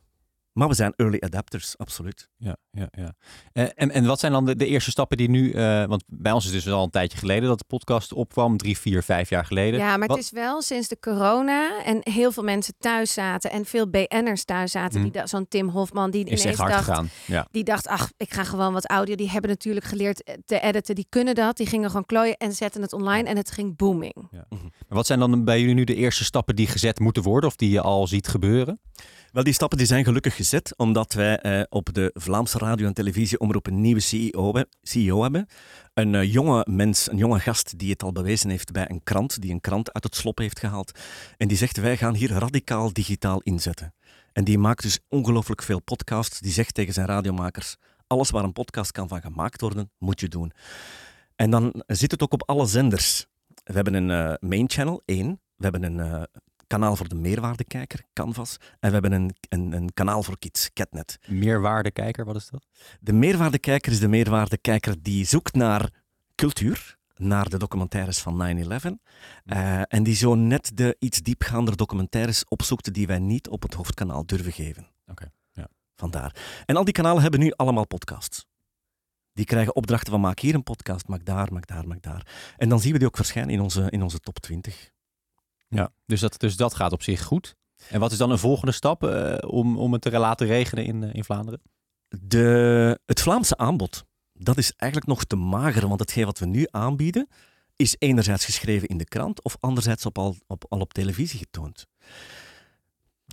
Maar 0.53 0.67
we 0.67 0.73
zijn 0.73 0.93
early 0.95 1.17
adapters, 1.19 1.77
absoluut. 1.77 2.29
Ja, 2.37 2.55
ja, 2.71 2.87
ja. 2.91 3.13
Eh, 3.53 3.63
en, 3.75 3.91
en 3.91 4.05
wat 4.05 4.19
zijn 4.19 4.31
dan 4.31 4.45
de, 4.45 4.55
de 4.55 4.65
eerste 4.67 4.91
stappen 4.91 5.17
die 5.17 5.29
nu... 5.29 5.51
eh, 5.51 5.85
want 5.85 6.03
bij 6.07 6.31
ons 6.31 6.45
is 6.45 6.53
het 6.53 6.63
dus 6.63 6.73
al 6.73 6.83
een 6.83 6.89
tijdje 6.89 7.17
geleden 7.17 7.49
dat 7.49 7.57
de 7.59 7.65
podcast 7.67 8.13
opkwam. 8.13 8.57
Drie, 8.57 8.77
vier, 8.77 9.03
vijf 9.03 9.29
jaar 9.29 9.45
geleden. 9.45 9.79
Ja, 9.79 9.97
maar 9.97 10.07
Wat- 10.07 10.17
het 10.17 10.25
is 10.25 10.31
wel 10.31 10.61
sinds 10.61 10.87
de 10.87 10.99
corona 10.99 11.83
en 11.83 11.99
heel 12.03 12.31
veel 12.31 12.43
mensen 12.43 12.73
thuis 12.79 13.13
zaten 13.13 13.51
en 13.51 13.65
veel 13.65 13.89
BN'ers 13.89 14.43
thuis 14.45 14.71
zaten. 14.71 14.97
Hm. 14.97 15.03
Die 15.03 15.11
da- 15.11 15.27
Zo'n 15.27 15.47
Tim 15.47 15.69
Hofman 15.69 16.11
die 16.11 16.25
is 16.25 16.31
echt 16.31 16.41
ineens 16.43 16.57
hard 16.57 16.71
dacht, 16.71 16.83
gegaan. 16.85 17.09
Ja. 17.27 17.47
die 17.51 17.63
dacht, 17.63 17.87
ach, 17.87 18.11
ik 18.17 18.33
ga 18.33 18.43
gewoon 18.43 18.73
wat 18.73 18.87
audio. 18.89 19.15
Die 19.15 19.29
hebben 19.29 19.49
natuurlijk 19.49 19.85
geleerd 19.85 20.23
eh, 20.23 20.35
te 20.45 20.59
editen. 20.59 20.95
Die 20.95 21.05
kunnen 21.09 21.35
dat. 21.35 21.57
Die 21.57 21.67
gingen 21.67 21.87
gewoon 21.89 22.05
klooien 22.05 22.37
en 22.37 22.51
zetten 22.53 22.81
het 22.81 22.93
online 22.93 23.29
en 23.29 23.37
het 23.37 23.51
ging 23.51 23.77
booming. 23.77 24.15
Maar 24.31 24.45
wat 24.87 25.05
zijn 25.05 25.19
dan 25.19 25.43
bij 25.43 25.59
jullie 25.59 25.75
nu 25.75 25.83
de 25.83 25.95
eerste 25.95 26.23
stappen 26.23 26.55
die 26.55 26.67
gezet 26.67 26.99
moeten 26.99 27.23
worden? 27.23 27.49
Of 27.49 27.55
die 27.55 27.69
je 27.69 27.81
al 27.81 28.07
ziet 28.07 28.27
gebeuren? 28.27 28.79
Wel, 29.31 29.43
die 29.43 29.53
stappen 29.53 29.77
die 29.77 29.87
zijn 29.87 30.03
gelukkig 30.03 30.35
gezet, 30.35 30.73
omdat 30.77 31.13
wij 31.13 31.39
eh, 31.39 31.63
op 31.69 31.93
de 31.93 32.11
Vlaamse 32.13 32.57
radio- 32.57 32.87
en 32.87 32.93
televisieomroep 32.93 33.67
een 33.67 33.81
nieuwe 33.81 33.99
CEO, 33.99 34.53
CEO 34.81 35.21
hebben. 35.21 35.47
Een 35.93 36.15
eh, 36.15 36.33
jonge 36.33 36.65
mens, 36.69 37.11
een 37.11 37.17
jonge 37.17 37.39
gast 37.39 37.79
die 37.79 37.91
het 37.91 38.03
al 38.03 38.11
bewezen 38.11 38.49
heeft 38.49 38.71
bij 38.71 38.89
een 38.89 39.03
krant, 39.03 39.41
die 39.41 39.51
een 39.51 39.61
krant 39.61 39.93
uit 39.93 40.03
het 40.03 40.15
slop 40.15 40.37
heeft 40.37 40.59
gehaald. 40.59 40.99
En 41.37 41.47
die 41.47 41.57
zegt, 41.57 41.77
wij 41.77 41.97
gaan 41.97 42.15
hier 42.15 42.31
radicaal 42.31 42.93
digitaal 42.93 43.41
inzetten. 43.41 43.93
En 44.33 44.43
die 44.43 44.57
maakt 44.57 44.81
dus 44.81 44.99
ongelooflijk 45.07 45.61
veel 45.61 45.81
podcasts. 45.81 46.39
Die 46.39 46.51
zegt 46.51 46.73
tegen 46.73 46.93
zijn 46.93 47.07
radiomakers, 47.07 47.75
alles 48.07 48.29
waar 48.29 48.43
een 48.43 48.53
podcast 48.53 48.91
kan 48.91 49.07
van 49.07 49.21
gemaakt 49.21 49.61
worden, 49.61 49.91
moet 49.97 50.19
je 50.19 50.27
doen. 50.27 50.51
En 51.35 51.49
dan 51.49 51.83
zit 51.87 52.11
het 52.11 52.21
ook 52.21 52.33
op 52.33 52.49
alle 52.49 52.65
zenders. 52.65 53.25
We 53.63 53.73
hebben 53.73 53.93
een 53.93 54.11
eh, 54.11 54.49
main 54.49 54.69
channel, 54.69 55.01
één. 55.05 55.41
We 55.55 55.63
hebben 55.67 55.83
een 55.83 56.27
kanaal 56.71 56.95
voor 56.95 57.07
de 57.07 57.15
meerwaardekijker, 57.15 58.03
Canvas. 58.13 58.57
En 58.79 58.87
we 58.87 58.93
hebben 58.93 59.11
een, 59.11 59.35
een, 59.49 59.71
een 59.71 59.93
kanaal 59.93 60.23
voor 60.23 60.39
kids, 60.39 60.73
Catnet. 60.73 61.17
Meerwaardekijker, 61.27 62.25
wat 62.25 62.35
is 62.35 62.49
dat? 62.49 62.67
De 62.99 63.13
meerwaardekijker 63.13 63.91
is 63.91 63.99
de 63.99 64.07
meerwaardekijker 64.07 65.01
die 65.01 65.25
zoekt 65.25 65.53
naar 65.53 65.89
cultuur, 66.35 66.97
naar 67.15 67.49
de 67.49 67.57
documentaires 67.57 68.19
van 68.19 68.65
9-11. 68.65 69.01
eh, 69.45 69.81
en 69.87 70.03
die 70.03 70.15
zo 70.15 70.35
net 70.35 70.71
de 70.73 70.95
iets 70.99 71.21
diepgaander 71.21 71.77
documentaires 71.77 72.45
opzoekt 72.45 72.93
die 72.93 73.07
wij 73.07 73.19
niet 73.19 73.49
op 73.49 73.61
het 73.61 73.73
hoofdkanaal 73.73 74.25
durven 74.25 74.51
geven. 74.51 74.87
Oké, 75.07 75.31
ja. 75.51 75.67
Vandaar. 75.95 76.35
En 76.65 76.75
al 76.75 76.83
die 76.83 76.93
kanalen 76.93 77.21
hebben 77.21 77.39
nu 77.39 77.51
allemaal 77.51 77.87
podcasts. 77.87 78.45
Die 79.33 79.45
krijgen 79.45 79.75
opdrachten 79.75 80.11
van 80.11 80.21
maak 80.21 80.39
hier 80.39 80.53
een 80.55 80.63
podcast, 80.63 81.07
maak 81.07 81.25
daar, 81.25 81.53
maak 81.53 81.67
daar, 81.67 81.87
maak 81.87 82.01
daar. 82.01 82.53
En 82.57 82.69
dan 82.69 82.79
zien 82.79 82.91
we 82.91 82.97
die 82.97 83.07
ook 83.07 83.15
verschijnen 83.15 83.53
in 83.53 83.61
onze, 83.61 83.89
in 83.89 84.01
onze 84.01 84.19
top 84.19 84.39
20. 84.39 84.90
Ja, 85.75 85.91
dus 86.05 86.19
dat, 86.19 86.39
dus 86.39 86.55
dat 86.55 86.73
gaat 86.73 86.91
op 86.91 87.03
zich 87.03 87.23
goed. 87.23 87.55
En 87.89 87.99
wat 87.99 88.11
is 88.11 88.17
dan 88.17 88.31
een 88.31 88.37
volgende 88.37 88.71
stap 88.71 89.03
eh, 89.03 89.49
om, 89.49 89.77
om 89.77 89.93
het 89.93 90.01
te 90.01 90.19
laten 90.19 90.47
regenen 90.47 90.85
in, 90.85 91.03
eh, 91.03 91.13
in 91.13 91.23
Vlaanderen? 91.23 91.61
De, 92.07 92.99
het 93.05 93.21
Vlaamse 93.21 93.57
aanbod, 93.57 94.03
dat 94.33 94.57
is 94.57 94.73
eigenlijk 94.75 95.11
nog 95.11 95.23
te 95.23 95.35
mager, 95.35 95.87
want 95.87 95.99
hetgeen 95.99 96.25
wat 96.25 96.39
we 96.39 96.45
nu 96.45 96.67
aanbieden, 96.71 97.27
is 97.75 97.95
enerzijds 97.99 98.45
geschreven 98.45 98.87
in 98.87 98.97
de 98.97 99.05
krant 99.05 99.43
of 99.43 99.57
anderzijds 99.59 100.05
op 100.05 100.17
al, 100.17 100.35
op, 100.47 100.65
al 100.69 100.79
op 100.79 100.93
televisie 100.93 101.39
getoond. 101.39 101.87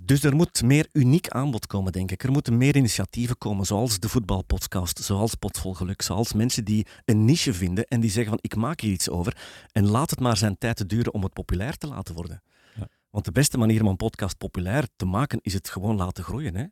Dus 0.05 0.23
er 0.23 0.37
moet 0.37 0.63
meer 0.63 0.89
uniek 0.93 1.29
aanbod 1.29 1.67
komen, 1.67 1.93
denk 1.93 2.11
ik. 2.11 2.23
Er 2.23 2.33
moeten 2.33 2.57
meer 2.57 2.77
initiatieven 2.77 3.39
komen, 3.39 3.67
zoals 3.67 3.99
de 3.99 4.09
voetbalpodcast, 4.09 4.99
zoals 4.99 5.35
Potvol 5.35 5.75
Geluk, 5.75 6.03
zoals 6.03 6.33
mensen 6.33 6.65
die 6.65 6.87
een 7.05 7.25
niche 7.25 7.55
vinden 7.55 7.85
en 7.85 8.01
die 8.01 8.11
zeggen 8.11 8.31
van 8.31 8.39
ik 8.43 8.57
maak 8.57 8.81
hier 8.81 8.93
iets 8.93 9.09
over 9.09 9.37
en 9.73 9.87
laat 9.87 10.11
het 10.11 10.21
maar 10.21 10.37
zijn 10.37 10.59
tijd 10.59 10.77
te 10.77 10.87
duren 10.87 11.15
om 11.15 11.23
het 11.23 11.33
populair 11.33 11.77
te 11.77 11.87
laten 11.87 12.15
worden. 12.15 12.43
Ja. 12.75 12.89
Want 13.11 13.25
de 13.25 13.33
beste 13.33 13.59
manier 13.59 13.83
om 13.83 13.89
een 13.89 13.97
podcast 13.97 14.39
populair 14.39 14.89
te 14.97 15.05
maken 15.05 15.39
is 15.43 15.53
het 15.53 15.69
gewoon 15.69 15.97
laten 15.97 16.25
groeien. 16.25 16.55
Hè? 16.55 16.65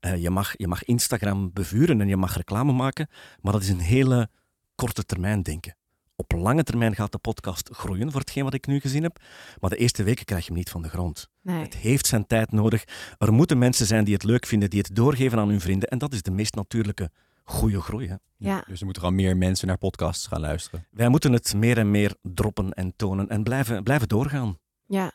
Eh, 0.00 0.22
je, 0.22 0.30
mag, 0.30 0.52
je 0.56 0.68
mag 0.68 0.84
Instagram 0.84 1.52
bevuren 1.52 2.00
en 2.00 2.08
je 2.08 2.16
mag 2.16 2.36
reclame 2.36 2.72
maken, 2.72 3.08
maar 3.40 3.52
dat 3.52 3.62
is 3.62 3.68
een 3.68 3.80
hele 3.80 4.28
korte 4.74 5.04
termijn 5.04 5.42
denken. 5.42 5.76
Op 6.20 6.32
lange 6.32 6.62
termijn 6.62 6.94
gaat 6.94 7.12
de 7.12 7.18
podcast 7.18 7.68
groeien, 7.72 8.10
voor 8.10 8.20
hetgeen 8.20 8.44
wat 8.44 8.54
ik 8.54 8.66
nu 8.66 8.80
gezien 8.80 9.02
heb. 9.02 9.20
Maar 9.60 9.70
de 9.70 9.76
eerste 9.76 10.02
weken 10.02 10.24
krijg 10.24 10.42
je 10.42 10.48
hem 10.48 10.58
niet 10.58 10.70
van 10.70 10.82
de 10.82 10.88
grond. 10.88 11.28
Nee. 11.42 11.62
Het 11.62 11.76
heeft 11.76 12.06
zijn 12.06 12.26
tijd 12.26 12.52
nodig. 12.52 12.84
Er 13.18 13.32
moeten 13.32 13.58
mensen 13.58 13.86
zijn 13.86 14.04
die 14.04 14.14
het 14.14 14.22
leuk 14.22 14.46
vinden, 14.46 14.70
die 14.70 14.78
het 14.78 14.96
doorgeven 14.96 15.38
aan 15.38 15.48
hun 15.48 15.60
vrienden. 15.60 15.88
En 15.88 15.98
dat 15.98 16.12
is 16.12 16.22
de 16.22 16.30
meest 16.30 16.54
natuurlijke 16.54 17.10
goede 17.44 17.80
groei. 17.80 18.08
Hè? 18.08 18.14
Ja. 18.36 18.64
Dus 18.66 18.78
er 18.78 18.84
moeten 18.84 19.02
gewoon 19.02 19.16
meer 19.16 19.36
mensen 19.36 19.66
naar 19.66 19.78
podcasts 19.78 20.26
gaan 20.26 20.40
luisteren. 20.40 20.86
Wij 20.90 21.08
moeten 21.08 21.32
het 21.32 21.54
meer 21.54 21.78
en 21.78 21.90
meer 21.90 22.14
droppen 22.22 22.72
en 22.72 22.92
tonen 22.96 23.28
en 23.28 23.42
blijven, 23.42 23.82
blijven 23.82 24.08
doorgaan. 24.08 24.58
Ja. 24.86 25.12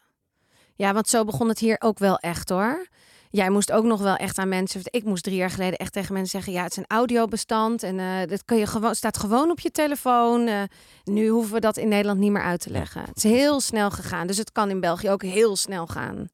ja, 0.76 0.94
want 0.94 1.08
zo 1.08 1.26
begon 1.26 1.48
het 1.48 1.60
hier 1.60 1.76
ook 1.80 2.00
wel 2.00 2.18
echt 2.18 2.50
hoor. 2.50 2.88
Jij 3.36 3.50
moest 3.50 3.72
ook 3.72 3.84
nog 3.84 4.02
wel 4.02 4.16
echt 4.16 4.38
aan 4.38 4.50
mensen. 4.50 4.82
Ik 4.84 5.04
moest 5.04 5.24
drie 5.24 5.36
jaar 5.36 5.50
geleden 5.50 5.78
echt 5.78 5.94
tegen 5.94 6.14
mensen 6.14 6.32
zeggen: 6.32 6.54
ja, 6.54 6.64
het 6.64 6.72
is 6.72 6.78
een 6.78 6.86
audiobestand 6.88 7.84
en 7.84 8.00
eh 8.00 8.28
dat 8.28 8.46
kun 8.46 8.58
je 8.58 8.68
gewoon, 8.68 8.96
staat 8.96 9.18
gewoon 9.18 9.52
op 9.52 9.60
je 9.60 9.72
telefoon. 9.72 10.48
Eh, 10.48 10.62
nu 11.04 11.28
hoeven 11.28 11.54
we 11.54 11.60
dat 11.60 11.78
in 11.78 11.88
Nederland 11.88 12.20
niet 12.20 12.32
meer 12.32 12.42
uit 12.44 12.60
te 12.60 12.70
leggen. 12.70 13.02
Het 13.02 13.18
is 13.18 13.24
heel 13.24 13.60
snel 13.60 13.92
gegaan, 13.92 14.28
dus 14.28 14.38
het 14.38 14.52
kan 14.52 14.70
in 14.70 14.80
België 14.80 15.10
ook 15.10 15.24
heel 15.24 15.56
snel 15.56 15.88
gaan. 15.88 16.28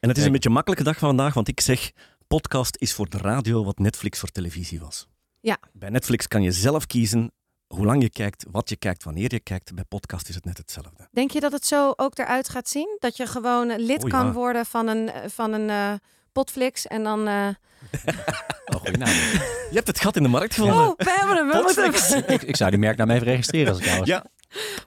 En 0.00 0.08
het 0.08 0.18
is 0.18 0.24
een 0.24 0.32
beetje 0.32 0.48
een 0.48 0.54
makkelijke 0.54 0.84
dag 0.84 0.98
van 0.98 1.08
vandaag, 1.08 1.34
want 1.34 1.48
ik 1.48 1.60
zeg, 1.60 1.90
podcast 2.26 2.76
is 2.78 2.92
voor 2.92 3.08
de 3.08 3.18
radio 3.18 3.64
wat 3.64 3.78
Netflix 3.78 4.18
voor 4.18 4.28
televisie 4.28 4.80
was. 4.80 5.06
Ja. 5.40 5.58
Bij 5.72 5.88
Netflix 5.90 6.28
kan 6.28 6.42
je 6.42 6.52
zelf 6.52 6.86
kiezen 6.86 7.32
hoe 7.66 7.86
lang 7.86 8.02
je 8.02 8.10
kijkt, 8.10 8.44
wat 8.50 8.68
je 8.68 8.76
kijkt, 8.76 9.04
wanneer 9.04 9.32
je 9.32 9.40
kijkt. 9.40 9.74
Bij 9.74 9.84
podcast 9.84 10.28
is 10.28 10.34
het 10.34 10.44
net 10.44 10.58
hetzelfde. 10.58 11.08
Denk 11.10 11.30
je 11.30 11.40
dat 11.40 11.52
het 11.52 11.66
zo 11.66 11.92
ook 11.96 12.18
eruit 12.18 12.48
gaat 12.48 12.68
zien? 12.68 12.96
Dat 12.98 13.16
je 13.16 13.26
gewoon 13.26 13.76
lid 13.76 14.04
Oh, 14.04 14.10
kan 14.10 14.26
ja. 14.26 14.32
worden 14.32 14.66
van 14.66 14.86
een, 14.86 15.10
eh, 15.10 15.28
van 15.28 15.52
een 15.52 15.70
eh, 15.70 15.92
potflix 16.36 16.86
en 16.86 17.02
dan. 17.02 17.28
eh, 17.28 17.48
Oh, 18.74 18.80
goeie 18.80 18.96
naam. 18.96 19.08
Je 19.70 19.74
hebt 19.74 19.86
het 19.86 20.00
gat 20.00 20.16
in 20.16 20.22
de 20.22 20.28
markt 20.28 20.54
gevonden. 20.54 20.88
Oh, 20.88 20.92
we 20.96 21.14
hebben 21.18 21.36
hem. 21.36 21.48
We 21.48 21.60
moeten 21.64 21.90
Potflix. 21.90 22.26
ik, 22.34 22.42
ik 22.42 22.56
zou 22.56 22.70
die 22.70 22.78
merknaam 22.78 23.10
even 23.10 23.26
registreren 23.26 23.68
als 23.68 23.78
ik 23.78 23.84
jou 23.84 23.98
was. 23.98 24.08
Ja. 24.08 24.24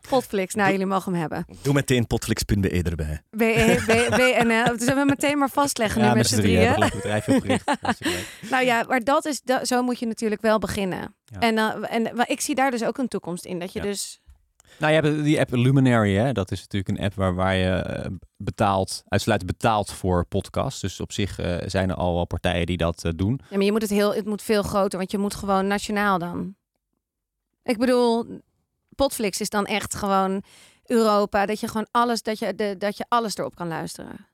Potflix. 0.09 0.53
Nou, 0.55 0.71
jullie 0.71 0.85
mogen 0.85 1.11
hem 1.11 1.21
hebben. 1.21 1.45
Doe 1.61 1.73
meteen 1.73 2.07
potflix.be 2.07 2.81
erbij. 2.83 3.21
B- 3.29 3.37
B- 3.85 4.15
BNL. 4.15 4.77
Dus 4.77 4.85
we 4.93 5.03
meteen 5.05 5.37
maar 5.37 5.49
vastleggen 5.49 5.99
nu 6.01 6.07
Ja, 6.07 6.13
met 6.13 6.17
met 6.21 6.27
z'n 6.31 6.35
drieën 6.41 6.89
bedrijf 6.93 7.27
opgericht. 7.27 7.71
Nou 8.51 8.65
ja, 8.65 8.83
maar 8.87 9.03
dat 9.03 9.25
is, 9.25 9.41
dat, 9.41 9.67
zo 9.67 9.81
moet 9.81 9.99
je 9.99 10.05
natuurlijk 10.05 10.41
wel 10.41 10.59
beginnen. 10.59 11.15
Ja. 11.25 11.39
En, 11.39 11.57
en 11.89 12.15
maar 12.15 12.29
ik 12.29 12.41
zie 12.41 12.55
daar 12.55 12.71
dus 12.71 12.83
ook 12.83 12.97
een 12.97 13.07
toekomst 13.07 13.45
in. 13.45 13.59
Dat 13.59 13.73
je 13.73 13.79
Ja. 13.79 13.85
dus... 13.85 14.19
Nou, 14.77 14.93
je 14.93 15.01
hebt 15.01 15.23
die 15.23 15.39
app 15.39 15.51
Luminary, 15.51 16.15
hè? 16.15 16.31
dat 16.31 16.51
is 16.51 16.59
natuurlijk 16.59 16.97
een 16.97 17.05
app 17.05 17.13
waar, 17.13 17.35
waar 17.35 17.55
je 17.55 17.69
eh, 17.69 18.11
betaalt, 18.37 19.03
uitsluitend 19.07 19.51
betaalt 19.51 19.91
voor 19.91 20.25
podcasts. 20.25 20.81
Dus 20.81 20.99
op 20.99 21.11
zich 21.11 21.39
eh, 21.39 21.57
zijn 21.65 21.89
er 21.89 21.95
al 21.95 22.13
wel 22.13 22.25
partijen 22.25 22.65
die 22.65 22.77
dat 22.77 23.03
eh, 23.03 23.11
doen. 23.15 23.39
Ja, 23.49 23.55
maar 23.55 23.65
je 23.65 23.71
moet 23.71 23.81
het, 23.81 23.91
heel, 23.91 24.13
het 24.15 24.25
moet 24.25 24.41
veel 24.41 24.63
groter, 24.63 24.97
want 24.97 25.11
je 25.11 25.17
moet 25.17 25.35
gewoon 25.35 25.67
nationaal 25.67 26.19
dan. 26.19 26.55
Ik 27.63 27.77
bedoel, 27.77 28.25
Potflix 28.95 29.39
is 29.39 29.49
dan 29.49 29.65
echt 29.65 29.95
gewoon 29.95 30.43
Europa. 30.83 31.45
Dat 31.45 31.59
je 31.59 31.67
gewoon 31.67 31.87
alles, 31.91 32.21
dat 32.21 32.39
je, 32.39 32.55
de, 32.55 32.75
dat 32.77 32.97
je 32.97 33.05
alles 33.07 33.37
erop 33.37 33.55
kan 33.55 33.67
luisteren. 33.67 34.27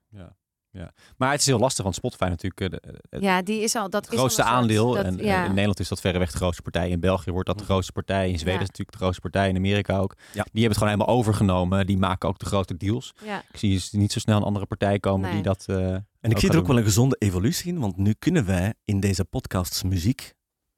Maar 1.17 1.31
het 1.31 1.39
is 1.39 1.45
heel 1.45 1.59
lastig, 1.59 1.83
want 1.83 1.95
Spotify 1.95 2.23
natuurlijk 2.23 2.61
eh, 2.61 2.69
de- 2.69 2.99
het 3.09 3.21
Ja, 3.21 3.41
die 3.41 3.61
is 3.61 3.75
al... 3.75 3.89
Dat 3.89 4.03
is 4.05 4.09
al 4.11 4.17
grootste 4.17 4.43
aandeel. 4.43 4.93
dat- 4.93 5.05
en 5.05 5.19
eh, 5.19 5.25
ja. 5.25 5.43
in 5.43 5.49
Nederland 5.49 5.79
is 5.79 5.87
dat 5.87 5.99
verreweg 6.01 6.31
de 6.31 6.37
grootste 6.37 6.61
partij. 6.61 6.89
In 6.89 6.99
België 6.99 7.31
wordt 7.31 7.47
dat 7.47 7.57
de 7.57 7.63
grootste 7.63 7.91
partij. 7.91 8.29
In 8.29 8.39
Zweden 8.39 8.53
Ja. 8.53 8.59
is 8.59 8.67
het 8.67 8.77
natuurlijk 8.77 8.91
de 8.91 8.97
grootste 8.97 9.21
partij. 9.21 9.49
In 9.49 9.55
Amerika 9.55 9.97
ook. 9.97 10.13
Ja. 10.17 10.23
Die 10.31 10.41
hebben 10.43 10.63
het 10.63 10.77
gewoon 10.77 10.93
helemaal 10.93 11.15
overgenomen. 11.15 11.85
Die 11.85 11.97
maken 11.97 12.29
ook 12.29 12.39
de 12.39 12.45
grote 12.45 12.77
deals. 12.77 13.13
ja. 13.25 13.43
Ik 13.51 13.59
zie 13.59 13.73
dus 13.73 13.91
niet 13.91 14.11
zo 14.11 14.19
snel 14.19 14.37
een 14.37 14.43
andere 14.43 14.65
partij 14.65 14.99
komen 14.99 15.21
Nee. 15.21 15.31
die 15.33 15.41
dat. 15.43 15.63
eh, 15.67 15.93
En 15.93 16.31
ik 16.31 16.39
zie 16.39 16.49
er 16.49 16.57
ook 16.57 16.67
wel 16.67 16.77
een 16.77 16.83
gezonde 16.83 17.15
evolutie 17.19 17.73
in, 17.73 17.79
want 17.79 17.97
nu 17.97 18.13
kunnen 18.19 18.45
wij 18.45 18.73
in 18.85 18.99
deze 18.99 19.25
podcasts 19.25 19.83
muziek 19.83 20.33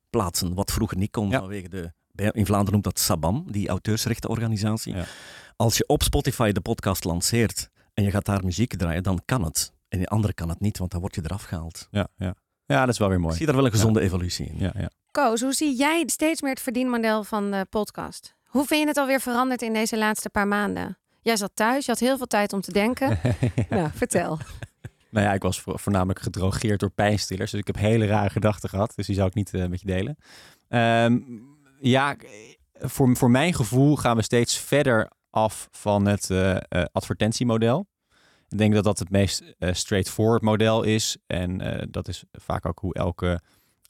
plaatsen, 0.09 0.53
wat 0.53 0.71
vroeger 0.71 0.97
niet 0.97 1.11
kon 1.11 1.29
Ja. 1.29 1.39
vanwege 1.39 1.69
de... 1.69 1.91
In 2.31 2.45
Vlaanderen 2.45 2.71
noemt 2.71 2.83
dat 2.83 2.99
SABAM, 2.99 3.45
die 3.51 3.67
auteursrechtenorganisatie. 3.69 4.95
Ja. 4.95 5.05
Als 5.55 5.77
je 5.77 5.87
op 5.87 6.03
Spotify 6.03 6.51
de 6.51 6.61
podcast 6.61 7.03
lanceert 7.03 7.69
en 7.93 8.03
je 8.03 8.11
gaat 8.11 8.25
daar 8.25 8.43
muziek 8.43 8.75
draaien, 8.77 9.03
dan 9.03 9.21
kan 9.25 9.43
het. 9.43 9.71
En 9.89 9.99
de 9.99 10.07
andere 10.07 10.33
kan 10.33 10.49
het 10.49 10.59
niet, 10.59 10.77
want 10.77 10.91
dan 10.91 10.99
word 10.99 11.15
je 11.15 11.21
eraf 11.23 11.43
gehaald. 11.43 11.87
Ja, 11.91 12.07
ja. 12.17 12.35
ja, 12.65 12.79
dat 12.79 12.89
is 12.93 12.97
wel 12.99 13.07
weer 13.07 13.17
Ik 13.17 13.23
mooi. 13.23 13.35
zie 13.35 13.45
daar 13.45 13.55
wel 13.55 13.65
een 13.65 13.71
gezonde 13.71 14.01
evolutie 14.01 14.45
in. 14.45 14.55
Ja, 14.59 14.71
ja. 14.77 14.89
Koos, 15.11 15.41
hoe 15.41 15.53
zie 15.53 15.75
jij 15.77 16.03
steeds 16.05 16.41
meer 16.41 16.51
het 16.51 16.61
verdienmodel 16.61 17.23
van 17.23 17.51
de 17.51 17.65
podcast? 17.69 18.35
Hoe 18.45 18.65
vind 18.65 18.81
je 18.81 18.87
het 18.87 18.97
alweer 18.97 19.19
veranderd 19.21 19.61
in 19.61 19.73
deze 19.73 19.97
laatste 19.97 20.29
paar 20.29 20.47
maanden? 20.47 20.97
Jij 21.21 21.35
zat 21.37 21.51
thuis, 21.53 21.85
je 21.85 21.91
had 21.91 21.99
heel 21.99 22.17
veel 22.17 22.25
tijd 22.25 22.53
om 22.53 22.61
te 22.61 22.71
denken. 22.71 23.19
Nou, 23.69 23.89
vertel. 23.93 24.37
Nou 25.11 25.25
ja, 25.25 25.33
ik 25.33 25.41
was 25.41 25.61
vo- 25.61 25.77
voornamelijk 25.77 26.19
gedrogeerd 26.19 26.79
door 26.79 26.89
pijnstillers. 26.89 27.51
Dus 27.51 27.59
ik 27.59 27.67
heb 27.67 27.75
hele 27.75 28.05
rare 28.05 28.29
gedachten 28.29 28.69
gehad. 28.69 28.93
Dus 28.95 29.05
die 29.05 29.15
zou 29.15 29.27
ik 29.27 29.33
niet 29.33 29.53
eh, 29.53 29.65
met 29.65 29.79
je 29.81 29.87
delen. 29.87 30.17
Ehm, 30.67 31.19
ja, 31.79 32.15
voor, 32.73 33.15
voor 33.15 33.31
mijn 33.31 33.53
gevoel 33.53 33.95
gaan 33.95 34.15
we 34.15 34.21
steeds 34.21 34.57
verder 34.59 35.11
af 35.29 35.67
van 35.71 36.05
het 36.05 36.29
eh, 36.29 36.55
eh, 36.55 36.61
advertentiemodel. 36.91 37.85
Ik 38.49 38.57
denk 38.57 38.73
dat 38.73 38.83
dat 38.83 38.99
het 38.99 39.09
meest 39.09 39.43
eh, 39.59 39.73
straightforward 39.73 40.41
model 40.41 40.83
is. 40.83 41.17
En 41.27 41.61
eh, 41.61 41.87
dat 41.91 42.07
is 42.07 42.23
vaak 42.31 42.65
ook 42.65 42.79
hoe 42.79 42.93
elke 42.93 43.39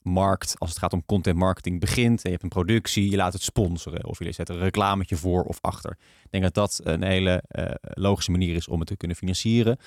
markt, 0.02 0.56
als 0.58 0.70
het 0.70 0.80
gaat 0.80 0.94
om 0.94 1.06
content 1.06 1.38
marketing, 1.38 1.80
begint. 1.80 2.22
Je 2.22 2.30
hebt 2.30 2.44
een 2.44 2.50
productie, 2.50 3.10
je 3.10 3.16
laat 3.16 3.34
het 3.34 3.42
sponsoren. 3.42 4.06
Of 4.06 4.20
je 4.20 4.32
zet 4.32 4.50
een 4.50 4.58
reclametje 4.58 5.16
voor 5.16 5.44
of 5.44 5.58
achter. 5.62 5.92
Ik 6.24 6.32
denk 6.32 6.44
dat 6.44 6.54
dat 6.54 6.80
een 6.84 7.04
hele 7.04 7.44
eh, 7.48 7.66
logische 7.82 8.32
manier 8.32 8.56
is 8.56 8.68
om 8.68 8.80
het 8.80 8.88
te 8.88 8.98
kunnen 8.98 9.18
financieren. 9.18 9.78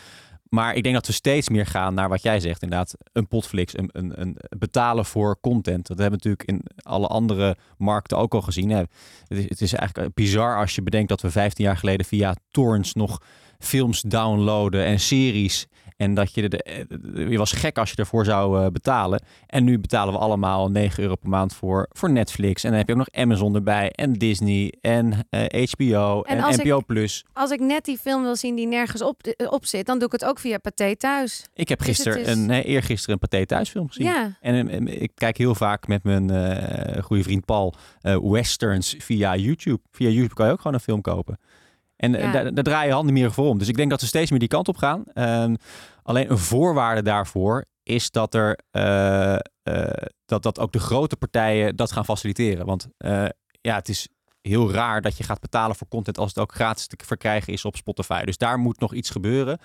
Maar 0.48 0.74
ik 0.74 0.82
denk 0.82 0.94
dat 0.94 1.06
we 1.06 1.12
steeds 1.12 1.48
meer 1.48 1.66
gaan 1.66 1.94
naar 1.94 2.08
wat 2.08 2.22
jij 2.22 2.40
zegt. 2.40 2.62
Inderdaad, 2.62 2.94
een 3.12 3.28
potflix, 3.28 3.78
een, 3.78 3.88
een, 3.92 4.20
een 4.20 4.36
betalen 4.58 5.04
voor 5.04 5.40
content. 5.40 5.86
Dat 5.86 5.98
hebben 5.98 6.20
we 6.20 6.28
natuurlijk 6.28 6.64
in 6.64 6.82
alle 6.82 7.06
andere 7.06 7.56
markten 7.76 8.18
ook 8.18 8.34
al 8.34 8.42
gezien. 8.42 8.70
Het 8.70 8.88
is, 9.28 9.48
het 9.48 9.60
is 9.60 9.72
eigenlijk 9.72 10.14
bizar 10.14 10.58
als 10.58 10.74
je 10.74 10.82
bedenkt 10.82 11.08
dat 11.08 11.20
we 11.20 11.30
15 11.30 11.64
jaar 11.64 11.76
geleden 11.76 12.06
via 12.06 12.36
torrents 12.50 12.94
nog 12.94 13.20
films 13.60 14.00
downloaden 14.00 14.84
en 14.84 15.00
series. 15.00 15.66
En 15.96 16.14
dat 16.14 16.34
je, 16.34 16.48
de, 16.48 16.62
eh, 16.62 17.30
je 17.30 17.38
was 17.38 17.52
gek 17.52 17.78
als 17.78 17.90
je 17.90 17.96
ervoor 17.96 18.24
zou 18.24 18.60
eh, 18.64 18.70
betalen. 18.70 19.22
En 19.46 19.64
nu 19.64 19.78
betalen 19.78 20.14
we 20.14 20.18
allemaal 20.20 20.70
9 20.70 21.02
euro 21.02 21.14
per 21.14 21.28
maand 21.28 21.54
voor, 21.54 21.86
voor 21.92 22.10
Netflix. 22.10 22.64
En 22.64 22.68
dan 22.70 22.78
heb 22.78 22.86
je 22.88 22.92
ook 22.94 22.98
nog 22.98 23.10
Amazon 23.24 23.54
erbij. 23.54 23.90
En 23.90 24.12
Disney. 24.12 24.74
En 24.80 25.12
eh, 25.30 25.66
HBO. 25.70 26.22
En 26.22 26.38
En, 26.38 26.48
ik- 26.52 26.64
NPO 26.64 26.80
Plus. 26.86 27.24
Als 27.32 27.50
ik 27.50 27.60
net 27.60 27.84
die 27.84 27.98
film 27.98 28.22
wil 28.22 28.36
zien 28.36 28.54
die 28.54 28.66
nergens 28.66 29.02
op, 29.02 29.22
eh, 29.22 29.52
op 29.52 29.66
zit, 29.66 29.86
dan 29.86 29.98
doe 29.98 30.06
ik 30.06 30.12
het 30.12 30.24
ook 30.24 30.38
via 30.38 30.58
Pathé 30.58 30.96
thuis. 30.96 31.44
Ik 31.54 31.68
heb 31.68 31.78
Dus 31.78 31.86
gisteren 31.86 32.20
is- 32.20 32.26
een, 32.28 32.46
nee, 32.46 32.62
eergisteren 32.62 33.18
een 33.20 33.28
Pathé 33.28 33.46
thuisfilm 33.46 33.88
gezien. 33.88 34.06
Ja, 34.06 34.36
En 34.40 34.68
eh, 34.68 35.02
ik 35.02 35.10
kijk 35.14 35.36
heel 35.36 35.54
vaak 35.54 35.86
met 35.88 36.04
mijn 36.04 36.30
eh 36.30 37.02
goede 37.02 37.22
vriend 37.22 37.44
Paul 37.44 37.74
eh, 38.00 38.16
westerns 38.22 38.94
via 38.98 39.36
YouTube. 39.36 39.80
Via 39.90 40.08
YouTube 40.08 40.34
kan 40.34 40.46
je 40.46 40.52
ook 40.52 40.58
gewoon 40.60 40.74
een 40.74 40.80
film 40.82 41.00
kopen. 41.00 41.38
En 42.00 42.14
eh, 42.14 42.22
Ja. 42.22 42.32
daar, 42.32 42.54
daar 42.54 42.64
draai 42.64 42.86
je 42.86 42.92
handen 42.92 43.14
meer 43.14 43.32
voor 43.32 43.48
om. 43.48 43.58
Dus 43.58 43.68
ik 43.68 43.76
denk 43.76 43.90
dat 43.90 44.00
we 44.00 44.06
steeds 44.06 44.30
meer 44.30 44.38
die 44.38 44.48
kant 44.48 44.68
op 44.68 44.76
gaan. 44.76 45.04
Ehm, 45.12 45.54
alleen 46.02 46.30
een 46.30 46.38
voorwaarde 46.38 47.02
daarvoor 47.02 47.64
is 47.82 48.10
dat, 48.10 48.34
er, 48.34 48.58
eh, 48.70 49.34
eh, 49.34 49.40
dat, 50.24 50.42
dat 50.42 50.58
ook 50.58 50.72
de 50.72 50.78
grote 50.78 51.16
partijen 51.16 51.76
dat 51.76 51.92
gaan 51.92 52.04
faciliteren. 52.04 52.66
Want 52.66 52.88
ja, 53.60 53.74
het 53.74 53.88
is 53.88 54.08
heel 54.40 54.72
raar 54.72 55.00
dat 55.02 55.16
je 55.16 55.24
gaat 55.24 55.40
betalen 55.40 55.76
voor 55.76 55.88
content 55.88 56.18
als 56.18 56.28
het 56.28 56.38
ook 56.38 56.54
gratis 56.54 56.86
te 56.86 56.96
verkrijgen 57.04 57.52
is 57.52 57.64
op 57.64 57.76
Spotify. 57.76 58.24
Dus 58.24 58.36
daar 58.36 58.58
moet 58.58 58.80
nog 58.80 58.94
iets 58.94 59.10
gebeuren. 59.10 59.58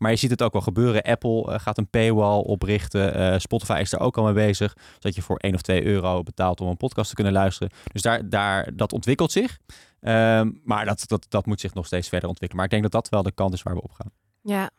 Maar 0.00 0.10
je 0.10 0.16
ziet 0.16 0.30
het 0.30 0.42
ook 0.42 0.52
wel 0.52 0.62
gebeuren. 0.62 1.02
Apple 1.02 1.52
eh, 1.52 1.60
gaat 1.60 1.78
een 1.78 1.88
paywall 1.88 2.38
oprichten. 2.38 3.14
Eh, 3.14 3.38
Spotify 3.38 3.78
is 3.80 3.90
daar 3.90 4.00
ook 4.00 4.16
al 4.16 4.24
mee 4.24 4.32
bezig. 4.32 4.76
Zodat 4.92 5.14
je 5.14 5.22
voor 5.22 5.36
1 5.36 5.54
of 5.54 5.60
2 5.60 5.84
euro 5.84 6.22
betaalt 6.22 6.60
om 6.60 6.68
een 6.68 6.76
podcast 6.76 7.08
te 7.08 7.14
kunnen 7.14 7.32
luisteren. 7.32 7.72
Dus 7.92 8.02
daar, 8.02 8.28
daar, 8.28 8.76
dat 8.76 8.92
ontwikkelt 8.92 9.32
zich. 9.32 9.58
Ehm, 10.00 10.50
maar 10.64 10.84
dat, 10.84 11.04
dat, 11.06 11.26
dat 11.28 11.46
moet 11.46 11.60
zich 11.60 11.74
nog 11.74 11.86
steeds 11.86 12.08
verder 12.08 12.28
ontwikkelen. 12.28 12.56
Maar 12.56 12.64
ik 12.64 12.80
denk 12.80 12.92
dat 12.92 13.02
dat 13.02 13.10
wel 13.12 13.22
de 13.22 13.32
kant 13.32 13.54
is 13.54 13.62
waar 13.62 13.74
we 13.74 13.82
op 13.82 13.92
gaan. 13.92 14.10
ja. 14.42 14.70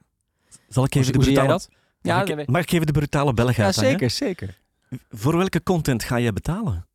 Zal 0.68 0.84
ik 0.84 0.96
even 0.96 1.14
de 1.14 1.20
brutale... 1.20 1.48
dat? 1.48 1.70
Ja, 2.02 2.18
mag, 2.18 2.28
ik, 2.28 2.48
mag 2.48 2.62
ik 2.62 2.72
even 2.72 2.86
de 2.86 2.92
brutale 2.92 3.34
Belg 3.34 3.56
ja 3.56 3.72
zeker, 3.72 4.10
zeker. 4.10 4.60
Voor 5.10 5.38
welke 5.38 5.64
content 5.64 6.04
ga 6.04 6.16
je 6.16 6.34
betalen? 6.34 6.88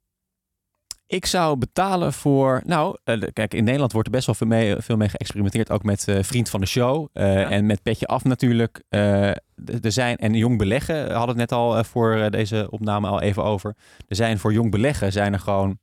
Ik 1.09 1.27
zou 1.27 1.57
betalen 1.57 2.13
voor. 2.13 2.63
Nou, 2.65 2.97
eh, 3.05 3.21
kijk, 3.33 3.55
in 3.55 3.65
Nederland 3.65 3.93
wordt 3.93 4.07
er 4.07 4.13
best 4.15 4.27
wel 4.27 4.35
veel 4.35 4.47
mee, 4.47 4.77
veel 4.79 4.97
mee 4.97 5.09
geëxperimenteerd. 5.09 5.71
Ook 5.71 5.83
met 5.83 6.09
eh, 6.09 6.23
Vriend 6.23 6.51
van 6.51 6.61
de 6.61 6.67
Show. 6.67 7.09
eh, 7.13 7.35
Ja. 7.35 7.51
En 7.51 7.67
met 7.67 7.83
Petje 7.83 8.07
Af 8.07 8.25
natuurlijk. 8.25 8.83
Er 8.89 9.93
zijn, 9.93 10.17
en 10.17 10.35
Jong 10.35 10.59
Beleggen 10.59 11.01
hadden 11.11 11.29
het 11.29 11.51
net 11.51 11.53
al 11.53 11.85
voor 11.85 12.31
deze 12.31 12.67
opname 12.71 13.09
al 13.09 13.21
even 13.21 13.45
over. 13.45 13.77
Er 14.09 14.17
zijn 14.17 14.39
voor 14.39 14.53
Jong 14.53 14.71
Beleggen 14.71 15.13
zijn 15.13 15.33
er 15.33 15.39
gewoon 15.39 15.79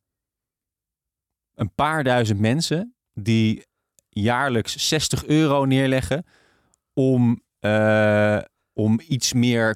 een 1.55 1.73
paar 1.75 2.03
duizend 2.03 2.39
mensen 2.39 2.95
die 3.13 3.65
jaarlijks 4.09 4.88
60 4.88 5.25
euro 5.25 5.65
neerleggen 5.65 6.25
om, 6.93 7.43
om 8.73 8.99
iets 9.07 9.33
meer 9.33 9.75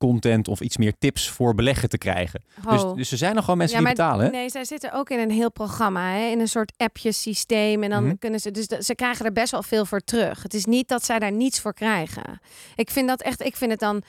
content 0.00 0.48
of 0.48 0.60
iets 0.60 0.76
meer 0.76 0.92
tips 0.98 1.28
voor 1.28 1.54
beleggen 1.54 1.88
te 1.88 1.98
krijgen. 1.98 2.42
Dus, 2.70 2.80
Ho. 2.82 2.94
dus 2.94 3.10
er 3.12 3.18
zijn 3.18 3.34
nog 3.34 3.44
gewoon 3.44 3.58
mensen 3.58 3.80
ja, 3.80 3.84
die 3.86 3.96
maar 3.96 4.06
betalen. 4.06 4.26
hè? 4.26 4.38
nee, 4.40 4.50
zij 4.50 4.64
zitten 4.64 4.92
ook 4.92 5.10
in 5.10 5.18
een 5.18 5.30
heel 5.30 5.50
programma, 5.50 6.10
hè? 6.12 6.26
in 6.26 6.40
een 6.40 6.48
soort 6.48 6.72
appjesysteem. 6.76 7.82
En 7.82 7.90
dan 7.90 8.04
Mhm. 8.04 8.14
kunnen 8.18 8.40
ze, 8.40 8.50
dus 8.50 8.66
ze 8.66 8.94
krijgen 8.94 9.24
er 9.24 9.32
best 9.32 9.50
wel 9.50 9.62
veel 9.62 9.84
voor 9.86 10.00
terug. 10.00 10.42
Het 10.42 10.54
is 10.54 10.64
niet 10.64 10.88
dat 10.88 11.04
zij 11.04 11.18
daar 11.18 11.32
niets 11.32 11.60
voor 11.60 11.74
krijgen. 11.74 12.40
Ik 12.74 12.90
vind 12.90 13.08
dat 13.08 13.22
echt, 13.22 13.44
ik 13.44 13.56
vind 13.56 13.70
het 13.70 13.80
dan. 13.80 14.02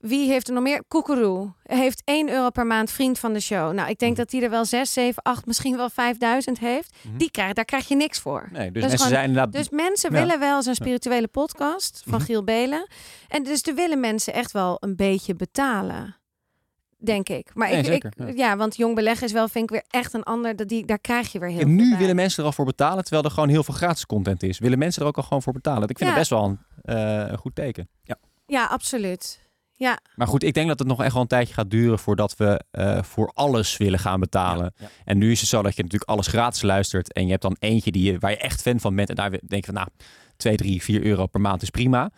Wie 0.00 0.28
heeft 0.30 0.48
er 0.48 0.54
nog 0.54 0.62
meer? 0.62 0.82
Koekeroe 0.88 1.52
heeft 1.62 2.02
1 2.04 2.28
euro 2.30 2.50
per 2.50 2.66
maand 2.66 2.90
vriend 2.90 3.18
van 3.18 3.32
de 3.32 3.40
show. 3.40 3.72
Nou, 3.72 3.88
ik 3.90 3.98
denk 3.98 4.12
Mhm. 4.12 4.20
dat 4.20 4.30
die 4.30 4.42
er 4.42 4.50
wel 4.50 4.64
6, 4.64 4.92
7, 4.92 5.22
8, 5.22 5.46
misschien 5.46 5.76
wel 5.76 5.90
5000 5.90 6.58
heeft. 6.58 6.94
Mhm. 7.02 7.16
Die 7.16 7.30
krijgt, 7.30 7.54
daar 7.56 7.64
krijg 7.64 7.88
je 7.88 7.96
niks 7.96 8.18
voor. 8.18 8.48
Nee, 8.52 8.70
dus 8.70 8.80
mensen 8.80 8.98
gewoon- 8.98 9.12
zijn 9.12 9.28
inderdaad... 9.28 9.52
Dus 9.52 9.68
mensen 9.70 10.12
Ja. 10.12 10.18
willen 10.20 10.38
wel 10.38 10.62
zo'n 10.62 10.74
spirituele 10.74 11.28
podcast 11.28 12.02
van 12.06 12.18
Mhm. 12.18 12.24
Giel 12.26 12.44
Belen. 12.44 12.88
En 13.28 13.42
dus 13.42 13.62
er 13.62 13.74
willen 13.74 14.00
mensen 14.00 14.32
echt 14.32 14.52
wel 14.52 14.76
een 14.80 14.96
beetje 14.96 15.34
betalen. 15.34 16.14
denk 17.02 17.28
ik. 17.28 17.50
Maar 17.54 17.68
Nee, 17.68 17.78
ik, 17.78 17.84
zeker, 17.84 18.12
ik, 18.16 18.36
ja. 18.36 18.46
ja. 18.48 18.56
want 18.56 18.76
jong 18.76 18.94
beleggen 18.94 19.26
is 19.26 19.32
wel, 19.32 19.48
vind 19.48 19.64
ik 19.64 19.70
weer 19.70 20.00
echt 20.00 20.14
een 20.14 20.22
ander. 20.22 20.56
Dat 20.56 20.68
die, 20.68 20.84
daar 20.86 20.98
krijg 20.98 21.32
je 21.32 21.38
weer 21.38 21.48
heel 21.48 21.58
En 21.60 21.66
veel 21.66 21.74
nu 21.76 21.88
bij. 21.90 21.98
willen 21.98 22.16
mensen 22.16 22.38
er 22.40 22.44
al 22.48 22.52
voor 22.54 22.64
betalen, 22.64 23.02
terwijl 23.02 23.24
er 23.24 23.30
gewoon 23.30 23.48
heel 23.48 23.62
veel 23.64 23.74
gratis 23.74 24.06
content 24.06 24.42
is. 24.42 24.58
Willen 24.58 24.78
mensen 24.78 25.02
er 25.02 25.08
ook 25.08 25.16
al 25.16 25.22
gewoon 25.22 25.42
voor 25.42 25.52
betalen? 25.52 25.88
Ik 25.88 25.98
vind 25.98 26.10
Ja. 26.10 26.16
het 26.16 26.28
best 26.28 26.30
wel 26.30 26.44
een, 26.44 26.58
eh, 26.82 27.30
een 27.30 27.38
goed 27.38 27.54
teken. 27.54 27.88
Ja, 28.46 28.64
absoluut. 28.64 29.40
Ja, 29.80 29.98
Maar 30.14 30.26
goed, 30.26 30.42
ik 30.42 30.54
denk 30.54 30.68
dat 30.68 30.78
het 30.78 30.88
nog 30.88 31.02
echt 31.02 31.12
wel 31.12 31.22
een 31.22 31.28
tijdje 31.28 31.54
gaat 31.54 31.70
duren 31.70 31.98
voordat 31.98 32.36
we 32.36 32.60
eh, 32.70 33.02
voor 33.02 33.30
alles 33.34 33.76
willen 33.76 33.98
gaan 33.98 34.20
betalen. 34.20 34.72
Ja. 34.76 34.88
En 35.04 35.18
nu 35.18 35.30
is 35.30 35.40
het 35.40 35.48
zo 35.48 35.62
dat 35.62 35.76
je 35.76 35.82
natuurlijk 35.82 36.10
alles 36.10 36.26
gratis 36.26 36.62
luistert. 36.62 37.12
En 37.12 37.24
je 37.24 37.30
hebt 37.30 37.42
dan 37.42 37.56
eentje 37.58 37.90
die 37.90 38.12
je, 38.12 38.18
waar 38.18 38.30
je 38.30 38.36
echt 38.36 38.62
fan 38.62 38.80
van 38.80 38.96
bent. 38.96 39.08
En 39.08 39.14
daar 39.14 39.30
denk 39.30 39.40
je 39.50 39.72
van, 39.72 39.74
nou, 39.74 39.88
2, 40.36 40.56
3, 40.56 40.82
4 40.82 41.02
euro 41.02 41.26
per 41.26 41.40
maand 41.40 41.62
is 41.62 41.70
prima. 41.70 42.10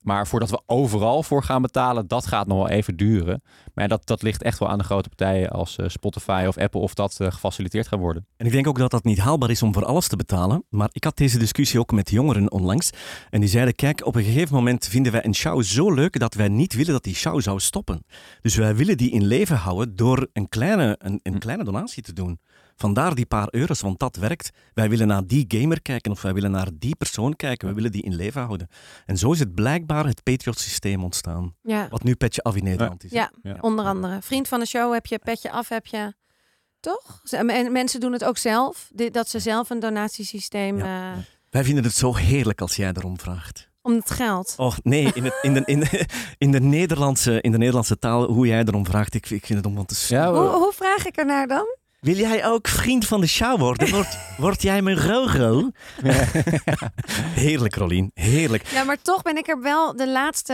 Maar 0.00 0.26
voordat 0.26 0.50
we 0.50 0.62
overal 0.66 1.22
voor 1.22 1.42
gaan 1.42 1.62
betalen, 1.62 2.08
dat 2.08 2.26
gaat 2.26 2.46
nog 2.46 2.58
wel 2.58 2.68
even 2.68 2.96
duren. 2.96 3.42
Maar 3.74 3.88
dat, 3.88 4.06
dat 4.06 4.22
ligt 4.22 4.42
echt 4.42 4.58
wel 4.58 4.68
aan 4.68 4.78
de 4.78 4.84
grote 4.84 5.08
partijen 5.08 5.50
als 5.50 5.76
eh, 5.76 5.88
Spotify 5.88 6.44
of 6.48 6.58
Apple 6.58 6.80
of 6.80 6.94
dat 6.94 7.20
eh, 7.20 7.32
gefaciliteerd 7.32 7.88
gaat 7.88 7.98
worden. 7.98 8.26
En 8.36 8.46
ik 8.46 8.52
denk 8.52 8.66
ook 8.66 8.78
dat 8.78 8.90
dat 8.90 9.04
niet 9.04 9.18
haalbaar 9.18 9.50
is 9.50 9.62
om 9.62 9.72
voor 9.74 9.84
alles 9.84 10.08
te 10.08 10.16
betalen. 10.16 10.64
Maar 10.68 10.88
ik 10.92 11.04
had 11.04 11.16
deze 11.16 11.38
discussie 11.38 11.80
ook 11.80 11.92
met 11.92 12.10
jongeren 12.10 12.50
onlangs. 12.50 12.90
En 13.30 13.40
die 13.40 13.48
zeiden, 13.48 13.74
kijk, 13.74 14.06
op 14.06 14.14
een 14.14 14.24
gegeven 14.24 14.54
moment 14.54 14.86
vinden 14.86 15.12
wij 15.12 15.24
een 15.24 15.34
show 15.34 15.62
zo 15.62 15.92
leuk 15.92 16.18
dat 16.18 16.34
wij 16.34 16.48
niet 16.48 16.74
willen 16.74 16.92
dat 16.92 17.04
die 17.04 17.14
show 17.14 17.40
zou 17.40 17.60
stoppen. 17.60 18.04
Dus 18.40 18.54
wij 18.54 18.76
willen 18.76 18.96
die 18.96 19.10
in 19.10 19.24
leven 19.26 19.56
houden 19.56 19.96
door 19.96 20.28
een 20.32 20.48
kleine, 20.48 20.96
een, 20.98 21.20
een 21.22 21.32
Hm. 21.32 21.38
kleine 21.38 21.64
donatie 21.64 22.02
te 22.02 22.12
doen. 22.12 22.40
Vandaar 22.80 23.14
die 23.14 23.26
paar 23.26 23.48
euro's, 23.50 23.80
want 23.80 23.98
dat 23.98 24.16
werkt. 24.16 24.50
Wij 24.74 24.88
willen 24.88 25.06
naar 25.06 25.26
die 25.26 25.44
gamer 25.48 25.82
kijken 25.82 26.12
of 26.12 26.22
wij 26.22 26.34
willen 26.34 26.50
naar 26.50 26.68
die 26.74 26.96
persoon 26.96 27.36
kijken. 27.36 27.68
We 27.68 27.74
willen 27.74 27.92
die 27.92 28.02
in 28.02 28.14
leven 28.14 28.42
houden. 28.42 28.68
En 29.06 29.16
zo 29.18 29.32
is 29.32 29.38
het 29.38 29.54
blijkbaar 29.54 30.06
het 30.06 30.22
Patriot-systeem 30.22 31.04
ontstaan. 31.04 31.54
ja, 31.62 31.88
Wat 31.90 32.02
nu 32.02 32.14
Petje 32.14 32.42
Af 32.42 32.56
in 32.56 32.64
Nederland 32.64 33.04
is. 33.04 33.10
ja, 33.10 33.30
Ja. 33.42 33.56
onder 33.60 33.84
andere. 33.84 34.18
Vriend 34.22 34.48
van 34.48 34.60
de 34.60 34.66
show 34.66 34.92
heb 34.92 35.06
je, 35.06 35.18
petje 35.18 35.50
af 35.50 35.68
heb 35.68 35.86
je. 35.86 36.14
Toch? 36.80 37.20
Ze- 37.24 37.36
En 37.36 37.72
mensen 37.72 38.00
doen 38.00 38.12
het 38.12 38.24
ook 38.24 38.36
zelf. 38.38 38.90
Dat 39.12 39.28
ze 39.28 39.38
zelf 39.38 39.70
een 39.70 39.80
donatiesysteem... 39.80 40.80
eh, 40.80 41.12
Wij 41.50 41.64
vinden 41.64 41.84
het 41.84 41.94
zo 41.94 42.14
heerlijk 42.14 42.60
als 42.60 42.76
jij 42.76 42.92
erom 42.94 43.18
vraagt. 43.18 43.68
om 43.82 43.92
het 43.94 44.10
geld. 44.10 44.54
Oh 44.56 44.76
nee, 44.82 45.10
in, 45.14 45.24
het, 45.24 45.34
in, 45.42 45.52
de, 45.54 45.62
in, 45.64 45.80
de, 45.80 46.06
in, 46.38 46.50
de 46.50 46.60
Nederlandse, 46.60 47.40
in 47.40 47.52
de 47.52 47.58
Nederlandse 47.58 47.98
taal, 47.98 48.30
hoe 48.32 48.46
jij 48.46 48.64
erom 48.64 48.86
vraagt, 48.86 49.14
ik, 49.14 49.30
ik 49.30 49.46
vind 49.46 49.64
het 49.64 49.66
om 49.76 49.86
te 49.86 50.04
Ja, 50.08 50.32
Hoe, 50.32 50.48
hoe 50.48 50.72
vraag 50.74 51.06
ik 51.06 51.16
er 51.18 51.26
naar 51.26 51.46
dan? 51.46 51.76
Wil 52.00 52.16
jij 52.16 52.46
ook 52.46 52.68
vriend 52.68 53.06
van 53.06 53.20
de 53.20 53.26
show 53.26 53.58
worden? 53.58 53.90
Word, 53.90 54.18
word 54.38 54.62
jij 54.62 54.82
mijn 54.82 54.96
Roro? 55.06 55.70
heerlijk, 57.34 57.74
Rolien. 57.74 58.10
Heerlijk. 58.14 58.66
Ja, 58.66 58.84
maar 58.84 59.02
toch 59.02 59.22
ben 59.22 59.36
ik 59.36 59.48
er 59.48 59.62
wel 59.62 59.96
de 59.96 60.08
laatste 60.10 60.52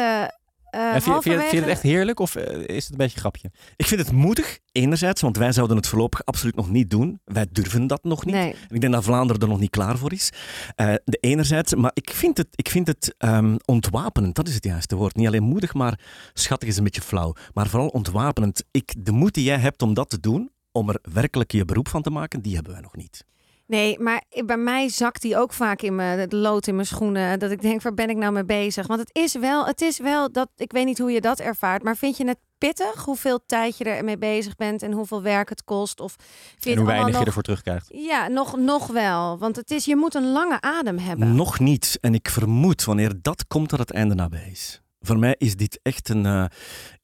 eh 0.71 0.81
Ja, 0.83 0.91
vind, 0.93 0.95
je- 0.95 1.01
vind, 1.01 1.05
je, 1.05 1.11
halverwege... 1.11 1.41
vind 1.41 1.53
je 1.53 1.61
het 1.61 1.69
echt 1.69 1.83
heerlijk 1.83 2.21
of 2.21 2.35
eh, 2.35 2.77
is 2.77 2.83
het 2.83 2.91
een 2.93 2.97
beetje 2.99 3.15
een 3.15 3.21
grapje? 3.21 3.51
Ik 3.77 3.87
vind 3.87 4.01
het 4.01 4.13
moedig, 4.13 4.59
enerzijds, 4.73 5.21
want 5.21 5.37
wij 5.37 5.53
zouden 5.53 5.77
het 5.77 5.87
voorlopig 5.89 6.25
absoluut 6.25 6.55
nog 6.57 6.71
niet 6.71 6.91
doen. 6.91 7.21
Wij 7.25 7.47
durven 7.51 7.87
dat 7.87 8.05
nog 8.05 8.25
niet. 8.25 8.35
Nee. 8.35 8.55
Ik 8.71 8.81
denk 8.81 8.93
dat 8.93 9.05
Vlaanderen 9.05 9.43
er 9.43 9.49
nog 9.49 9.59
niet 9.61 9.71
klaar 9.71 9.99
voor 9.99 10.13
is. 10.13 10.31
Eh, 10.75 10.95
de 11.05 11.19
enerzijds, 11.21 11.75
maar 11.75 11.91
ik 11.95 12.11
vind 12.11 12.37
het, 12.37 12.49
ik 12.51 12.69
vind 12.69 12.87
het 12.87 13.15
ehm, 13.19 13.57
ontwapenend, 13.65 14.35
dat 14.35 14.49
is 14.49 14.55
het 14.55 14.65
juiste 14.65 14.97
woord. 14.97 15.17
Niet 15.17 15.27
alleen 15.27 15.43
moedig, 15.43 15.75
maar 15.75 15.99
schattig 16.33 16.69
is 16.69 16.77
een 16.77 16.85
beetje 16.85 17.01
flauw. 17.03 17.35
Maar 17.55 17.67
vooral 17.69 17.89
ontwapenend. 17.89 18.65
Ik, 18.71 18.95
de 18.99 19.13
moed 19.13 19.35
die 19.35 19.45
jij 19.45 19.59
hebt 19.59 19.83
om 19.83 19.95
dat 19.95 20.11
te 20.11 20.21
doen, 20.21 20.51
om 20.77 20.89
er 20.89 20.99
werkelijk 21.13 21.53
je 21.53 21.65
beroep 21.65 21.89
van 21.89 22.03
te 22.03 22.11
maken, 22.11 22.41
die 22.41 22.55
hebben 22.55 22.73
wij 22.73 22.81
nog 22.81 22.97
niet. 22.97 23.25
Nee, 23.67 23.99
maar 23.99 24.23
bij 24.45 24.57
mij 24.57 24.89
zakt 24.89 25.23
die 25.23 25.37
ook 25.37 25.53
vaak 25.53 25.83
in 25.83 25.95
mijn 25.95 26.19
het 26.19 26.33
lood 26.33 26.67
in 26.67 26.75
mijn 26.75 26.87
schoenen. 26.87 27.39
Dat 27.39 27.51
ik 27.51 27.63
denk, 27.63 27.83
waar 27.83 27.95
ben 27.95 28.11
ik 28.11 28.17
nou 28.17 28.33
mee 28.33 28.45
bezig? 28.45 28.87
Want 28.87 29.01
het 29.01 29.11
is 29.13 29.35
wel, 29.35 29.67
het 29.67 29.81
is 29.81 29.99
wel 29.99 30.33
dat, 30.33 30.49
ik 30.57 30.73
weet 30.73 30.85
niet 30.85 30.99
hoe 30.99 31.11
je 31.11 31.21
dat 31.21 31.41
ervaart, 31.41 31.83
maar 31.83 31.97
vind 31.97 32.17
je 32.17 32.27
het 32.27 32.39
pittig 32.59 33.05
hoeveel 33.05 33.41
tijd 33.47 33.79
je 33.79 33.85
ermee 33.85 34.19
bezig 34.19 34.57
bent 34.57 34.83
en 34.83 34.93
hoeveel 34.93 35.23
werk 35.23 35.49
het 35.49 35.65
kost? 35.65 36.01
Of 36.01 36.17
vind 36.19 36.65
je 36.65 36.71
En 36.71 36.77
hoe 36.77 36.87
weinig 36.87 37.09
je 37.09 37.13
nog... 37.13 37.27
ervoor 37.27 37.43
terugkrijgt? 37.43 37.89
Ja, 37.93 38.29
nog, 38.29 38.57
nog 38.57 38.87
wel. 38.87 39.39
Want 39.39 39.57
het 39.57 39.71
is, 39.71 39.85
je 39.85 39.97
moet 39.97 40.15
een 40.15 40.33
lange 40.33 40.61
adem 40.61 40.99
hebben. 40.99 41.35
Nog 41.35 41.59
niet. 41.59 41.99
En 42.01 42.15
ik 42.15 42.29
vermoed 42.29 42.85
wanneer 42.85 43.13
dat 43.23 43.47
komt 43.47 43.71
dat 43.71 43.79
het 43.79 43.93
einde 43.93 44.15
nabij 44.15 44.49
is. 44.51 44.81
Voor 45.01 45.19
mij 45.19 45.35
is 45.39 45.57
dit 45.57 45.81
echt 45.83 46.09
een, 46.09 46.27
eh, 46.27 46.45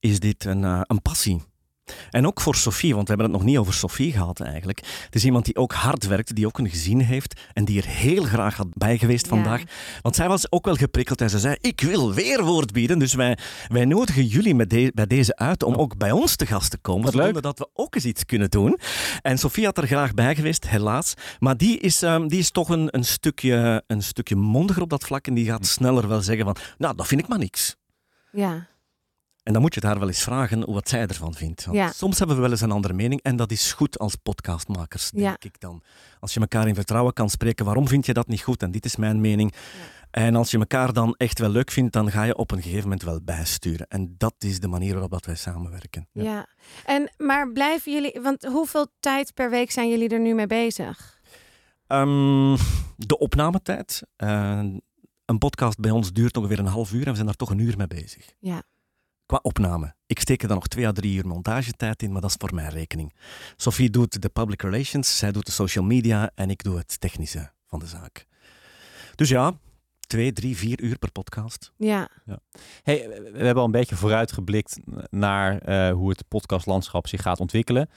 is 0.00 0.20
dit 0.20 0.44
een, 0.44 0.64
eh, 0.64 0.80
een 0.86 1.02
passie. 1.02 1.42
En 2.10 2.26
ook 2.26 2.40
voor 2.40 2.54
Sophie, 2.54 2.94
want 2.94 3.08
we 3.08 3.14
hebben 3.14 3.30
het 3.32 3.40
nog 3.40 3.46
niet 3.50 3.58
over 3.58 3.74
Sophie 3.74 4.12
gehad 4.12 4.40
eigenlijk. 4.40 4.78
Het 5.04 5.14
is 5.14 5.24
iemand 5.24 5.44
die 5.44 5.56
ook 5.56 5.72
hard 5.72 6.06
werkt, 6.06 6.34
die 6.34 6.46
ook 6.46 6.58
een 6.58 6.70
gezin 6.70 7.00
heeft 7.00 7.40
en 7.52 7.64
die 7.64 7.82
er 7.82 7.88
heel 7.88 8.22
graag 8.24 8.56
had 8.56 8.66
bij 8.74 8.98
geweest 8.98 9.24
Ja. 9.24 9.30
vandaag. 9.30 9.62
Want 10.02 10.14
zij 10.16 10.28
was 10.28 10.52
ook 10.52 10.64
wel 10.64 10.74
geprikkeld 10.74 11.20
en 11.20 11.30
ze 11.30 11.38
zei, 11.38 11.56
ik 11.60 11.80
wil 11.80 12.12
weerwoord 12.14 12.72
bieden. 12.72 12.98
Dus 12.98 13.14
wij, 13.14 13.38
wij 13.68 13.84
nodigen 13.84 14.26
jullie 14.26 14.54
met 14.54 14.70
de- 14.70 14.92
bij 14.94 15.06
deze 15.06 15.36
uit 15.36 15.62
om 15.62 15.74
ook 15.74 15.96
bij 15.96 16.10
ons 16.10 16.36
te 16.36 16.46
gast 16.46 16.70
te 16.70 16.78
komen. 16.78 17.04
Wat 17.04 17.14
leuk. 17.14 17.26
zodat 17.26 17.42
dat 17.42 17.58
we 17.58 17.68
ook 17.74 17.94
eens 17.94 18.04
iets 18.04 18.24
kunnen 18.24 18.50
doen. 18.50 18.78
En 19.22 19.38
Sophie 19.38 19.64
had 19.64 19.78
er 19.78 19.86
graag 19.86 20.14
bij 20.14 20.34
geweest, 20.34 20.68
helaas. 20.68 21.14
Maar 21.38 21.56
die 21.56 21.78
is, 21.78 22.02
ehm, 22.02 22.28
die 22.28 22.38
is 22.38 22.50
toch 22.50 22.68
een, 22.68 22.88
een, 22.90 23.04
stukje, 23.04 23.82
een 23.86 24.02
stukje 24.02 24.36
mondiger 24.36 24.82
op 24.82 24.90
dat 24.90 25.04
vlak 25.04 25.26
en 25.26 25.34
die 25.34 25.46
gaat 25.46 25.66
sneller 25.66 26.08
wel 26.08 26.20
zeggen 26.22 26.44
van, 26.44 26.56
nou, 26.78 26.96
dat 26.96 27.06
vind 27.06 27.20
ik 27.20 27.28
maar 27.28 27.38
niks. 27.38 27.76
Ja, 28.32 28.66
En 29.42 29.52
dan 29.52 29.62
moet 29.62 29.74
je 29.74 29.80
het 29.80 29.88
haar 29.88 29.98
wel 29.98 30.08
eens 30.08 30.22
vragen 30.22 30.72
wat 30.72 30.88
zij 30.88 31.06
ervan 31.06 31.34
vindt. 31.34 31.64
Want 31.64 31.76
Ja. 31.76 31.92
Soms 31.92 32.18
hebben 32.18 32.36
we 32.36 32.42
wel 32.42 32.50
eens 32.50 32.60
een 32.60 32.70
andere 32.70 32.94
mening 32.94 33.22
en 33.22 33.36
dat 33.36 33.50
is 33.50 33.72
goed 33.72 33.98
als 33.98 34.14
podcastmakers, 34.16 35.10
denk 35.10 35.24
Ja. 35.26 35.36
ik 35.38 35.60
dan. 35.60 35.82
Als 36.20 36.34
je 36.34 36.40
elkaar 36.40 36.68
in 36.68 36.74
vertrouwen 36.74 37.12
kan 37.12 37.30
spreken, 37.30 37.64
waarom 37.64 37.88
vind 37.88 38.06
je 38.06 38.12
dat 38.12 38.26
niet 38.26 38.42
goed 38.42 38.62
en 38.62 38.70
dit 38.70 38.84
is 38.84 38.96
mijn 38.96 39.20
mening. 39.20 39.52
En 40.10 40.36
als 40.36 40.50
je 40.50 40.58
elkaar 40.58 40.92
dan 40.92 41.14
echt 41.16 41.38
wel 41.38 41.48
leuk 41.50 41.70
vindt, 41.70 41.92
dan 41.92 42.10
ga 42.10 42.22
je 42.22 42.36
op 42.36 42.50
een 42.50 42.62
gegeven 42.62 42.82
moment 42.82 43.02
wel 43.02 43.20
bijsturen. 43.22 43.86
En 43.88 44.14
dat 44.18 44.34
is 44.38 44.60
de 44.60 44.68
manier 44.68 44.92
waarop 44.92 45.10
dat 45.10 45.26
wij 45.26 45.34
samenwerken. 45.36 46.08
ja. 46.12 46.46
En, 46.84 47.12
maar 47.18 47.52
blijven 47.52 47.92
jullie, 47.92 48.20
want 48.22 48.44
hoeveel 48.44 48.86
tijd 49.00 49.34
per 49.34 49.50
week 49.50 49.70
zijn 49.70 49.88
jullie 49.88 50.08
er 50.08 50.20
nu 50.20 50.34
mee 50.34 50.46
bezig? 50.46 51.20
Ehm, 51.86 52.56
de 52.96 53.18
opnametijd. 53.18 54.02
eh, 54.16 54.62
een 55.24 55.38
podcast 55.38 55.78
bij 55.78 55.90
ons 55.90 56.12
duurt 56.12 56.36
ongeveer 56.36 56.58
een 56.58 56.66
half 56.66 56.92
uur 56.92 57.02
en 57.02 57.08
we 57.08 57.14
zijn 57.14 57.26
daar 57.26 57.34
toch 57.36 57.50
een 57.50 57.58
uur 57.58 57.76
mee 57.76 57.86
bezig. 57.86 58.32
Ja. 58.38 58.62
Qua 59.32 59.40
opname. 59.42 59.94
Ik 60.06 60.20
steek 60.20 60.42
er 60.42 60.48
dan 60.48 60.56
nog 60.56 60.66
twee 60.66 60.86
à 60.86 60.92
drie 60.92 61.16
uur 61.16 61.26
montagetijd 61.26 62.02
in, 62.02 62.12
maar 62.12 62.20
dat 62.20 62.30
is 62.30 62.36
voor 62.38 62.54
mijn 62.54 62.70
rekening. 62.70 63.14
Sophie 63.56 63.90
doet 63.90 64.22
de 64.22 64.28
public 64.28 64.62
relations, 64.62 65.18
zij 65.18 65.32
doet 65.32 65.46
de 65.46 65.52
social 65.52 65.84
media 65.84 66.30
en 66.34 66.50
ik 66.50 66.62
doe 66.62 66.76
het 66.76 67.00
technische 67.00 67.52
van 67.66 67.78
de 67.78 67.86
zaak. 67.86 68.26
Dus 69.14 69.28
ja, 69.28 69.52
twee, 70.00 70.32
drie, 70.32 70.56
vier 70.56 70.80
uur 70.82 70.98
per 70.98 71.12
podcast. 71.12 71.72
Ja, 71.76 72.08
Hey, 72.82 73.08
we 73.08 73.44
hebben 73.44 73.56
al 73.56 73.64
een 73.64 73.70
beetje 73.70 73.96
vooruitgeblikt 73.96 74.80
naar 75.10 75.58
eh, 75.58 75.92
hoe 75.92 76.08
het 76.08 76.28
podcastlandschap 76.28 77.06
zich 77.06 77.22
gaat 77.22 77.40
ontwikkelen. 77.40 77.88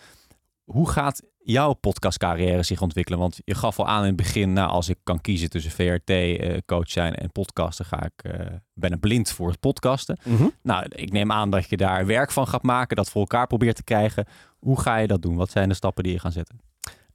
Hoe 0.63 0.89
gaat 0.89 1.21
jouw 1.45 1.73
podcastcarrière 1.73 2.63
zich 2.63 2.81
ontwikkelen? 2.81 3.19
Want 3.19 3.39
je 3.43 3.55
gaf 3.55 3.79
al 3.79 3.87
aan 3.87 4.01
in 4.01 4.07
het 4.07 4.15
begin, 4.15 4.53
nou, 4.53 4.69
als 4.69 4.89
ik 4.89 4.97
kan 5.03 5.21
kiezen 5.21 5.49
tussen 5.49 5.71
VRT-coach 5.71 6.89
zijn 6.89 7.15
en 7.15 7.31
podcasten, 7.31 7.85
ga 7.85 8.03
ik, 8.03 8.31
eh 8.31 8.45
ben 8.73 8.91
ik 8.91 8.99
blind 8.99 9.31
voor 9.31 9.49
het 9.49 9.59
podcasten. 9.59 10.17
Nou, 10.61 10.85
ik 10.89 11.11
neem 11.11 11.31
aan 11.31 11.49
dat 11.49 11.69
je 11.69 11.77
daar 11.77 12.05
werk 12.05 12.31
van 12.31 12.47
gaat 12.47 12.63
maken, 12.63 12.95
dat 12.95 13.09
voor 13.09 13.21
elkaar 13.21 13.47
probeert 13.47 13.75
te 13.75 13.83
krijgen. 13.83 14.25
Hoe 14.59 14.79
ga 14.79 14.97
je 14.97 15.07
dat 15.07 15.21
doen? 15.21 15.35
Wat 15.35 15.51
zijn 15.51 15.69
de 15.69 15.75
stappen 15.75 16.03
die 16.03 16.13
je 16.13 16.19
gaat 16.19 16.33
zetten? 16.33 16.59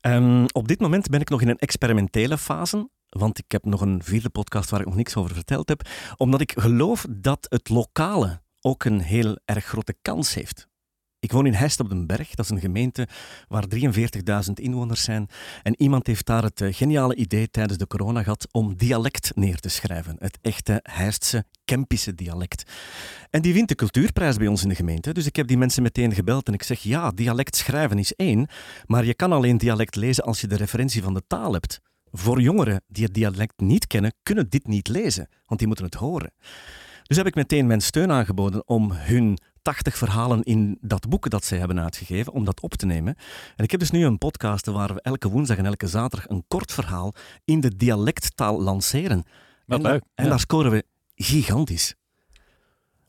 Ehm, 0.01 0.45
op 0.53 0.69
dit 0.69 0.81
moment 0.81 1.09
ben 1.09 1.21
ik 1.21 1.29
nog 1.29 1.41
in 1.41 1.49
een 1.49 1.59
experimentele 1.59 2.39
fase. 2.39 2.89
Want 3.09 3.39
ik 3.39 3.53
heb 3.53 3.65
nog 3.65 3.81
een 3.81 4.03
vierde 4.03 4.31
podcast 4.31 4.71
waar 4.71 4.81
ik 4.81 4.87
nog 4.87 4.97
niks 4.97 5.17
over 5.17 5.35
verteld 5.35 5.69
heb. 5.69 5.89
Omdat 6.17 6.41
ik 6.41 6.53
geloof 6.57 7.07
dat 7.11 7.47
het 7.49 7.69
lokale 7.69 8.41
ook 8.61 8.85
een 8.85 9.01
heel 9.01 9.39
erg 9.45 9.65
grote 9.65 9.95
kans 10.03 10.35
heeft. 10.35 10.69
Ik 11.21 11.33
woon 11.33 11.47
in 11.47 11.53
Heist 11.53 11.81
op 11.81 11.89
den 11.89 12.07
Berg. 12.07 12.35
Dat 12.35 12.45
is 12.45 12.51
een 12.51 12.61
gemeente 12.61 13.09
waar 13.49 13.65
43.000 13.75 14.53
inwoners 14.55 15.03
zijn. 15.03 15.29
En 15.63 15.83
iemand 15.83 16.07
heeft 16.07 16.27
daar 16.27 16.43
het 16.43 16.61
eh, 16.61 16.75
geniale 16.75 17.15
idee 17.15 17.51
tijdens 17.51 17.79
de 17.79 17.87
corona 17.87 18.23
gehad 18.23 18.49
om 18.51 18.77
dialect 18.77 19.31
neer 19.35 19.59
te 19.59 19.69
schrijven. 19.69 20.17
Het 20.19 20.39
echte 20.43 20.81
Heistse, 20.83 21.45
Kempische 21.65 22.15
dialect. 22.15 22.71
En 23.31 23.43
die 23.43 23.53
wint 23.53 23.69
de 23.69 23.75
cultuurprijs 23.75 24.37
bij 24.37 24.47
ons 24.47 24.63
in 24.63 24.69
de 24.69 24.75
gemeente. 24.75 25.13
Dus 25.13 25.27
ik 25.27 25.37
heb 25.37 25.47
die 25.47 25.59
mensen 25.59 25.83
meteen 25.83 26.15
gebeld 26.15 26.47
en 26.47 26.55
ik 26.55 26.63
zeg, 26.63 26.81
ja, 26.81 27.11
dialect 27.11 27.57
schrijven 27.57 27.99
is 27.99 28.15
één. 28.15 28.49
Maar 28.87 29.05
je 29.05 29.15
kan 29.15 29.33
alleen 29.33 29.59
dialect 29.59 29.97
lezen 29.97 30.25
als 30.25 30.41
je 30.41 30.47
de 30.47 30.57
referentie 30.57 31.03
van 31.03 31.15
de 31.15 31.23
taal 31.27 31.53
hebt. 31.53 31.81
Voor 32.13 32.41
jongeren 32.41 32.83
die 32.87 33.05
het 33.05 33.15
dialect 33.15 33.61
niet 33.61 33.87
kennen, 33.87 34.15
kunnen 34.23 34.49
dit 34.49 34.67
niet 34.67 34.89
lezen, 34.89 35.29
want 35.47 35.59
die 35.59 35.67
moeten 35.67 35.85
het 35.85 35.95
horen. 35.95 36.33
Dus 37.11 37.17
heb 37.17 37.27
ik 37.27 37.35
meteen 37.35 37.67
mijn 37.67 37.81
steun 37.81 38.11
aangeboden 38.11 38.69
om 38.69 38.93
hun 38.93 39.39
80 39.63 39.97
verhalen 39.99 40.43
in 40.43 40.79
dat 40.81 41.09
boek 41.09 41.31
dat 41.31 41.45
zij 41.45 41.59
hebben 41.59 41.81
uitgegeven, 41.81 42.33
om 42.33 42.45
dat 42.45 42.61
op 42.61 42.75
te 42.75 42.87
nemen. 42.87 43.15
En 43.57 43.65
ik 43.65 43.71
heb 43.71 43.81
dus 43.81 43.91
nu 43.91 44.05
een 44.05 44.19
podcast 44.19 44.67
waar 44.67 44.95
we 44.95 45.01
elke 45.01 45.29
woensdag 45.29 45.57
en 45.57 45.67
elke 45.67 45.87
zaterdag 45.87 46.29
een 46.29 46.45
kort 46.49 46.73
verhaal 46.73 47.15
in 47.45 47.61
de 47.61 47.77
dialecttaal 47.77 48.63
lanceren. 48.63 49.25
Wat 49.67 49.85
en, 49.85 49.91
leuk, 49.91 50.03
En 50.15 50.25
ja. 50.25 50.31
daar 50.31 50.41
scoren 50.41 50.71
we 50.71 50.85
gigantisch. 51.15 51.95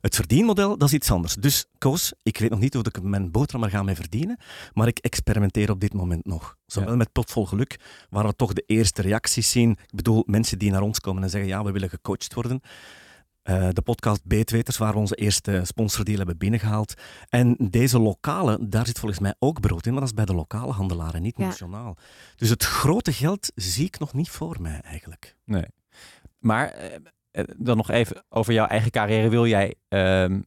Het 0.01 0.15
verdienmodel, 0.15 0.77
dat 0.77 0.87
is 0.87 0.93
iets 0.93 1.11
anders. 1.11 1.33
Dus 1.35 1.65
Koos, 1.77 2.13
ik 2.23 2.37
weet 2.37 2.49
nog 2.49 2.59
niet 2.59 2.73
hoe 2.73 2.83
ik 2.83 3.01
mijn 3.01 3.31
boterham 3.31 3.63
er 3.63 3.69
ga 3.69 3.83
mee 3.83 3.95
verdienen, 3.95 4.39
maar 4.73 4.87
ik 4.87 4.97
experimenteer 4.97 5.71
op 5.71 5.79
dit 5.79 5.93
moment 5.93 6.25
nog. 6.25 6.57
Zowel 6.65 6.89
Ja. 6.89 6.95
met 6.95 7.11
potvol 7.11 7.45
geluk, 7.45 7.79
waar 8.09 8.25
we 8.25 8.35
toch 8.35 8.53
de 8.53 8.63
eerste 8.65 9.01
reacties 9.01 9.51
zien. 9.51 9.71
Ik 9.71 9.95
bedoel, 9.95 10.23
mensen 10.25 10.59
die 10.59 10.71
naar 10.71 10.81
ons 10.81 10.99
komen 10.99 11.23
en 11.23 11.29
zeggen, 11.29 11.49
ja, 11.49 11.63
we 11.63 11.71
willen 11.71 11.89
gecoacht 11.89 12.33
worden. 12.33 12.61
Eh, 13.41 13.67
de 13.71 13.81
podcast 13.81 14.25
Beetweters, 14.25 14.77
waar 14.77 14.93
we 14.93 14.99
onze 14.99 15.15
eerste 15.15 15.61
sponsordeal 15.63 16.17
hebben 16.17 16.37
binnengehaald. 16.37 16.93
En 17.29 17.55
deze 17.69 17.99
lokale, 17.99 18.57
daar 18.69 18.85
zit 18.85 18.99
volgens 18.99 19.19
mij 19.19 19.35
ook 19.39 19.59
brood 19.59 19.85
in, 19.85 19.91
maar 19.91 19.99
dat 20.01 20.09
is 20.09 20.15
bij 20.15 20.25
de 20.25 20.33
lokale 20.33 20.71
handelaren, 20.71 21.21
niet 21.21 21.37
Ja. 21.37 21.45
nationaal. 21.45 21.97
Dus 22.35 22.49
het 22.49 22.63
grote 22.63 23.13
geld 23.13 23.51
zie 23.55 23.85
ik 23.85 23.99
nog 23.99 24.13
niet 24.13 24.29
voor 24.29 24.57
mij 24.61 24.79
eigenlijk. 24.81 25.35
Nee. 25.45 25.65
Maar 26.39 26.69
eh, 26.69 26.95
eh, 27.31 27.43
dan 27.57 27.77
nog 27.77 27.89
even 27.89 28.25
over 28.29 28.53
jouw 28.53 28.65
eigen 28.67 28.91
carrière. 28.91 29.29
Wil 29.29 29.47
jij 29.47 29.75
ehm, 29.87 30.41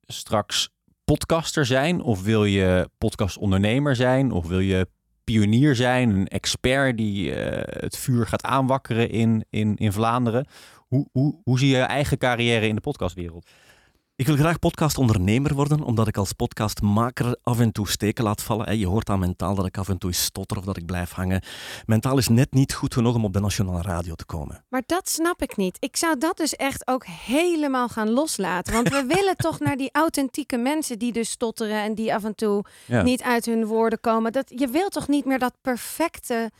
straks 0.00 0.70
podcaster 1.04 1.66
zijn? 1.66 2.00
Of 2.00 2.22
wil 2.22 2.44
je 2.44 2.88
podcastondernemer 2.98 3.96
zijn? 3.96 4.32
Of 4.32 4.46
wil 4.46 4.60
je 4.60 4.88
pionier 5.24 5.76
zijn? 5.76 6.10
Een 6.10 6.28
expert 6.28 6.96
die 6.96 7.34
eh, 7.34 7.82
het 7.82 7.96
vuur 7.96 8.26
gaat 8.26 8.42
aanwakkeren 8.42 9.10
in, 9.10 9.44
in, 9.50 9.76
in 9.76 9.92
Vlaanderen? 9.92 10.46
Hoe, 10.76 11.08
hoe, 11.12 11.40
hoe 11.44 11.58
zie 11.58 11.68
je 11.68 11.76
je 11.76 11.82
eigen 11.82 12.18
carrière 12.18 12.66
in 12.66 12.74
de 12.74 12.80
podcastwereld? 12.80 13.50
Ik 14.16 14.26
wil 14.26 14.36
graag 14.36 14.58
podcastondernemer 14.58 15.54
worden, 15.54 15.80
omdat 15.82 16.08
ik 16.08 16.16
als 16.16 16.32
podcastmaker 16.32 17.36
af 17.42 17.60
en 17.60 17.72
toe 17.72 17.88
steken 17.88 18.24
laat 18.24 18.42
vallen. 18.42 18.78
Je 18.78 18.86
hoort 18.86 19.08
aan 19.08 19.18
mentaal 19.18 19.54
dat 19.54 19.66
ik 19.66 19.78
af 19.78 19.88
en 19.88 19.98
toe 19.98 20.12
stotter 20.12 20.56
of 20.56 20.64
dat 20.64 20.76
ik 20.76 20.86
blijf 20.86 21.10
hangen. 21.10 21.42
Mentaal 21.86 22.18
is 22.18 22.28
net 22.28 22.52
niet 22.52 22.74
goed 22.74 22.94
genoeg 22.94 23.14
om 23.14 23.24
op 23.24 23.32
de 23.32 23.40
nationale 23.40 23.82
radio 23.82 24.14
te 24.14 24.24
komen. 24.24 24.64
Maar 24.68 24.82
dat 24.86 25.08
snap 25.08 25.42
ik 25.42 25.56
niet. 25.56 25.76
Ik 25.80 25.96
zou 25.96 26.18
dat 26.18 26.36
dus 26.36 26.56
echt 26.56 26.86
ook 26.88 27.06
helemaal 27.06 27.88
gaan 27.88 28.10
loslaten. 28.10 28.72
Want 28.72 28.88
we 28.88 29.04
willen 29.14 29.36
toch 29.36 29.58
naar 29.60 29.76
die 29.76 29.90
authentieke 29.92 30.56
mensen 30.56 30.98
die 30.98 31.12
dus 31.12 31.30
stotteren 31.30 31.82
en 31.82 31.94
die 31.94 32.14
af 32.14 32.24
en 32.24 32.34
toe 32.34 32.64
Ja. 32.86 33.02
niet 33.02 33.22
uit 33.22 33.44
hun 33.44 33.66
woorden 33.66 34.00
komen. 34.00 34.32
Dat, 34.32 34.52
je 34.56 34.68
wilt 34.68 34.92
toch 34.92 35.08
niet 35.08 35.24
meer 35.24 35.38
dat 35.38 35.54
perfecte. 35.60 36.50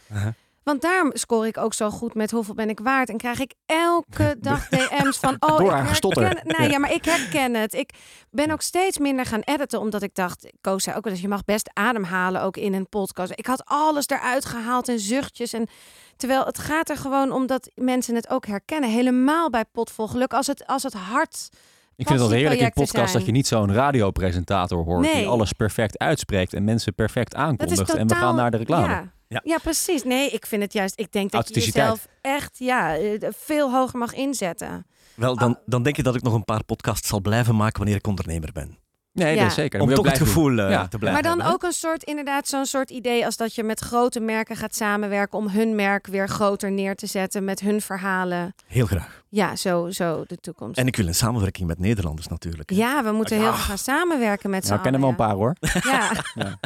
Want 0.64 0.82
daarom 0.82 1.10
scoor 1.14 1.46
ik 1.46 1.58
ook 1.58 1.74
zo 1.74 1.90
goed 1.90 2.14
met 2.14 2.30
hoeveel 2.30 2.54
ben 2.54 2.68
ik 2.68 2.80
waard. 2.80 3.08
En 3.08 3.16
krijg 3.16 3.40
ik 3.40 3.54
elke 3.66 4.36
dag 4.40 4.68
DM's 4.68 5.18
van... 5.18 5.36
Oh, 5.38 5.56
Door 5.58 5.66
ik 5.66 6.14
herken. 6.14 6.40
Nou 6.44 6.70
ja, 6.70 6.78
maar 6.78 6.92
ik 6.92 7.04
herken 7.04 7.54
het. 7.54 7.74
Ik 7.74 7.90
ben 8.30 8.50
ook 8.50 8.62
steeds 8.62 8.98
minder 8.98 9.26
gaan 9.26 9.40
editen. 9.40 9.80
Omdat 9.80 10.02
ik 10.02 10.14
dacht, 10.14 10.52
Koos 10.60 10.82
zei 10.82 10.96
ook 10.96 11.04
wel 11.04 11.12
eens... 11.12 11.22
Je 11.22 11.28
mag 11.28 11.44
best 11.44 11.70
ademhalen 11.72 12.42
ook 12.42 12.56
in 12.56 12.74
een 12.74 12.88
podcast. 12.88 13.32
Ik 13.34 13.46
had 13.46 13.64
alles 13.64 14.08
eruit 14.08 14.44
gehaald 14.44 14.88
en 14.88 15.00
zuchtjes. 15.00 15.52
En 15.52 15.68
terwijl 16.16 16.44
het 16.44 16.58
gaat 16.58 16.88
er 16.90 16.96
gewoon 16.96 17.32
om 17.32 17.46
dat 17.46 17.70
mensen 17.74 18.14
het 18.14 18.30
ook 18.30 18.46
herkennen. 18.46 18.90
Helemaal 18.90 19.50
bij 19.50 19.64
Potvol 19.72 20.08
Geluk. 20.08 20.32
Als 20.32 20.46
het, 20.46 20.66
als 20.66 20.82
het 20.82 20.94
hard... 20.94 21.48
Ik 21.96 22.06
vind 22.06 22.20
het 22.20 22.28
wel 22.28 22.38
heerlijk 22.38 22.60
in 22.60 22.72
podcast 22.72 23.12
dat 23.12 23.26
je 23.26 23.32
niet 23.32 23.46
zo'n 23.46 23.72
radiopresentator 23.72 24.84
hoort 24.84 25.12
die 25.12 25.26
alles 25.26 25.52
perfect 25.52 25.98
uitspreekt 25.98 26.52
en 26.54 26.64
mensen 26.64 26.94
perfect 26.94 27.30
Dat 27.30 27.40
aankondigt. 27.40 27.78
totaal... 27.78 27.96
En 27.96 28.08
we 28.08 28.14
gaan 28.14 28.36
naar 28.36 28.50
de 28.50 28.56
reclame. 28.56 28.88
Ja. 28.88 29.12
Ja. 29.28 29.40
Ja. 29.44 29.58
precies. 29.58 30.04
Nee, 30.04 30.30
ik 30.30 30.46
vind 30.46 30.62
het 30.62 30.72
juist... 30.72 30.98
Ik 31.00 31.12
denk 31.12 31.30
dat 31.30 31.48
je 31.48 31.54
jezelf 31.60 32.06
echt 32.20 32.58
ja, 32.58 32.96
eh, 32.96 33.28
veel 33.36 33.72
hoger 33.72 33.98
mag 33.98 34.14
inzetten. 34.14 34.86
Wel, 35.14 35.36
dan, 35.36 35.58
dan 35.66 35.82
denk 35.82 35.96
je 35.96 36.02
dat 36.02 36.14
ik 36.14 36.22
nog 36.22 36.34
een 36.34 36.44
paar 36.44 36.64
podcasts 36.64 37.08
zal 37.08 37.20
blijven 37.20 37.56
maken 37.56 37.78
wanneer 37.78 37.96
ik 37.96 38.06
ondernemer 38.06 38.52
ben. 38.52 38.78
Nee, 39.12 39.34
Ja. 39.34 39.40
dat 39.40 39.48
is 39.50 39.54
zeker. 39.54 39.80
Om 39.80 39.88
toch 39.88 39.98
ook 39.98 40.06
het 40.06 40.18
gevoel 40.18 40.58
eh, 40.58 40.70
Ja. 40.70 40.88
te 40.88 40.98
blijven 40.98 41.22
Maar 41.22 41.30
dan 41.30 41.38
hebben, 41.40 41.54
ook 41.54 41.62
een 41.62 41.72
soort, 41.72 42.02
inderdaad, 42.02 42.48
zo'n 42.48 42.66
soort 42.66 42.90
idee 42.90 43.24
als 43.24 43.36
dat 43.36 43.54
je 43.54 43.62
met 43.62 43.80
grote 43.80 44.20
merken 44.20 44.56
gaat 44.56 44.74
samenwerken 44.74 45.38
om 45.38 45.48
hun 45.48 45.74
merk 45.74 46.06
weer 46.06 46.28
groter 46.28 46.70
neer 46.72 46.94
te 46.94 47.06
zetten 47.06 47.44
met 47.44 47.60
hun 47.60 47.80
verhalen. 47.80 48.54
Heel 48.66 48.86
graag. 48.86 49.22
Ja, 49.28 49.56
zo, 49.56 49.90
zo 49.90 50.24
de 50.26 50.36
toekomst. 50.36 50.78
En 50.78 50.86
ik 50.86 50.96
wil 50.96 51.06
een 51.06 51.14
samenwerking 51.14 51.68
met 51.68 51.78
Nederlanders 51.78 52.26
natuurlijk. 52.28 52.70
ja, 52.70 53.04
we 53.04 53.12
moeten 53.12 53.36
Ja. 53.36 53.42
heel 53.42 53.52
veel 53.52 53.64
gaan 53.64 53.78
samenwerken 53.78 54.50
met 54.50 54.62
z'n 54.64 54.72
Nou, 54.72 54.76
ik 54.78 54.84
ken 54.84 54.94
er 54.94 55.00
wel 55.00 55.10
een 55.10 55.16
paar 55.16 55.34
hoor. 55.34 55.56
Ja. 55.80 56.12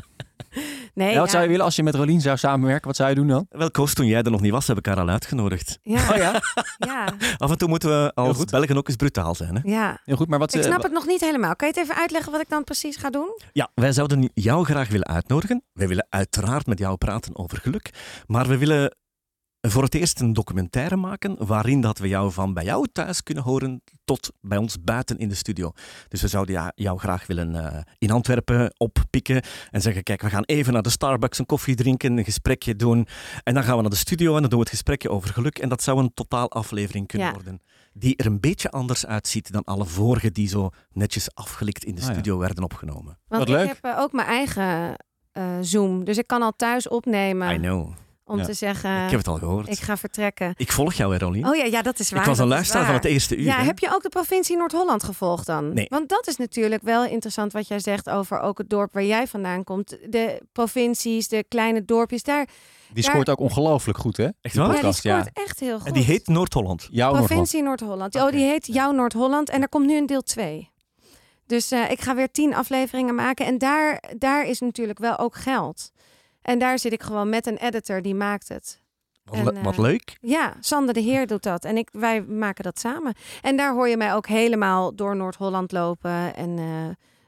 Nee, 0.98 1.12
Ja, 1.12 1.18
wat 1.18 1.24
ja. 1.24 1.30
zou 1.30 1.42
je 1.42 1.48
willen 1.48 1.64
als 1.64 1.76
je 1.76 1.82
met 1.82 1.94
Rolien 1.94 2.20
zou 2.20 2.36
samenwerken? 2.36 2.86
Wat 2.86 2.96
zou 2.96 3.08
je 3.08 3.14
doen 3.14 3.26
dan? 3.26 3.46
Wel, 3.48 3.70
Koos, 3.70 3.94
toen 3.94 4.06
jij 4.06 4.22
er 4.22 4.30
nog 4.30 4.40
niet 4.40 4.52
was, 4.52 4.66
heb 4.66 4.78
ik 4.78 4.86
haar 4.86 5.00
al 5.00 5.08
uitgenodigd. 5.08 5.78
Ja, 5.82 6.16
ja? 6.16 6.42
ja, 6.88 7.08
Af 7.36 7.50
en 7.50 7.58
toe 7.58 7.68
moeten 7.68 7.88
we 7.88 8.12
als 8.14 8.36
goed. 8.36 8.50
Belgen 8.50 8.76
ook 8.76 8.88
eens 8.88 8.96
brutaal 8.96 9.34
zijn. 9.34 9.54
Hè? 9.54 9.60
ja. 9.70 10.00
Heel 10.04 10.16
goed, 10.16 10.28
maar 10.28 10.38
wat... 10.38 10.54
Ik 10.54 10.60
eh, 10.60 10.66
snap 10.66 10.82
het 10.82 10.92
nog 10.92 11.06
niet 11.06 11.20
helemaal. 11.20 11.56
Kan 11.56 11.68
je 11.68 11.74
het 11.74 11.82
even 11.82 12.00
uitleggen 12.00 12.32
wat 12.32 12.40
ik 12.40 12.48
dan 12.48 12.64
precies 12.64 12.96
ga 12.96 13.10
doen? 13.10 13.40
Ja, 13.52 13.70
wij 13.74 13.92
zouden 13.92 14.30
jou 14.34 14.64
graag 14.64 14.88
willen 14.88 15.06
uitnodigen. 15.06 15.62
Wij 15.72 15.88
willen 15.88 16.06
uiteraard 16.10 16.66
met 16.66 16.78
jou 16.78 16.96
praten 16.96 17.36
over 17.38 17.58
geluk. 17.58 17.90
Maar 18.26 18.48
we 18.48 18.58
willen 18.58 18.96
voor 19.70 19.82
het 19.82 19.94
eerst 19.94 20.20
een 20.20 20.32
documentaire 20.32 20.96
maken 20.96 21.46
waarin 21.46 21.80
dat 21.80 21.98
we 21.98 22.08
jou 22.08 22.32
van 22.32 22.54
bij 22.54 22.64
jou 22.64 22.86
thuis 22.92 23.22
kunnen 23.22 23.44
horen 23.44 23.82
tot 24.04 24.30
bij 24.40 24.58
ons 24.58 24.76
buiten 24.82 25.18
in 25.18 25.28
de 25.28 25.34
studio. 25.34 25.72
Dus 26.08 26.20
we 26.22 26.28
zouden 26.28 26.72
jou 26.74 26.98
graag 26.98 27.26
willen 27.26 27.54
eh, 27.72 27.82
in 27.98 28.10
Antwerpen 28.10 28.72
oppikken 28.76 29.42
en 29.70 29.80
zeggen, 29.80 30.02
kijk, 30.02 30.22
we 30.22 30.30
gaan 30.30 30.42
even 30.44 30.72
naar 30.72 30.82
de 30.82 30.90
Starbucks 30.90 31.38
een 31.38 31.46
koffie 31.46 31.74
drinken, 31.74 32.16
een 32.18 32.24
gesprekje 32.24 32.76
doen. 32.76 33.06
En 33.44 33.54
dan 33.54 33.62
gaan 33.62 33.74
we 33.76 33.80
naar 33.80 33.90
de 33.90 33.96
studio 33.96 34.34
en 34.34 34.40
dan 34.40 34.50
doen 34.50 34.58
we 34.58 34.64
het 34.64 34.74
gesprekje 34.74 35.10
over 35.10 35.32
geluk. 35.32 35.58
En 35.58 35.68
dat 35.68 35.82
zou 35.82 35.98
een 35.98 36.14
totaal 36.14 36.50
aflevering 36.50 37.06
kunnen 37.06 37.26
Ja. 37.28 37.32
worden. 37.34 37.60
Die 37.92 38.16
er 38.16 38.26
een 38.26 38.40
beetje 38.40 38.70
anders 38.70 39.06
uitziet 39.06 39.52
dan 39.52 39.64
alle 39.64 39.84
vorige 39.84 40.32
die 40.32 40.48
zo 40.48 40.70
netjes 40.92 41.34
afgelikt 41.34 41.84
in 41.84 41.94
de 41.94 42.00
Ah, 42.00 42.06
ja. 42.06 42.12
studio 42.12 42.38
werden 42.38 42.64
opgenomen. 42.64 43.18
Want 43.28 43.40
Wat 43.48 43.48
ik 43.48 43.48
leuk. 43.48 43.66
heb 43.66 43.78
eh, 43.84 43.98
ook 44.00 44.12
mijn 44.12 44.26
eigen 44.28 44.96
eh, 45.32 45.44
Zoom. 45.60 46.04
Dus 46.04 46.18
ik 46.18 46.26
kan 46.26 46.42
al 46.42 46.52
thuis 46.56 46.88
opnemen 46.88 47.54
I 47.54 47.58
know. 47.58 47.90
Om 48.28 48.38
Ja. 48.38 48.44
te 48.44 48.52
zeggen, 48.52 49.04
Ik 49.04 49.10
heb 49.10 49.18
het 49.18 49.28
al 49.28 49.36
gehoord. 49.38 49.68
ik 49.68 49.78
ga 49.78 49.96
vertrekken. 49.96 50.52
Ik 50.56 50.72
volg 50.72 50.92
jou, 50.94 51.16
Rolien. 51.16 51.46
Oh 51.48 51.56
ja, 51.56 51.64
ja, 51.64 51.82
dat 51.82 51.98
is 51.98 52.10
waar. 52.10 52.20
ik 52.20 52.26
was 52.26 52.38
een 52.38 52.44
is 52.44 52.50
luisteraar 52.50 52.84
van 52.84 52.94
het 52.94 53.04
eerste 53.04 53.36
uur. 53.36 53.44
Ja, 53.44 53.56
hè? 53.58 53.64
heb 53.64 53.78
je 53.78 53.94
ook 53.94 54.02
de 54.02 54.08
provincie 54.08 54.56
Noord-Holland 54.56 55.02
gevolgd 55.02 55.46
dan? 55.46 55.74
Nee. 55.74 55.86
Want 55.88 56.08
dat 56.08 56.26
is 56.26 56.36
natuurlijk 56.36 56.82
wel 56.82 57.04
interessant 57.04 57.52
wat 57.52 57.68
jij 57.68 57.78
zegt 57.80 58.10
over 58.10 58.40
ook 58.40 58.58
het 58.58 58.70
dorp 58.70 58.92
waar 58.92 59.04
jij 59.04 59.26
vandaan 59.26 59.64
komt. 59.64 59.88
De 60.10 60.42
provincies, 60.52 61.28
de 61.28 61.44
kleine 61.48 61.84
dorpjes, 61.84 62.22
daar. 62.22 62.46
Die 62.92 63.02
daar- 63.02 63.12
scoort 63.12 63.28
ook 63.30 63.40
ongelooflijk 63.40 63.98
goed, 63.98 64.16
hè? 64.16 64.24
Echt 64.24 64.34
Die 64.40 64.52
waar? 64.54 64.64
Ja, 64.64 64.68
die 64.68 64.80
podcast, 64.80 65.02
ja. 65.02 65.20
scoort 65.20 65.36
echt 65.46 65.60
heel 65.60 65.78
goed. 65.78 65.86
En 65.86 65.92
die 65.92 66.04
heet 66.04 66.26
Noord-Holland. 66.26 66.88
Jouw. 66.90 67.12
Provincie 67.12 67.62
Noord-Holland. 67.62 68.14
Oh, 68.14 68.22
Oké. 68.22 68.30
die 68.32 68.44
heet 68.44 68.66
Jouw 68.66 68.90
Noord-Holland. 68.92 69.50
En 69.50 69.62
er 69.62 69.68
komt 69.68 69.86
nu 69.86 69.96
een 69.96 70.06
deel 70.06 70.22
2. 70.22 70.70
Dus 71.46 71.70
eh, 71.70 71.90
ik 71.90 72.00
ga 72.00 72.14
weer 72.14 72.30
tien 72.30 72.54
afleveringen 72.54 73.14
maken. 73.14 73.46
En 73.46 73.58
daar, 73.58 74.02
daar 74.18 74.46
is 74.46 74.60
natuurlijk 74.60 74.98
wel 74.98 75.18
ook 75.18 75.34
geld. 75.36 75.90
En 76.48 76.58
daar 76.58 76.78
zit 76.78 76.92
ik 76.92 77.02
gewoon 77.02 77.28
met 77.28 77.46
een 77.46 77.56
editor 77.56 78.02
die 78.02 78.14
maakt 78.14 78.48
het. 78.48 78.80
Wat, 79.24 79.34
En, 79.38 79.44
le- 79.44 79.60
wat 79.62 79.72
eh, 79.74 79.78
leuk. 79.80 80.16
Ja, 80.20 80.54
Sander 80.60 80.94
de 80.94 81.00
Heer 81.00 81.26
doet 81.26 81.42
dat. 81.42 81.64
En 81.64 81.76
ik, 81.76 81.88
wij 81.92 82.22
maken 82.22 82.64
dat 82.64 82.78
samen. 82.78 83.14
En 83.42 83.56
daar 83.56 83.72
hoor 83.74 83.88
je 83.88 83.96
mij 83.96 84.14
ook 84.14 84.26
helemaal 84.26 84.94
door 84.94 85.16
Noord-Holland 85.16 85.72
lopen. 85.72 86.34
En 86.34 86.58
eh 86.58 86.64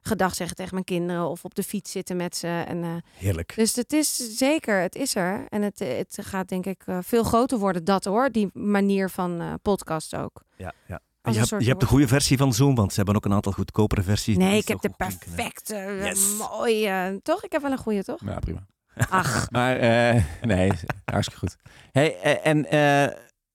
gedag 0.03 0.35
zeggen 0.35 0.57
tegen 0.57 0.73
mijn 0.73 0.85
kinderen. 0.85 1.29
Of 1.29 1.45
op 1.45 1.55
de 1.55 1.63
fiets 1.63 1.91
zitten 1.93 2.17
met 2.17 2.37
ze. 2.37 2.65
En, 2.67 2.83
eh, 2.83 2.91
Heerlijk. 3.17 3.53
dus 3.57 3.77
het 3.77 3.93
is 3.93 4.17
zeker, 4.37 4.81
het 4.81 4.95
is 4.95 5.15
er. 5.15 5.47
En 5.49 5.63
het, 5.63 5.79
het 5.79 6.19
gaat 6.21 6.49
denk 6.49 6.67
ik 6.67 6.83
veel 7.01 7.23
groter 7.23 7.59
worden, 7.59 7.85
dat 7.85 8.05
hoor. 8.05 8.31
Die 8.31 8.51
manier 8.53 9.11
van 9.11 9.41
eh, 9.41 9.53
podcast 9.63 10.17
ook. 10.17 10.43
Ja, 10.57 10.73
ja. 10.87 11.01
Je 11.23 11.39
hebt, 11.39 11.49
je 11.49 11.69
hebt 11.69 11.81
de 11.81 11.87
goede 11.87 12.09
versie 12.09 12.37
van 12.37 12.53
Zoom, 12.53 12.75
want 12.75 12.91
ze 12.91 12.97
hebben 12.97 13.17
ook 13.17 13.25
een 13.25 13.33
aantal 13.33 13.53
goedkopere 13.53 14.03
versies. 14.03 14.37
Nee, 14.37 14.59
ik 14.59 14.69
heb 14.69 14.81
de 14.81 14.91
perfecte, 14.97 15.99
Yes. 16.03 16.37
mooie. 16.37 17.21
Toch? 17.23 17.45
Ik 17.45 17.53
heb 17.53 17.63
wel 17.63 17.71
een 17.73 17.79
goede, 17.79 18.05
toch? 18.05 18.21
Ja, 18.25 18.39
prima. 18.39 18.67
Ach, 19.09 19.47
Maar 19.51 19.77
eh, 19.77 20.23
nee, 20.43 20.71
hartstikke 21.05 21.41
goed. 21.41 21.57
Hey, 21.93 22.17
eh, 22.21 22.47
en 22.53 22.65
eh, 22.67 23.15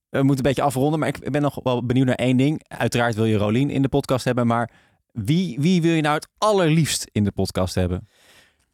we 0.10 0.24
moeten 0.24 0.36
een 0.38 0.42
beetje 0.52 0.62
afronden, 0.62 1.00
maar 1.00 1.08
ik 1.08 1.32
ben 1.32 1.42
nog 1.42 1.60
wel 1.64 1.86
benieuwd 1.86 2.06
naar 2.06 2.16
één 2.16 2.38
ding. 2.38 2.64
Uiteraard 2.68 3.16
wil 3.16 3.26
je 3.26 3.38
Rolien 3.38 3.70
in 3.70 3.82
de 3.82 3.90
podcast 3.90 4.26
hebben, 4.26 4.48
maar 4.48 4.72
wie, 5.12 5.60
wie 5.60 5.82
wil 5.82 5.94
je 5.94 6.02
nou 6.02 6.16
het 6.16 6.28
allerliefst 6.38 7.08
in 7.12 7.24
de 7.24 7.32
podcast 7.32 7.76
hebben? 7.76 8.08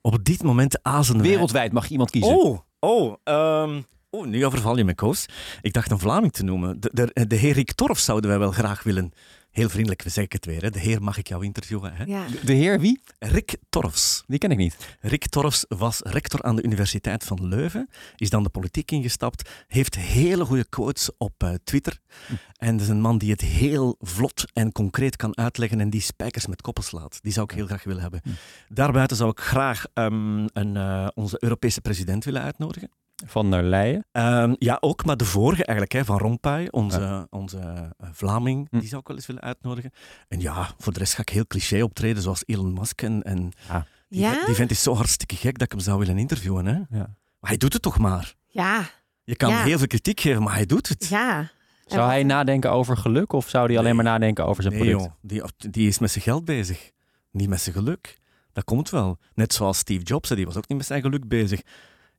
Op 0.01 0.23
dit 0.23 0.43
moment 0.43 0.83
azen 0.83 1.17
wij- 1.17 1.27
Wereldwijd 1.29 1.71
mag 1.71 1.85
je 1.85 1.91
iemand 1.91 2.09
kiezen. 2.09 2.37
Oh, 2.37 2.59
oh, 2.79 3.15
ehm, 3.23 3.81
oh, 4.09 4.25
nu 4.25 4.45
overval 4.45 4.77
je 4.77 4.83
me, 4.83 4.95
Koos. 4.95 5.25
Ik 5.61 5.73
dacht 5.73 5.91
een 5.91 5.99
Vlaming 5.99 6.31
te 6.31 6.43
noemen. 6.43 6.79
De, 6.79 7.09
de, 7.13 7.27
de 7.27 7.35
heer 7.35 7.53
Rick 7.53 7.71
Torf 7.73 7.99
zouden 7.99 8.29
wij 8.29 8.39
wel 8.39 8.51
graag 8.51 8.83
willen. 8.83 9.11
Heel 9.51 9.69
vriendelijk, 9.69 10.01
we 10.01 10.09
zeggen 10.09 10.35
het 10.35 10.45
weer. 10.45 10.61
Hè. 10.61 10.69
De 10.69 10.79
heer 10.79 11.01
mag 11.01 11.17
ik 11.17 11.27
jou 11.27 11.45
interviewen. 11.45 11.93
Hè. 11.93 12.03
ja. 12.03 12.25
De 12.43 12.53
heer 12.53 12.79
wie? 12.79 13.01
Rick 13.19 13.57
Torfs. 13.69 14.23
Die 14.27 14.39
ken 14.39 14.51
ik 14.51 14.57
niet. 14.57 14.97
Rick 14.99 15.27
Torfs 15.27 15.65
was 15.67 15.99
rector 15.99 16.43
aan 16.43 16.55
de 16.55 16.63
Universiteit 16.63 17.23
van 17.23 17.47
Leuven, 17.47 17.89
is 18.15 18.29
dan 18.29 18.43
de 18.43 18.49
politiek 18.49 18.91
ingestapt, 18.91 19.49
heeft 19.67 19.95
hele 19.95 20.45
goede 20.45 20.65
quotes 20.69 21.09
op 21.17 21.33
eh, 21.37 21.53
Twitter. 21.63 21.99
En 22.55 22.71
dat 22.71 22.81
is 22.81 22.87
een 22.87 23.01
man 23.01 23.17
die 23.17 23.31
het 23.31 23.41
heel 23.41 23.95
vlot 23.99 24.45
en 24.53 24.71
concreet 24.71 25.15
kan 25.15 25.37
uitleggen 25.37 25.79
en 25.79 25.89
die 25.89 26.01
spijkers 26.01 26.47
met 26.47 26.61
koppen 26.61 26.83
slaat. 26.83 27.19
Die 27.21 27.33
zou 27.33 27.45
ik 27.49 27.55
heel 27.55 27.65
graag 27.65 27.83
willen 27.83 28.01
hebben. 28.01 28.21
Daarbuiten 28.69 29.17
zou 29.17 29.29
ik 29.29 29.39
graag 29.39 29.85
ehm, 29.93 30.47
een, 30.53 30.77
eh, 30.77 31.07
onze 31.13 31.37
Europese 31.39 31.81
president 31.81 32.23
willen 32.25 32.41
uitnodigen. 32.41 32.89
Van 33.25 33.51
der 33.51 33.63
Leyen. 33.63 34.05
Ehm, 34.11 34.53
ja, 34.59 34.77
ook, 34.79 35.05
maar 35.05 35.17
de 35.17 35.25
vorige 35.25 35.65
eigenlijk, 35.65 35.91
hè, 35.91 36.05
Van 36.05 36.17
Rompuy, 36.17 36.67
onze, 36.71 37.27
onze 37.29 37.57
eh, 37.97 38.07
Vlaming, 38.11 38.67
Hm. 38.71 38.79
die 38.79 38.87
zou 38.87 39.01
ik 39.01 39.07
wel 39.07 39.15
eens 39.17 39.25
willen 39.25 39.41
uitnodigen. 39.41 39.91
En 40.27 40.39
ja, 40.39 40.69
voor 40.77 40.93
de 40.93 40.99
rest 40.99 41.13
ga 41.13 41.21
ik 41.21 41.29
heel 41.29 41.47
cliché 41.47 41.81
optreden, 41.83 42.21
zoals 42.23 42.43
Elon 42.45 42.73
Musk. 42.73 43.01
En, 43.01 43.23
en 43.23 43.51
Ja. 43.67 43.85
die, 44.09 44.19
Ja? 44.21 44.45
die 44.45 44.55
vent 44.55 44.71
is 44.71 44.83
zo 44.83 44.93
hartstikke 44.95 45.35
gek 45.35 45.53
dat 45.53 45.61
ik 45.61 45.71
hem 45.71 45.79
zou 45.79 45.99
willen 45.99 46.17
interviewen. 46.17 46.65
Hè? 46.65 46.73
Ja. 46.73 47.15
Maar 47.39 47.49
hij 47.49 47.57
doet 47.57 47.73
het 47.73 47.81
toch 47.81 47.97
maar. 47.97 48.35
Ja, 48.47 48.83
Je 49.23 49.35
kan 49.35 49.49
Ja. 49.49 49.63
heel 49.63 49.77
veel 49.77 49.87
kritiek 49.87 50.19
geven, 50.19 50.43
maar 50.43 50.53
hij 50.53 50.65
doet 50.65 50.87
het. 50.89 51.07
ja. 51.07 51.49
Zou 51.85 52.07
hij 52.09 52.23
nadenken 52.23 52.71
over 52.71 52.97
geluk 52.97 53.33
of 53.33 53.49
zou 53.49 53.67
hij 53.67 53.77
alleen 53.77 53.95
maar 53.95 54.03
nadenken 54.05 54.45
over 54.45 54.63
zijn 54.63 54.75
Nee, 54.75 54.83
product? 54.89 55.03
joh, 55.21 55.41
die, 55.57 55.71
die 55.71 55.87
is 55.87 55.99
met 55.99 56.11
zijn 56.11 56.23
geld 56.23 56.45
bezig. 56.45 56.91
Niet 57.31 57.49
met 57.49 57.61
zijn 57.61 57.75
geluk. 57.75 58.17
Dat 58.53 58.63
komt 58.63 58.89
wel. 58.89 59.17
Net 59.33 59.53
zoals 59.53 59.77
Steve 59.77 60.03
Jobs, 60.03 60.29
hè, 60.29 60.35
die 60.35 60.45
was 60.45 60.57
ook 60.57 60.67
niet 60.67 60.77
met 60.77 60.87
zijn 60.87 61.01
geluk 61.01 61.27
bezig. 61.27 61.61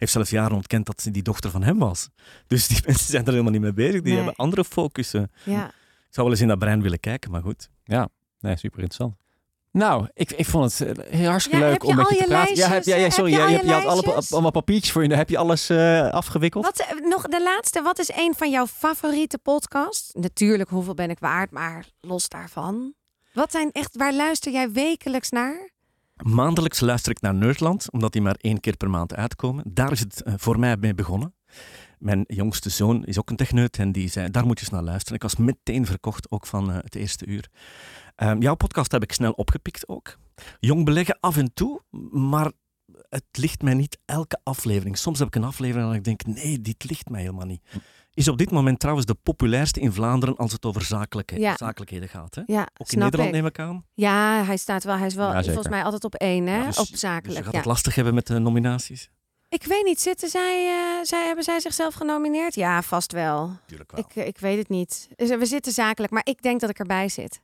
Heeft 0.03 0.15
zelfs 0.15 0.31
jaren 0.31 0.57
ontkend 0.57 0.87
dat 0.87 1.03
ze 1.03 1.11
die 1.11 1.23
dochter 1.23 1.51
van 1.51 1.63
hem 1.63 1.79
was. 1.79 2.09
Dus 2.47 2.67
die 2.67 2.81
mensen 2.87 3.07
zijn 3.11 3.25
er 3.25 3.31
helemaal 3.31 3.53
niet 3.53 3.61
mee 3.61 3.73
bezig. 3.73 3.93
Die 3.93 4.03
Nee. 4.03 4.15
hebben 4.15 4.35
andere 4.37 4.65
focussen. 4.65 5.31
Ja. 5.45 5.67
Ik 5.67 6.19
zou 6.19 6.27
wel 6.27 6.31
eens 6.31 6.41
in 6.41 6.49
dat 6.49 6.59
brein 6.59 6.83
willen 6.83 7.01
kijken, 7.01 7.31
maar 7.31 7.43
goed. 7.43 7.69
Nee, 8.41 8.57
super 8.57 8.81
interessant. 8.83 9.15
Nou, 9.71 10.09
ik, 10.15 10.31
ik 10.33 10.47
vond 10.47 10.79
het 10.79 10.99
eh, 10.99 11.13
heel 11.19 11.29
hartstikke 11.31 11.59
Ja, 11.59 11.65
leuk 11.65 11.83
heb 11.83 11.91
om 11.91 11.97
met 11.97 12.09
je 12.09 12.17
te 12.17 12.25
praten. 12.25 12.55
Ja, 12.57 12.63
heb, 12.63 12.71
lijstjes, 12.85 12.95
ja, 12.95 13.01
ja, 13.01 13.07
eh, 13.07 13.11
sorry. 13.13 13.33
heb 13.33 13.41
je 13.41 13.47
ja, 13.47 13.59
al 13.59 13.61
je, 13.65 13.67
je 13.67 13.83
je 13.83 13.89
had 13.89 14.07
alle, 14.07 14.23
allemaal 14.31 14.51
papiertjes 14.51 14.93
voor 14.93 15.03
je. 15.05 15.15
Heb 15.15 15.29
je 15.29 15.39
alles 15.39 15.71
eh, 15.71 16.09
afgewikkeld? 16.09 16.65
Wat, 16.65 16.79
eh, 16.79 17.09
nog 17.09 17.23
de 17.29 17.43
laatste, 17.43 17.83
wat 17.83 17.99
is 17.99 18.11
een 18.17 18.35
van 18.37 18.51
jouw 18.51 18.67
favoriete 18.67 19.39
podcasts? 19.39 20.11
Natuurlijk, 20.13 20.71
hoeveel 20.71 20.95
ben 20.95 21.11
ik 21.11 21.19
waard, 21.19 21.51
maar 21.51 21.87
los 22.01 22.29
daarvan. 22.29 22.95
Wat 23.33 23.51
zijn 23.51 23.73
echt, 23.73 23.97
waar 23.97 24.15
luister 24.15 24.53
jij 24.53 24.71
wekelijks 24.73 25.31
naar? 25.31 25.71
Maandelijks 26.17 26.81
luister 26.81 27.11
ik 27.11 27.21
naar 27.21 27.35
Nerdland, 27.35 27.91
omdat 27.91 28.13
die 28.13 28.23
maar 28.23 28.37
één 28.41 28.61
keer 28.61 28.77
per 28.77 28.91
maand 28.91 29.15
uitkomen. 29.15 29.65
Daar 29.67 29.93
is 29.93 30.01
het 30.01 30.23
eh, 30.23 30.35
voor 30.37 30.59
mij 30.59 30.77
mee 30.77 30.95
begonnen. 30.95 31.35
Mijn 31.99 32.25
jongste 32.27 32.71
zoon 32.71 33.05
is 33.05 33.19
ook 33.19 33.31
een 33.31 33.37
techneut 33.37 33.79
en 33.79 33.93
die 33.93 34.09
zei, 34.09 34.31
daar 34.31 34.47
moet 34.47 34.59
je 34.59 34.65
eens 34.65 34.75
naar 34.75 34.83
luisteren. 34.83 35.15
Ik 35.15 35.23
was 35.23 35.37
meteen 35.37 35.87
verkocht, 35.87 36.31
ook 36.31 36.47
van 36.47 36.71
eh, 36.71 36.77
het 36.77 36.95
eerste 36.95 37.27
uur. 37.27 37.49
Ehm, 38.15 38.41
jouw 38.41 38.55
podcast 38.55 38.93
heb 38.93 39.03
ik 39.03 39.13
snel 39.13 39.33
opgepikt 39.33 39.89
ook. 39.89 40.17
Jong 40.59 40.85
beleggen 40.85 41.17
af 41.21 41.37
en 41.37 41.55
toe, 41.55 41.83
maar 42.11 42.53
het 43.09 43.25
ligt 43.33 43.63
mij 43.63 43.75
niet 43.75 43.99
elke 44.05 44.41
aflevering. 44.43 44.99
Soms 44.99 45.19
heb 45.19 45.29
ik 45.29 45.35
een 45.35 45.45
aflevering 45.45 45.91
en 45.91 45.97
ik 45.97 46.05
denk, 46.05 46.27
nee, 46.27 46.61
dit 46.61 46.85
ligt 46.85 47.09
mij 47.09 47.21
helemaal 47.21 47.47
niet. 47.47 47.63
Is 48.15 48.29
op 48.29 48.39
dit 48.39 48.51
moment 48.51 48.79
trouwens 48.79 49.07
de 49.07 49.15
populairste 49.15 49.81
in 49.81 49.93
Vlaanderen 49.93 50.37
als 50.37 50.53
het 50.53 50.65
over 50.65 50.83
zakelijke, 50.83 51.39
Ja. 51.41 51.57
zakelijkheden 51.57 52.09
gaat. 52.09 52.35
Hè? 52.35 52.43
Ja, 52.47 52.69
Ook 52.77 52.93
in 52.93 52.99
Nederland 52.99 53.29
ik. 53.29 53.35
neem 53.35 53.47
ik 53.47 53.59
aan. 53.59 53.87
Ja, 53.95 54.45
hij 54.45 54.57
staat 54.57 54.85
wel, 54.85 54.97
hij 54.97 55.07
is 55.07 55.15
wel 55.15 55.33
Ja, 55.33 55.43
volgens 55.43 55.69
mij 55.69 55.85
altijd 55.85 56.05
op 56.05 56.15
één, 56.15 56.47
hè? 56.47 56.57
Ja, 56.59 56.67
dus- 56.67 56.79
op 56.79 56.87
Dus 56.89 57.01
zakelijk. 57.01 57.39
je 57.39 57.43
gaat 57.45 57.53
ja. 57.53 57.59
het 57.59 57.67
lastig 57.67 57.95
hebben 57.95 58.15
met 58.15 58.27
de 58.27 58.39
nominaties. 58.39 59.11
Ik 59.49 59.65
weet 59.65 59.85
niet, 59.85 60.01
zitten 60.01 60.29
zij, 60.29 60.67
eh, 60.67 61.05
zij, 61.05 61.27
hebben 61.27 61.45
zij 61.45 61.61
zichzelf 61.61 61.95
genomineerd? 61.95 62.55
Ja, 62.55 62.83
vast 62.83 63.13
wel. 63.13 63.51
Tuurlijk 63.67 63.93
Ik, 63.93 64.07
eh, 64.17 64.27
ik 64.27 64.39
weet 64.39 64.59
het 64.59 64.69
niet. 64.69 65.09
Dus, 65.17 65.31
eh, 65.31 65.39
We 65.39 65.47
zitten 65.47 65.73
zakelijk, 65.73 66.13
maar 66.13 66.25
ik 66.27 66.43
denk 66.43 66.61
dat 66.61 66.71
ik 66.71 66.79
erbij 66.79 67.09
zit. 67.09 67.41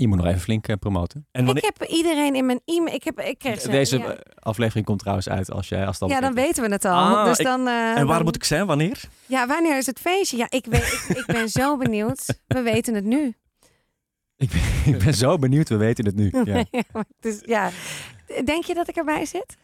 Je 0.00 0.08
moet 0.08 0.16
nog 0.16 0.26
even 0.26 0.40
flink 0.40 0.68
eh, 0.68 0.76
promoten. 0.76 1.26
En 1.32 1.44
wanneer, 1.44 1.64
Ik 1.64 1.70
heb 1.78 1.88
iedereen 1.88 2.34
in 2.34 2.46
mijn 2.46 2.60
e-mail. 2.64 2.94
Ik, 2.94 3.04
heb, 3.04 3.20
ik 3.20 3.38
kreeg 3.38 3.60
ze, 3.60 3.68
Deze 3.70 3.98
ja. 3.98 4.04
eh, 4.12 4.18
aflevering 4.38 4.86
komt 4.86 4.98
trouwens 4.98 5.28
uit 5.28 5.50
als, 5.50 5.68
jij, 5.68 5.86
als 5.86 5.98
dat 5.98 6.08
ja, 6.10 6.20
dan 6.20 6.34
weten 6.34 6.62
we 6.62 6.68
het 6.70 6.84
al. 6.84 6.92
Ah, 7.16 7.24
dus 7.24 7.38
ik- 7.38 7.46
dan, 7.46 7.66
eh, 7.68 7.96
en 7.96 8.06
waar 8.06 8.16
dan- 8.16 8.24
moet 8.24 8.34
ik 8.36 8.44
zijn? 8.44 8.66
Wanneer? 8.66 9.00
Ja, 9.26 9.46
wanneer 9.46 9.76
is 9.78 9.86
het 9.86 9.98
feestje? 9.98 10.36
Ja, 10.36 10.46
ik, 10.48 10.64
weet, 10.66 11.04
ik, 11.08 11.16
ik 11.16 11.26
ben 11.26 11.48
zo 11.48 11.76
benieuwd. 11.84 12.24
We 12.46 12.60
weten 12.62 12.94
het 12.94 13.04
nu. 13.04 13.34
Ik 14.36 14.50
ben, 14.50 14.94
ik 14.94 15.04
ben 15.04 15.14
zo 15.14 15.38
benieuwd, 15.38 15.68
we 15.68 15.76
weten 15.76 16.04
het 16.04 16.14
nu. 16.14 16.30
Ja. 16.44 16.64
dus, 17.20 17.40
ja. 17.44 17.70
Denk 18.44 18.64
je 18.64 18.74
dat 18.74 18.88
ik 18.88 18.96
erbij 18.96 19.24
zit? 19.26 19.56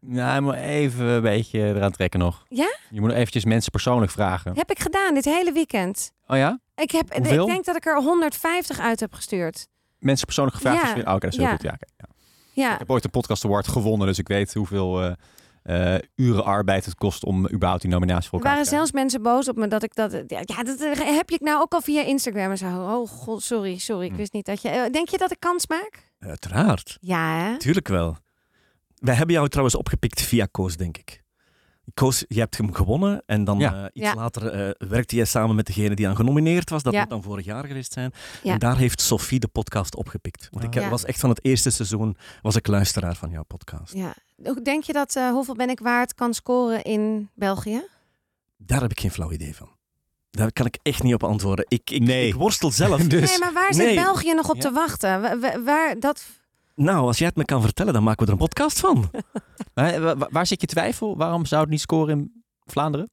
Nou, 0.00 0.34
je 0.34 0.40
moet 0.40 0.54
even 0.54 1.04
een 1.06 1.22
beetje 1.22 1.58
eraan 1.60 1.90
trekken 1.90 2.20
nog. 2.20 2.44
Ja? 2.48 2.76
Je 2.90 3.00
moet 3.00 3.08
nog 3.08 3.18
eventjes 3.18 3.44
mensen 3.44 3.70
persoonlijk 3.70 4.12
vragen. 4.12 4.56
Heb 4.56 4.70
ik 4.70 4.78
gedaan 4.78 5.14
dit 5.14 5.24
hele 5.24 5.52
weekend. 5.52 6.12
Oh 6.26 6.36
ja? 6.36 6.60
Ik, 6.74 6.90
heb, 6.90 7.14
Hoeveel? 7.16 7.44
ik 7.46 7.52
denk 7.52 7.64
dat 7.64 7.76
ik 7.76 7.86
er 7.86 8.02
150 8.02 8.78
uit 8.78 9.00
heb 9.00 9.12
gestuurd. 9.14 9.66
Mensen 9.98 10.26
persoonlijk 10.26 10.56
gevraagd? 10.56 10.96
Ja. 10.96 11.02
Oh, 11.02 11.14
oké, 11.14 11.18
dat 11.18 11.32
is 11.32 11.36
heel 11.36 11.46
Ja. 11.46 11.52
goed. 11.52 11.62
Ja, 11.62 11.76
ja. 11.96 12.06
Ja, 12.54 12.72
Ik 12.72 12.78
heb 12.78 12.90
ooit 12.90 13.02
de 13.02 13.08
Podcast 13.08 13.44
Award 13.44 13.68
gewonnen, 13.68 14.06
dus 14.06 14.18
ik 14.18 14.28
weet 14.28 14.54
hoeveel 14.54 15.02
eh, 15.62 15.94
eh, 15.94 16.00
uren 16.16 16.44
arbeid 16.44 16.84
het 16.84 16.94
kost 16.94 17.24
om 17.24 17.48
überhaupt 17.50 17.82
die 17.82 17.90
nominatie 17.90 18.28
voor 18.28 18.38
er 18.38 18.44
elkaar 18.44 18.52
waren 18.56 18.64
te 18.64 18.68
krijgen. 18.70 18.92
zelfs 18.92 18.92
mensen 18.92 19.22
boos 19.22 19.48
op 19.48 19.56
me 19.56 19.68
dat 19.68 19.82
ik 19.82 19.94
dat. 19.94 20.12
Ja, 20.12 20.40
ja, 20.44 20.62
dat 20.62 20.80
eh, 20.80 21.16
heb 21.16 21.30
je 21.30 21.38
nou 21.40 21.60
ook 21.60 21.72
al 21.72 21.80
via 21.80 22.02
Instagram 22.02 22.50
en 22.50 22.58
zo. 22.58 22.66
Oh 22.66 23.08
god, 23.08 23.42
sorry, 23.42 23.78
sorry. 23.78 24.04
Ik 24.04 24.10
Hm. 24.10 24.16
wist 24.16 24.32
niet 24.32 24.46
dat 24.46 24.62
je. 24.62 24.88
Denk 24.92 25.08
je 25.08 25.18
dat 25.18 25.30
ik 25.30 25.40
kans 25.40 25.66
maak? 25.66 26.12
Uiteraard. 26.18 26.98
Ja, 27.00 27.38
hè? 27.38 27.56
Tuurlijk 27.58 27.88
wel. 27.88 28.16
Wij 28.94 29.14
hebben 29.14 29.34
jou 29.34 29.48
trouwens 29.48 29.76
opgepikt 29.76 30.22
via 30.22 30.46
Koos, 30.50 30.76
denk 30.76 30.96
ik. 30.98 31.21
Koos, 31.94 32.24
je 32.28 32.38
hebt 32.40 32.56
hem 32.56 32.74
gewonnen 32.74 33.22
en 33.26 33.44
dan 33.44 33.58
Ja. 33.58 33.74
eh, 33.74 33.84
iets 33.92 34.04
Ja. 34.06 34.14
later 34.14 34.46
eh, 34.48 34.88
werkte 34.88 35.16
jij 35.16 35.24
samen 35.24 35.56
met 35.56 35.66
degene 35.66 35.94
die 35.94 36.06
dan 36.06 36.16
genomineerd 36.16 36.70
was. 36.70 36.82
Dat 36.82 36.92
Ja. 36.92 37.00
moet 37.00 37.10
dan 37.10 37.22
vorig 37.22 37.44
jaar 37.44 37.64
geweest 37.66 37.92
zijn. 37.92 38.12
Ja. 38.42 38.52
En 38.52 38.58
daar 38.58 38.76
heeft 38.76 39.00
Sophie 39.00 39.38
de 39.40 39.48
podcast 39.48 39.96
opgepikt. 39.96 40.48
Want 40.50 40.64
ik 40.64 40.74
Ja. 40.74 40.88
was 40.88 41.04
echt 41.04 41.20
van 41.20 41.30
het 41.30 41.44
eerste 41.44 41.70
seizoen 41.70 42.16
was 42.42 42.56
ik 42.56 42.66
luisteraar 42.66 43.16
van 43.16 43.30
jouw 43.30 43.42
podcast. 43.42 43.94
Ja. 43.94 44.14
Denk 44.62 44.84
je 44.84 44.92
dat 44.92 45.16
eh, 45.16 45.30
hoeveel 45.30 45.54
ben 45.54 45.70
ik 45.70 45.80
waard 45.80 46.14
kan 46.14 46.34
scoren 46.34 46.82
in 46.82 47.30
België? 47.34 47.82
Daar 48.56 48.80
heb 48.80 48.90
ik 48.90 49.00
geen 49.00 49.10
flauw 49.10 49.32
idee 49.32 49.56
van. 49.56 49.70
Daar 50.30 50.52
kan 50.52 50.66
ik 50.66 50.78
echt 50.82 51.02
niet 51.02 51.14
op 51.14 51.24
antwoorden. 51.24 51.64
Ik, 51.68 51.90
ik, 51.90 52.02
Nee. 52.02 52.26
ik 52.28 52.34
worstel 52.34 52.70
zelf. 52.70 53.00
Dus, 53.02 53.30
nee, 53.30 53.38
maar 53.38 53.52
waar 53.52 53.74
zit 53.74 53.84
nee. 53.86 53.94
België 53.94 54.34
nog 54.34 54.48
op 54.50 54.54
Ja. 54.56 54.60
te 54.62 54.70
wachten? 54.70 55.20
Wa- 55.20 55.38
wa- 55.38 55.62
Waar, 55.62 56.00
dat... 56.00 56.24
Nou, 56.74 57.06
als 57.06 57.18
jij 57.18 57.26
het 57.26 57.36
me 57.36 57.44
kan 57.44 57.62
vertellen, 57.62 57.92
dan 57.92 58.02
maken 58.02 58.20
we 58.26 58.32
er 58.32 58.38
een 58.40 58.46
podcast 58.48 58.80
van. 58.80 59.10
Maar, 59.74 59.94
eh, 59.94 60.00
wa- 60.02 60.16
wa- 60.16 60.28
waar 60.30 60.46
zit 60.46 60.60
je 60.60 60.66
twijfel? 60.66 61.16
Waarom 61.16 61.46
zou 61.46 61.60
het 61.60 61.70
niet 61.70 61.80
scoren 61.80 62.18
in 62.18 62.44
Vlaanderen? 62.64 63.10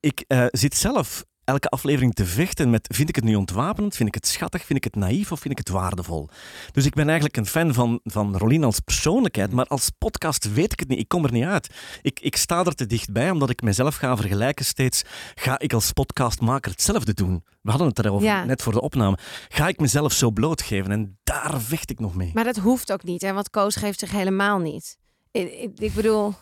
Ik 0.00 0.24
eh, 0.26 0.46
zit 0.50 0.74
zelf 0.76 1.24
elke 1.50 1.68
aflevering 1.68 2.14
te 2.14 2.26
vechten 2.26 2.70
met 2.70 2.94
vind 2.94 3.08
ik 3.08 3.14
het 3.14 3.24
nu 3.24 3.34
ontwapenend, 3.34 3.96
vind 3.96 4.08
ik 4.08 4.14
het 4.14 4.26
schattig, 4.26 4.64
vind 4.64 4.78
ik 4.78 4.84
het 4.84 4.94
naïef 4.94 5.32
of 5.32 5.40
vind 5.40 5.52
ik 5.52 5.58
het 5.58 5.68
waardevol. 5.68 6.28
Dus 6.72 6.86
ik 6.86 6.94
ben 6.94 7.04
eigenlijk 7.04 7.36
een 7.36 7.46
fan 7.46 7.74
van, 7.74 8.00
van 8.04 8.36
Rolien 8.36 8.64
als 8.64 8.80
persoonlijkheid, 8.80 9.52
maar 9.52 9.66
als 9.66 9.90
podcast 9.98 10.52
weet 10.52 10.72
ik 10.72 10.80
het 10.80 10.88
niet. 10.88 10.98
Ik 10.98 11.08
kom 11.08 11.24
er 11.24 11.32
niet 11.32 11.44
uit. 11.44 11.74
Ik, 12.02 12.20
ik 12.20 12.36
sta 12.36 12.64
er 12.64 12.74
te 12.74 12.86
dichtbij, 12.86 13.30
omdat 13.30 13.50
ik 13.50 13.62
mezelf 13.62 13.96
ga 13.96 14.16
vergelijken 14.16 14.64
steeds. 14.64 15.02
Ga 15.34 15.58
ik 15.58 15.72
als 15.72 15.92
podcastmaker 15.92 16.70
hetzelfde 16.70 17.14
doen? 17.14 17.44
We 17.62 17.70
hadden 17.70 17.88
het 17.88 17.98
erover, 17.98 18.26
Ja. 18.26 18.44
net 18.44 18.62
voor 18.62 18.72
de 18.72 18.80
opname. 18.80 19.18
Ga 19.48 19.68
ik 19.68 19.78
mezelf 19.80 20.12
zo 20.12 20.30
blootgeven? 20.30 20.90
En 20.92 21.18
daar 21.24 21.60
vecht 21.60 21.90
ik 21.90 21.98
nog 22.00 22.14
mee. 22.14 22.30
Maar 22.34 22.44
dat 22.44 22.56
hoeft 22.56 22.92
ook 22.92 23.04
niet, 23.04 23.22
hè? 23.22 23.32
want 23.32 23.50
Koos 23.50 23.76
geeft 23.76 23.98
zich 23.98 24.10
helemaal 24.10 24.58
niet. 24.58 24.98
Ik, 25.30 25.52
ik, 25.52 25.70
ik 25.78 25.94
bedoel, 25.94 26.34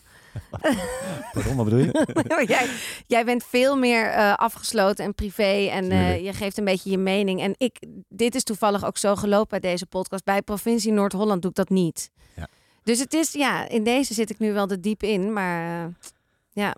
Pardon, 1.32 1.56
wat 1.56 1.64
bedoel 1.64 1.78
je? 1.78 2.44
jij, 2.46 2.68
jij 3.06 3.24
bent 3.24 3.44
veel 3.44 3.76
meer 3.76 4.06
eh, 4.06 4.34
afgesloten 4.34 5.04
en 5.04 5.14
privé 5.14 5.68
en 5.70 5.90
eh, 5.90 6.24
je 6.24 6.32
geeft 6.32 6.58
een 6.58 6.64
beetje 6.64 6.90
je 6.90 6.98
mening. 6.98 7.40
En 7.40 7.54
ik, 7.56 7.78
dit 8.08 8.34
is 8.34 8.42
toevallig 8.42 8.84
ook 8.84 8.96
zo 8.96 9.16
gelopen 9.16 9.60
bij 9.60 9.70
deze 9.70 9.86
podcast. 9.86 10.24
Bij 10.24 10.42
provincie 10.42 10.92
Noord-Holland 10.92 11.42
doe 11.42 11.50
ik 11.50 11.56
dat 11.56 11.68
niet. 11.68 12.10
Ja. 12.36 12.48
Dus 12.82 12.98
het 12.98 13.14
is, 13.14 13.32
ja, 13.32 13.68
in 13.68 13.84
deze 13.84 14.14
zit 14.14 14.30
ik 14.30 14.38
nu 14.38 14.52
wel 14.52 14.68
er 14.68 14.80
diep 14.80 15.02
in, 15.02 15.32
maar 15.32 15.84
eh, 15.84 15.94
ja, 16.50 16.74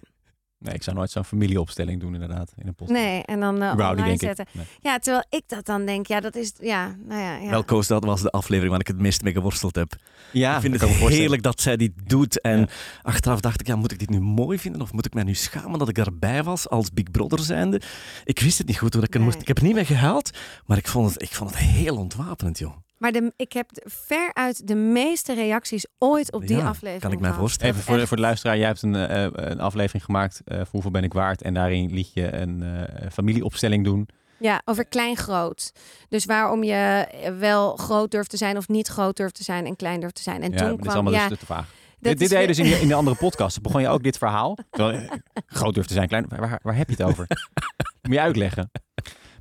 Nee, 0.63 0.75
ik 0.75 0.83
zou 0.83 0.97
nooit 0.97 1.11
zo'n 1.11 1.25
familieopstelling 1.25 2.01
doen 2.01 2.15
inderdaad 2.15 2.53
in 2.57 2.67
een 2.67 2.75
podcast. 2.75 3.01
nee. 3.01 3.23
En 3.25 3.41
dan 3.41 3.63
uh, 3.63 3.73
Überhaupt 3.73 3.79
niet, 3.97 4.05
online 4.07 4.19
denk 4.19 4.21
ik. 4.21 4.27
zetten. 4.37 4.47
Nee. 4.53 4.67
Ja, 4.81 4.99
terwijl 4.99 5.25
ik 5.31 5.43
dat 5.47 5.67
dan 5.67 5.85
denk, 5.87 6.07
ja, 6.07 6.21
dat 6.21 6.35
is, 6.37 6.53
ja, 6.61 6.97
nou 7.07 7.21
ja. 7.21 7.37
ja. 7.37 7.51
Wel, 7.51 7.65
Koos, 7.65 7.87
dat 7.87 8.05
was 8.05 8.23
de 8.23 8.31
aflevering 8.31 8.71
waar 8.71 8.81
ik 8.81 8.87
het 8.87 8.99
meest 8.99 9.23
mee 9.23 9.33
geworsteld 9.33 9.75
heb. 9.75 9.93
Ja, 10.33 10.55
ik 10.55 10.61
vind 10.61 10.81
het 10.81 10.91
heerlijk 10.91 11.43
dat 11.43 11.61
zij 11.61 11.77
dit 11.77 11.93
doet. 12.07 12.41
En 12.41 12.59
Ja. 12.59 12.67
achteraf 13.03 13.41
dacht 13.41 13.61
ik, 13.61 13.67
ja, 13.67 13.77
moet 13.77 13.93
ik 13.93 13.99
dit 13.99 14.11
nu 14.11 14.21
mooi 14.21 14.59
vinden? 14.59 14.81
Of 14.81 14.93
moet 14.93 15.07
ik 15.07 15.15
mij 15.15 15.23
nu 15.25 15.35
schamen 15.35 15.79
dat 15.79 15.89
ik 15.89 15.95
daarbij 15.95 16.43
was 16.43 16.69
als 16.69 16.93
Big 16.93 17.11
Brother 17.11 17.39
zijnde? 17.39 17.81
Ik 18.25 18.41
wist 18.41 18.59
het 18.59 18.67
niet 18.67 18.79
goed 18.79 18.95
hoe 18.95 19.03
ik 19.03 19.13
er 19.15 19.19
Nee. 19.21 19.29
moest. 19.29 19.41
Ik 19.41 19.49
heb 19.49 19.59
er 19.59 19.65
niet 19.65 19.75
mee 19.75 19.85
gehaald, 19.85 20.31
maar 20.67 20.77
ik 20.77 20.89
vond 20.89 21.13
het, 21.13 21.23
ik 21.23 21.35
vond 21.35 21.51
het 21.51 21.59
heel 21.59 21.97
ontwapenend, 21.97 22.59
joh. 22.59 22.77
Maar 23.01 23.13
de, 23.13 23.33
ik 23.37 23.53
heb 23.53 23.73
de- 23.73 23.83
veruit 23.87 24.67
de 24.67 24.75
meeste 24.75 25.35
reacties 25.35 25.87
ooit 25.99 26.33
op 26.33 26.47
die 26.47 26.57
Ja, 26.57 26.67
aflevering 26.69 27.03
kan 27.03 27.13
ik 27.13 27.21
mij 27.21 27.33
voorstellen. 27.33 27.73
Even 27.75 27.87
voor 27.87 27.97
de, 27.97 28.07
voor 28.07 28.17
de 28.17 28.23
luisteraar, 28.23 28.57
jij 28.57 28.67
hebt 28.67 28.83
een, 28.83 28.95
eh, 28.95 29.27
een 29.33 29.61
aflevering 29.61 30.05
gemaakt 30.05 30.41
eh, 30.45 30.57
voor 30.57 30.67
Hoeveel 30.71 30.91
ben 30.91 31.05
ik 31.05 31.13
waard? 31.13 31.43
En 31.43 31.55
daarin 31.55 31.93
liet 31.93 32.13
je 32.13 32.33
een 32.35 32.63
eh, 32.63 33.11
familieopstelling 33.11 33.85
doen. 33.85 34.09
Ja, 34.39 34.63
over 34.65 34.85
klein-groot. 34.87 35.73
Dus 36.09 36.25
waarom 36.25 36.65
je 36.65 37.07
wel 37.39 37.77
groot 37.77 38.11
durft 38.11 38.31
te 38.31 38.37
zijn 38.37 38.57
of 38.57 38.69
niet 38.69 38.89
groot 38.89 39.17
durft 39.17 39.35
te 39.35 39.43
zijn 39.43 39.67
en 39.67 39.77
klein 39.77 40.01
durft 40.01 40.15
te 40.15 40.23
zijn. 40.23 40.43
En 40.43 40.51
ja, 40.53 40.57
toen 40.57 40.67
maar 40.67 40.77
dit 40.77 40.87
is 40.87 40.93
kwam, 40.93 41.05
allemaal 41.07 41.21
ja, 41.23 41.29
dus 41.29 41.39
te 41.39 41.47
vaag. 41.47 41.67
dat 41.99 42.19
Dit, 42.19 42.29
deed 42.29 42.41
je 42.41 42.47
dus 42.47 42.59
in, 42.59 42.67
je- 42.67 42.81
in 42.81 42.89
de 42.89 42.95
andere 42.95 43.17
podcast. 43.27 43.63
Begon 43.63 43.81
je 43.81 43.89
ook 43.89 44.03
dit 44.03 44.19
verhaal? 44.19 44.57
Terwijl, 44.71 44.99
eh, 44.99 45.11
groot 45.47 45.75
durft 45.75 45.89
te 45.89 45.95
zijn, 45.95 46.09
klein. 46.09 46.27
Waar, 46.29 46.61
waar 46.63 46.77
heb 46.77 46.89
je 46.91 46.95
het 46.99 47.03
over? 47.07 47.27
Moet 48.03 48.13
je 48.15 48.21
uitleggen. 48.21 48.71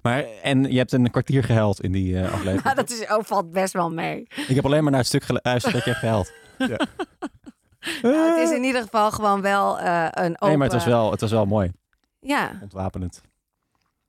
Maar, 0.01 0.25
en 0.43 0.71
je 0.71 0.77
hebt 0.77 0.91
een 0.91 1.11
kwartier 1.11 1.43
gehuild 1.43 1.81
in 1.81 1.91
die 1.91 2.19
eh, 2.19 2.33
aflevering. 2.33 2.63
Ja, 2.63 2.73
dat 2.83 2.89
is, 2.89 3.07
oh, 3.07 3.23
valt 3.23 3.51
best 3.51 3.73
wel 3.73 3.91
mee. 3.91 4.27
Ik 4.47 4.55
heb 4.55 4.65
alleen 4.65 4.81
maar 4.81 4.91
naar 4.91 4.99
het 4.99 5.09
stuk 5.09 5.23
geluisterd 5.23 5.73
dat 5.73 5.83
je 5.83 5.89
hebt 5.89 6.01
gehuild. 6.01 6.31
Nou, 8.01 8.39
het 8.39 8.49
is 8.49 8.55
in 8.55 8.63
ieder 8.63 8.81
geval 8.81 9.11
gewoon 9.11 9.41
wel 9.41 9.79
eh, 9.79 10.07
een 10.11 10.33
open... 10.33 10.47
Nee, 10.47 10.57
maar 10.57 10.67
het 10.67 10.75
was 10.75 10.85
wel, 10.85 11.11
het 11.11 11.21
was 11.21 11.31
wel 11.31 11.45
mooi. 11.45 11.71
Ja, 12.19 12.59
Ontwapenend. 12.61 13.21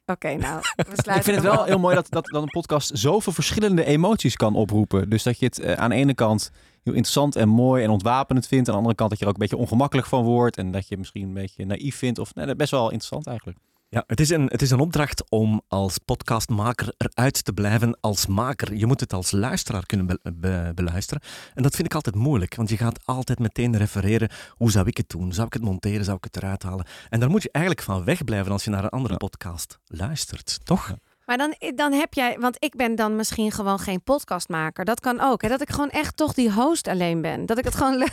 oké, 0.07 0.34
nou. 0.34 0.61
We 0.76 0.82
sluiten 0.84 1.14
Ik 1.14 1.22
vind 1.22 1.36
het 1.36 1.45
wel 1.45 1.64
heel 1.64 1.78
mooi 1.78 1.95
dat, 1.95 2.07
dat, 2.11 2.26
dat 2.26 2.43
een 2.43 2.49
podcast 2.49 2.91
zoveel 2.95 3.32
verschillende 3.32 3.84
emoties 3.84 4.36
kan 4.36 4.55
oproepen. 4.55 5.09
Dus 5.09 5.22
dat 5.22 5.38
je 5.38 5.47
het 5.47 5.59
eh, 5.59 5.72
aan 5.72 5.91
de 5.91 5.97
ene 5.97 6.14
kant 6.14 6.51
heel 6.82 6.95
interessant 6.95 7.36
en 7.36 7.49
mooi 7.49 7.84
en 7.84 7.91
ontwapenend 7.91 8.47
vindt. 8.47 8.68
Aan 8.68 8.72
de 8.74 8.78
andere 8.78 8.97
kant 8.97 9.11
dat 9.11 9.18
je 9.18 9.24
er 9.24 9.30
ook 9.30 9.36
een 9.36 9.49
beetje 9.49 9.62
ongemakkelijk 9.62 10.09
van 10.09 10.24
wordt. 10.24 10.57
En 10.57 10.70
dat 10.70 10.88
je 10.88 10.97
misschien 10.97 11.26
een 11.28 11.34
beetje 11.34 11.64
naïef 11.64 11.97
vindt. 11.97 12.18
Of 12.18 12.34
nee, 12.34 12.57
best 12.57 12.70
wel 12.70 12.84
interessant 12.84 13.26
eigenlijk. 13.26 13.59
Ja, 13.93 14.05
het 14.07 14.20
is, 14.20 14.30
een, 14.30 14.47
het 14.47 14.62
is 14.62 14.70
een 14.70 14.80
opdracht 14.80 15.30
om 15.30 15.62
als 15.68 15.99
podcastmaker 15.99 16.95
eruit 16.97 17.45
te 17.45 17.53
blijven 17.53 17.99
als 18.01 18.26
maker. 18.26 18.74
Je 18.74 18.86
moet 18.86 19.01
het 19.01 19.12
als 19.12 19.30
luisteraar 19.30 19.86
kunnen 19.86 20.07
be- 20.07 20.32
be- 20.34 20.72
beluisteren. 20.74 21.22
En 21.55 21.62
dat 21.62 21.74
vind 21.74 21.86
ik 21.86 21.95
altijd 21.95 22.14
moeilijk, 22.14 22.55
want 22.55 22.68
je 22.68 22.76
gaat 22.76 23.07
altijd 23.07 23.38
meteen 23.38 23.76
refereren. 23.76 24.30
Hoe 24.51 24.70
zou 24.70 24.86
ik 24.86 24.97
het 24.97 25.09
doen? 25.09 25.32
Zou 25.32 25.47
ik 25.47 25.53
het 25.53 25.62
monteren? 25.62 26.05
Zou 26.05 26.16
ik 26.16 26.24
het 26.24 26.36
eruit 26.36 26.62
halen? 26.62 26.86
En 27.09 27.20
daar 27.20 27.30
moet 27.30 27.43
je 27.43 27.49
eigenlijk 27.53 27.84
van 27.84 28.05
wegblijven 28.05 28.53
als 28.53 28.64
je 28.64 28.70
naar 28.70 28.84
een 28.84 28.88
andere 28.91 29.12
Ja. 29.12 29.18
podcast 29.18 29.78
luistert, 29.86 30.61
toch? 30.64 30.95
Maar 31.26 31.38
dan, 31.38 31.55
dan 31.74 31.93
heb 31.93 32.14
jij... 32.14 32.36
Want 32.41 32.57
ik 32.59 32.76
ben 32.76 32.95
dan 32.95 33.16
misschien 33.16 33.53
gewoon 33.53 33.78
geen 33.78 34.03
podcastmaker. 34.03 34.84
Dat 34.84 35.01
kan 35.01 35.20
ook. 35.20 35.43
Hè? 35.43 35.49
Dat 35.49 35.61
ik 35.61 35.70
gewoon 35.70 35.91
echt 35.91 36.16
toch 36.16 36.34
die 36.34 36.53
host 36.53 36.88
alleen 36.88 37.22
ben. 37.22 37.47
Dat 37.47 37.59
ik 37.59 37.64
het 37.64 37.74
gewoon... 37.74 38.09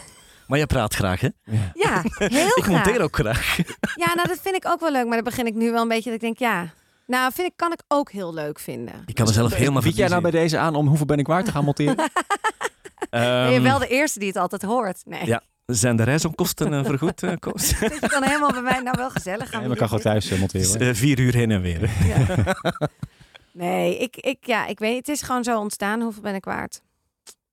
Maar 0.47 0.59
je 0.59 0.65
praat 0.65 0.93
graag, 0.93 1.21
hè? 1.21 1.29
Ja, 1.73 2.03
heel 2.17 2.27
ik 2.55 2.63
graag. 2.63 2.67
monteer 2.67 3.01
ook 3.01 3.15
graag. 3.15 3.57
Ja, 3.95 4.13
nou 4.15 4.27
dat 4.27 4.39
vind 4.41 4.55
ik 4.55 4.65
ook 4.67 4.79
wel 4.79 4.91
leuk. 4.91 5.05
Maar 5.05 5.15
dan 5.15 5.23
begin 5.23 5.45
ik 5.45 5.53
nu 5.53 5.71
wel 5.71 5.81
een 5.81 5.87
beetje 5.87 6.03
dat 6.09 6.13
ik 6.13 6.19
denk, 6.21 6.37
ja... 6.37 6.73
Nou, 7.05 7.31
vind 7.33 7.47
ik, 7.47 7.53
kan 7.55 7.71
ik 7.71 7.81
ook 7.87 8.11
heel 8.11 8.33
leuk 8.33 8.59
vinden. 8.59 8.93
Ik 9.05 9.15
kan 9.15 9.25
mezelf 9.25 9.53
helemaal 9.53 9.81
Bied 9.81 9.95
jij 9.95 10.07
nou 10.07 10.21
bij 10.21 10.31
deze 10.31 10.57
aan 10.57 10.75
om 10.75 10.87
hoeveel 10.87 11.05
ben 11.05 11.17
ik 11.19 11.27
waard 11.27 11.45
te 11.45 11.51
gaan 11.51 11.63
monteren? 11.63 11.95
ben 11.95 13.21
je 13.51 13.55
Ehm, 13.55 13.61
wel 13.63 13.79
de 13.79 13.87
eerste 13.87 14.19
die 14.19 14.27
het 14.27 14.37
altijd 14.37 14.61
hoort? 14.61 15.01
Nee. 15.05 15.25
Ja. 15.25 15.41
Zijn 15.65 15.95
de 15.95 16.03
reisonkosten 16.03 16.73
eh, 16.73 16.85
vergoed, 16.85 17.23
eh, 17.23 17.31
Koos? 17.39 17.67
Dus 17.79 17.79
je 17.79 18.07
kan 18.07 18.23
helemaal 18.23 18.51
bij 18.51 18.61
mij 18.61 18.79
nou 18.79 18.95
wel 18.97 19.09
gezellig 19.09 19.49
gaan. 19.49 19.59
Nee, 19.59 19.67
maar 19.67 19.77
kan 19.77 19.87
gewoon 19.87 20.03
thuis 20.03 20.29
eh, 20.29 20.39
monteren. 20.39 20.87
Het 20.87 20.97
vier 20.97 21.19
uur 21.19 21.33
heen 21.33 21.51
en 21.51 21.61
weer. 21.61 21.89
Ja. 22.05 22.55
Nee, 23.51 23.97
ik, 23.97 24.15
ik, 24.17 24.37
ja, 24.41 24.65
ik 24.67 24.79
weet 24.79 24.97
het 24.97 25.07
is 25.07 25.21
gewoon 25.21 25.43
zo 25.43 25.59
ontstaan. 25.59 26.01
Hoeveel 26.01 26.21
ben 26.21 26.35
ik 26.35 26.45
waard? 26.45 26.81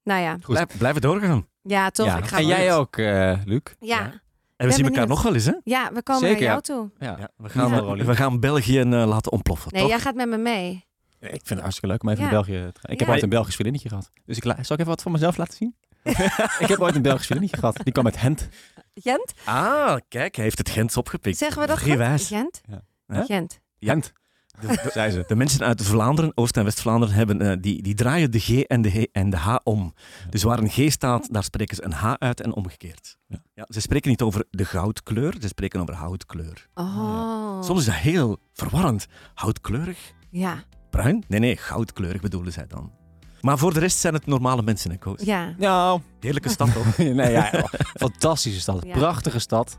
Nou 0.03 0.21
ja, 0.23 0.33
Goed. 0.33 0.55
Blijf, 0.55 0.79
blijven 0.79 1.01
doorgaan. 1.01 1.47
Ja 1.65 1.91
toch. 1.91 2.07
Ja. 2.07 2.17
Ik 2.19 2.25
ga 2.25 2.37
En 2.39 2.47
jij 2.47 2.75
ook, 2.75 2.97
eh, 2.97 3.39
Luc? 3.45 3.61
Ja, 3.81 4.01
En 4.01 4.11
we 4.11 4.21
Ben 4.57 4.73
zien 4.73 4.85
elkaar 4.85 5.07
benieuwd. 5.07 5.09
nog 5.09 5.23
wel 5.23 5.35
eens, 5.35 5.45
hè? 5.45 5.53
ja, 5.65 5.91
we 5.93 6.03
komen 6.03 6.23
Zeker, 6.29 6.47
naar 6.47 6.51
jou 6.51 6.55
ja. 6.55 6.61
toe. 6.61 7.07
Ja. 7.07 7.17
Ja, 7.19 7.29
we, 7.37 7.49
gaan, 7.49 7.71
Ja. 7.71 7.97
eh, 7.97 8.07
we 8.07 8.17
gaan 8.17 8.41
België 8.41 8.81
eh, 8.81 8.87
laten 9.07 9.33
ontploffen, 9.33 9.73
Nee, 9.73 9.81
toch? 9.81 9.91
jij 9.91 10.01
gaat 10.01 10.15
met 10.15 10.29
me 10.29 10.37
mee. 10.37 10.85
Ik 11.21 11.31
vind 11.31 11.49
het 11.49 11.61
hartstikke 11.61 11.89
leuk 11.89 12.03
om 12.03 12.09
even 12.09 12.25
Ja. 12.25 12.31
naar 12.31 12.43
België 12.45 12.71
te 12.73 12.81
gaan. 12.81 12.91
Ik 12.93 12.99
heb 12.99 13.09
ooit 13.09 13.23
een 13.23 13.29
Belgisch 13.29 13.55
vriendinnetje 13.55 13.89
gehad. 13.89 14.11
Dus 14.25 14.37
ik 14.37 14.43
zal 14.43 14.53
ik 14.55 14.69
even 14.71 14.85
wat 14.87 15.03
van 15.03 15.13
mezelf 15.13 15.37
laten 15.37 15.57
zien? 15.57 15.75
ik 16.65 16.67
heb 16.69 16.79
ooit 16.81 16.95
een 16.95 17.03
Belgisch 17.03 17.27
vriendinnetje 17.27 17.61
gehad. 17.61 17.81
Die 17.85 17.93
kwam 17.93 18.05
uit 18.05 18.17
Gent. 18.17 18.49
Gent? 18.95 19.33
Ah, 19.45 19.97
kijk, 20.09 20.35
hij 20.35 20.45
heeft 20.45 20.59
het 20.59 20.69
Gens 20.71 20.97
opgepikt. 20.97 21.39
Zeggen 21.39 21.61
we 21.61 21.67
dat. 21.67 21.79
Gent? 21.79 22.61
Gent. 23.09 23.61
Gent, 23.81 24.13
De, 24.61 24.67
de- 24.67 24.91
zei 24.93 25.11
ze. 25.11 25.25
de 25.27 25.35
mensen 25.37 25.61
uit 25.67 25.83
Vlaanderen, 25.83 26.33
Oost- 26.35 26.57
en 26.57 26.65
West-Vlaanderen, 26.65 27.15
hebben, 27.15 27.41
eh, 27.41 27.57
die, 27.61 27.83
die 27.83 27.95
draaien 27.95 28.31
de 28.31 28.39
G 28.41 28.49
en 28.61 28.83
de, 28.83 28.91
H 28.91 29.03
en 29.13 29.31
de 29.31 29.37
H 29.37 29.55
om. 29.63 29.95
Dus 30.31 30.43
waar 30.43 30.59
een 30.59 30.71
G 30.71 30.93
staat, 30.93 31.29
daar 31.33 31.45
spreken 31.45 31.77
ze 31.77 31.85
een 31.85 31.93
H 31.93 32.13
uit 32.19 32.41
en 32.41 32.55
omgekeerd. 32.55 33.17
Ja. 33.27 33.39
Ja, 33.55 33.67
ze 33.69 33.81
spreken 33.81 34.11
niet 34.11 34.23
over 34.23 34.45
de 34.51 34.65
goudkleur, 34.65 35.35
ze 35.41 35.49
spreken 35.49 35.81
over 35.81 35.95
houtkleur. 35.95 36.69
Oh. 36.75 37.63
Soms 37.63 37.81
is 37.81 37.87
dat 37.87 37.95
heel 37.95 38.39
verwarrend. 38.53 39.07
Houtkleurig? 39.35 40.13
Ja, 40.31 40.63
Bruin? 40.91 41.25
Nee, 41.29 41.41
nee, 41.41 41.57
goudkleurig 41.57 42.21
bedoelen 42.21 42.53
zij 42.53 42.67
dan. 42.67 42.93
Maar 43.41 43.59
voor 43.59 43.75
de 43.75 43.81
rest 43.81 43.99
zijn 43.99 44.15
het 44.15 44.27
normale 44.27 44.63
mensen, 44.63 44.91
hè, 44.91 44.97
Koos? 44.97 45.23
ja. 45.23 45.55
Nou, 45.59 46.01
Heerlijke 46.21 46.49
stad, 46.49 46.73
toch? 46.73 46.97
nee, 47.21 47.31
ja, 47.31 47.51
fantastische 47.95 48.61
stad. 48.61 48.85
Ja. 48.87 48.93
Prachtige 48.97 49.39
stad. 49.39 49.77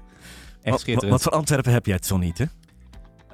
Echt 0.61 1.05
wat 1.09 1.21
voor 1.21 1.31
Antwerpen 1.31 1.71
heb 1.71 1.85
jij 1.85 1.95
het 1.95 2.05
zo 2.05 2.17
niet, 2.17 2.37
hè? 2.37 2.45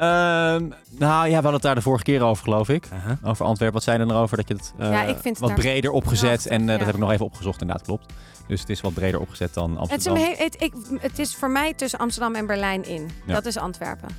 Ehm, 0.01 0.67
nou 0.89 1.23
ja, 1.23 1.27
we 1.27 1.33
hadden 1.33 1.53
het 1.53 1.61
daar 1.61 1.75
de 1.75 1.81
vorige 1.81 2.03
keer 2.03 2.21
over, 2.21 2.43
geloof 2.43 2.69
ik. 2.69 2.87
Aha. 2.93 3.17
Over 3.23 3.45
Antwerpen. 3.45 3.73
Wat 3.73 3.83
zei 3.83 3.99
er 3.99 4.09
erover 4.09 4.37
dat 4.37 4.47
je 4.47 4.53
het 4.53 4.73
eh, 4.77 4.91
Ja, 4.91 5.01
ik 5.01 5.17
vind 5.17 5.39
het 5.39 5.47
wat 5.49 5.55
breder 5.55 5.91
opgezet. 5.91 6.29
prachtig, 6.29 6.51
en 6.51 6.61
eh, 6.61 6.67
ja. 6.67 6.77
dat 6.77 6.85
heb 6.85 6.95
ik 6.95 7.01
nog 7.01 7.11
even 7.11 7.25
opgezocht, 7.25 7.61
inderdaad, 7.61 7.85
klopt. 7.85 8.13
Dus 8.47 8.59
het 8.59 8.69
is 8.69 8.81
wat 8.81 8.93
breder 8.93 9.19
opgezet 9.19 9.53
dan 9.53 9.69
Het 9.71 9.79
is, 9.79 10.07
Amsterdam. 10.07 10.35
het, 10.37 10.61
ik, 10.61 10.73
het 10.99 11.19
is 11.19 11.35
voor 11.35 11.49
mij 11.49 11.73
tussen 11.73 11.99
Amsterdam 11.99 12.35
en 12.35 12.45
Berlijn 12.45 12.85
in. 12.85 13.09
Ja. 13.25 13.33
Dat 13.33 13.45
is 13.45 13.57
Antwerpen. 13.57 14.09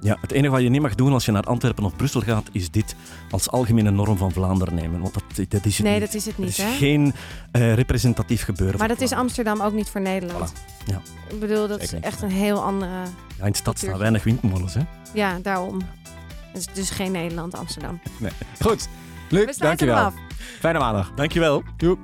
Ja, 0.00 0.18
het 0.20 0.32
enige 0.32 0.52
wat 0.52 0.62
je 0.62 0.68
niet 0.68 0.80
mag 0.82 0.94
doen 0.94 1.12
als 1.12 1.24
je 1.24 1.32
naar 1.32 1.42
Antwerpen 1.42 1.84
of 1.84 1.96
Brussel 1.96 2.20
gaat, 2.20 2.48
is 2.52 2.70
dit 2.70 2.94
als 3.30 3.50
algemene 3.50 3.90
norm 3.90 4.16
van 4.16 4.32
Vlaanderen 4.32 4.74
nemen. 4.74 5.00
Want 5.00 5.14
dat, 5.14 5.22
dat 5.48 5.64
is 5.64 5.76
het 5.76 5.86
Nee, 5.86 5.92
niet. 6.00 6.02
dat 6.06 6.14
is 6.14 6.24
het 6.26 6.36
Het 6.36 6.44
niet, 6.44 6.48
is 6.48 6.56
hè? 6.64 6.72
geen 6.76 7.14
eh, 7.52 7.74
representatief 7.74 8.42
gebeuren. 8.44 8.78
Maar 8.78 8.88
dat 8.88 9.00
is. 9.00 9.12
Amsterdam 9.12 9.60
ook 9.60 9.72
niet 9.72 9.88
voor 9.88 10.00
Nederland. 10.00 10.52
Ja. 10.86 11.00
Ik 11.28 11.40
bedoel, 11.40 11.68
dat 11.68 11.80
is 11.82 11.92
niet. 11.92 12.04
echt 12.04 12.22
een 12.22 12.30
heel 12.30 12.62
andere... 12.62 12.90
Ja, 13.38 13.44
in 13.44 13.52
de 13.52 13.58
stad 13.58 13.78
staan 13.78 13.98
weinig 13.98 14.24
windmolens, 14.24 14.74
hè? 14.74 14.80
Ja, 15.14 15.38
daarom. 15.42 15.80
Het 16.52 16.56
is 16.56 16.66
dus 16.74 16.90
geen 16.90 17.12
Nederland, 17.12 17.54
Amsterdam. 17.54 18.00
Goed. 18.60 18.88
Luc, 19.28 19.44
We 19.44 19.52
sluiten 19.52 19.86
hem 19.88 19.96
dankjewel. 19.96 20.24
Fijne 20.60 20.78
maandag. 20.78 21.12
Dankjewel. 21.14 21.62
Joep. 21.76 21.98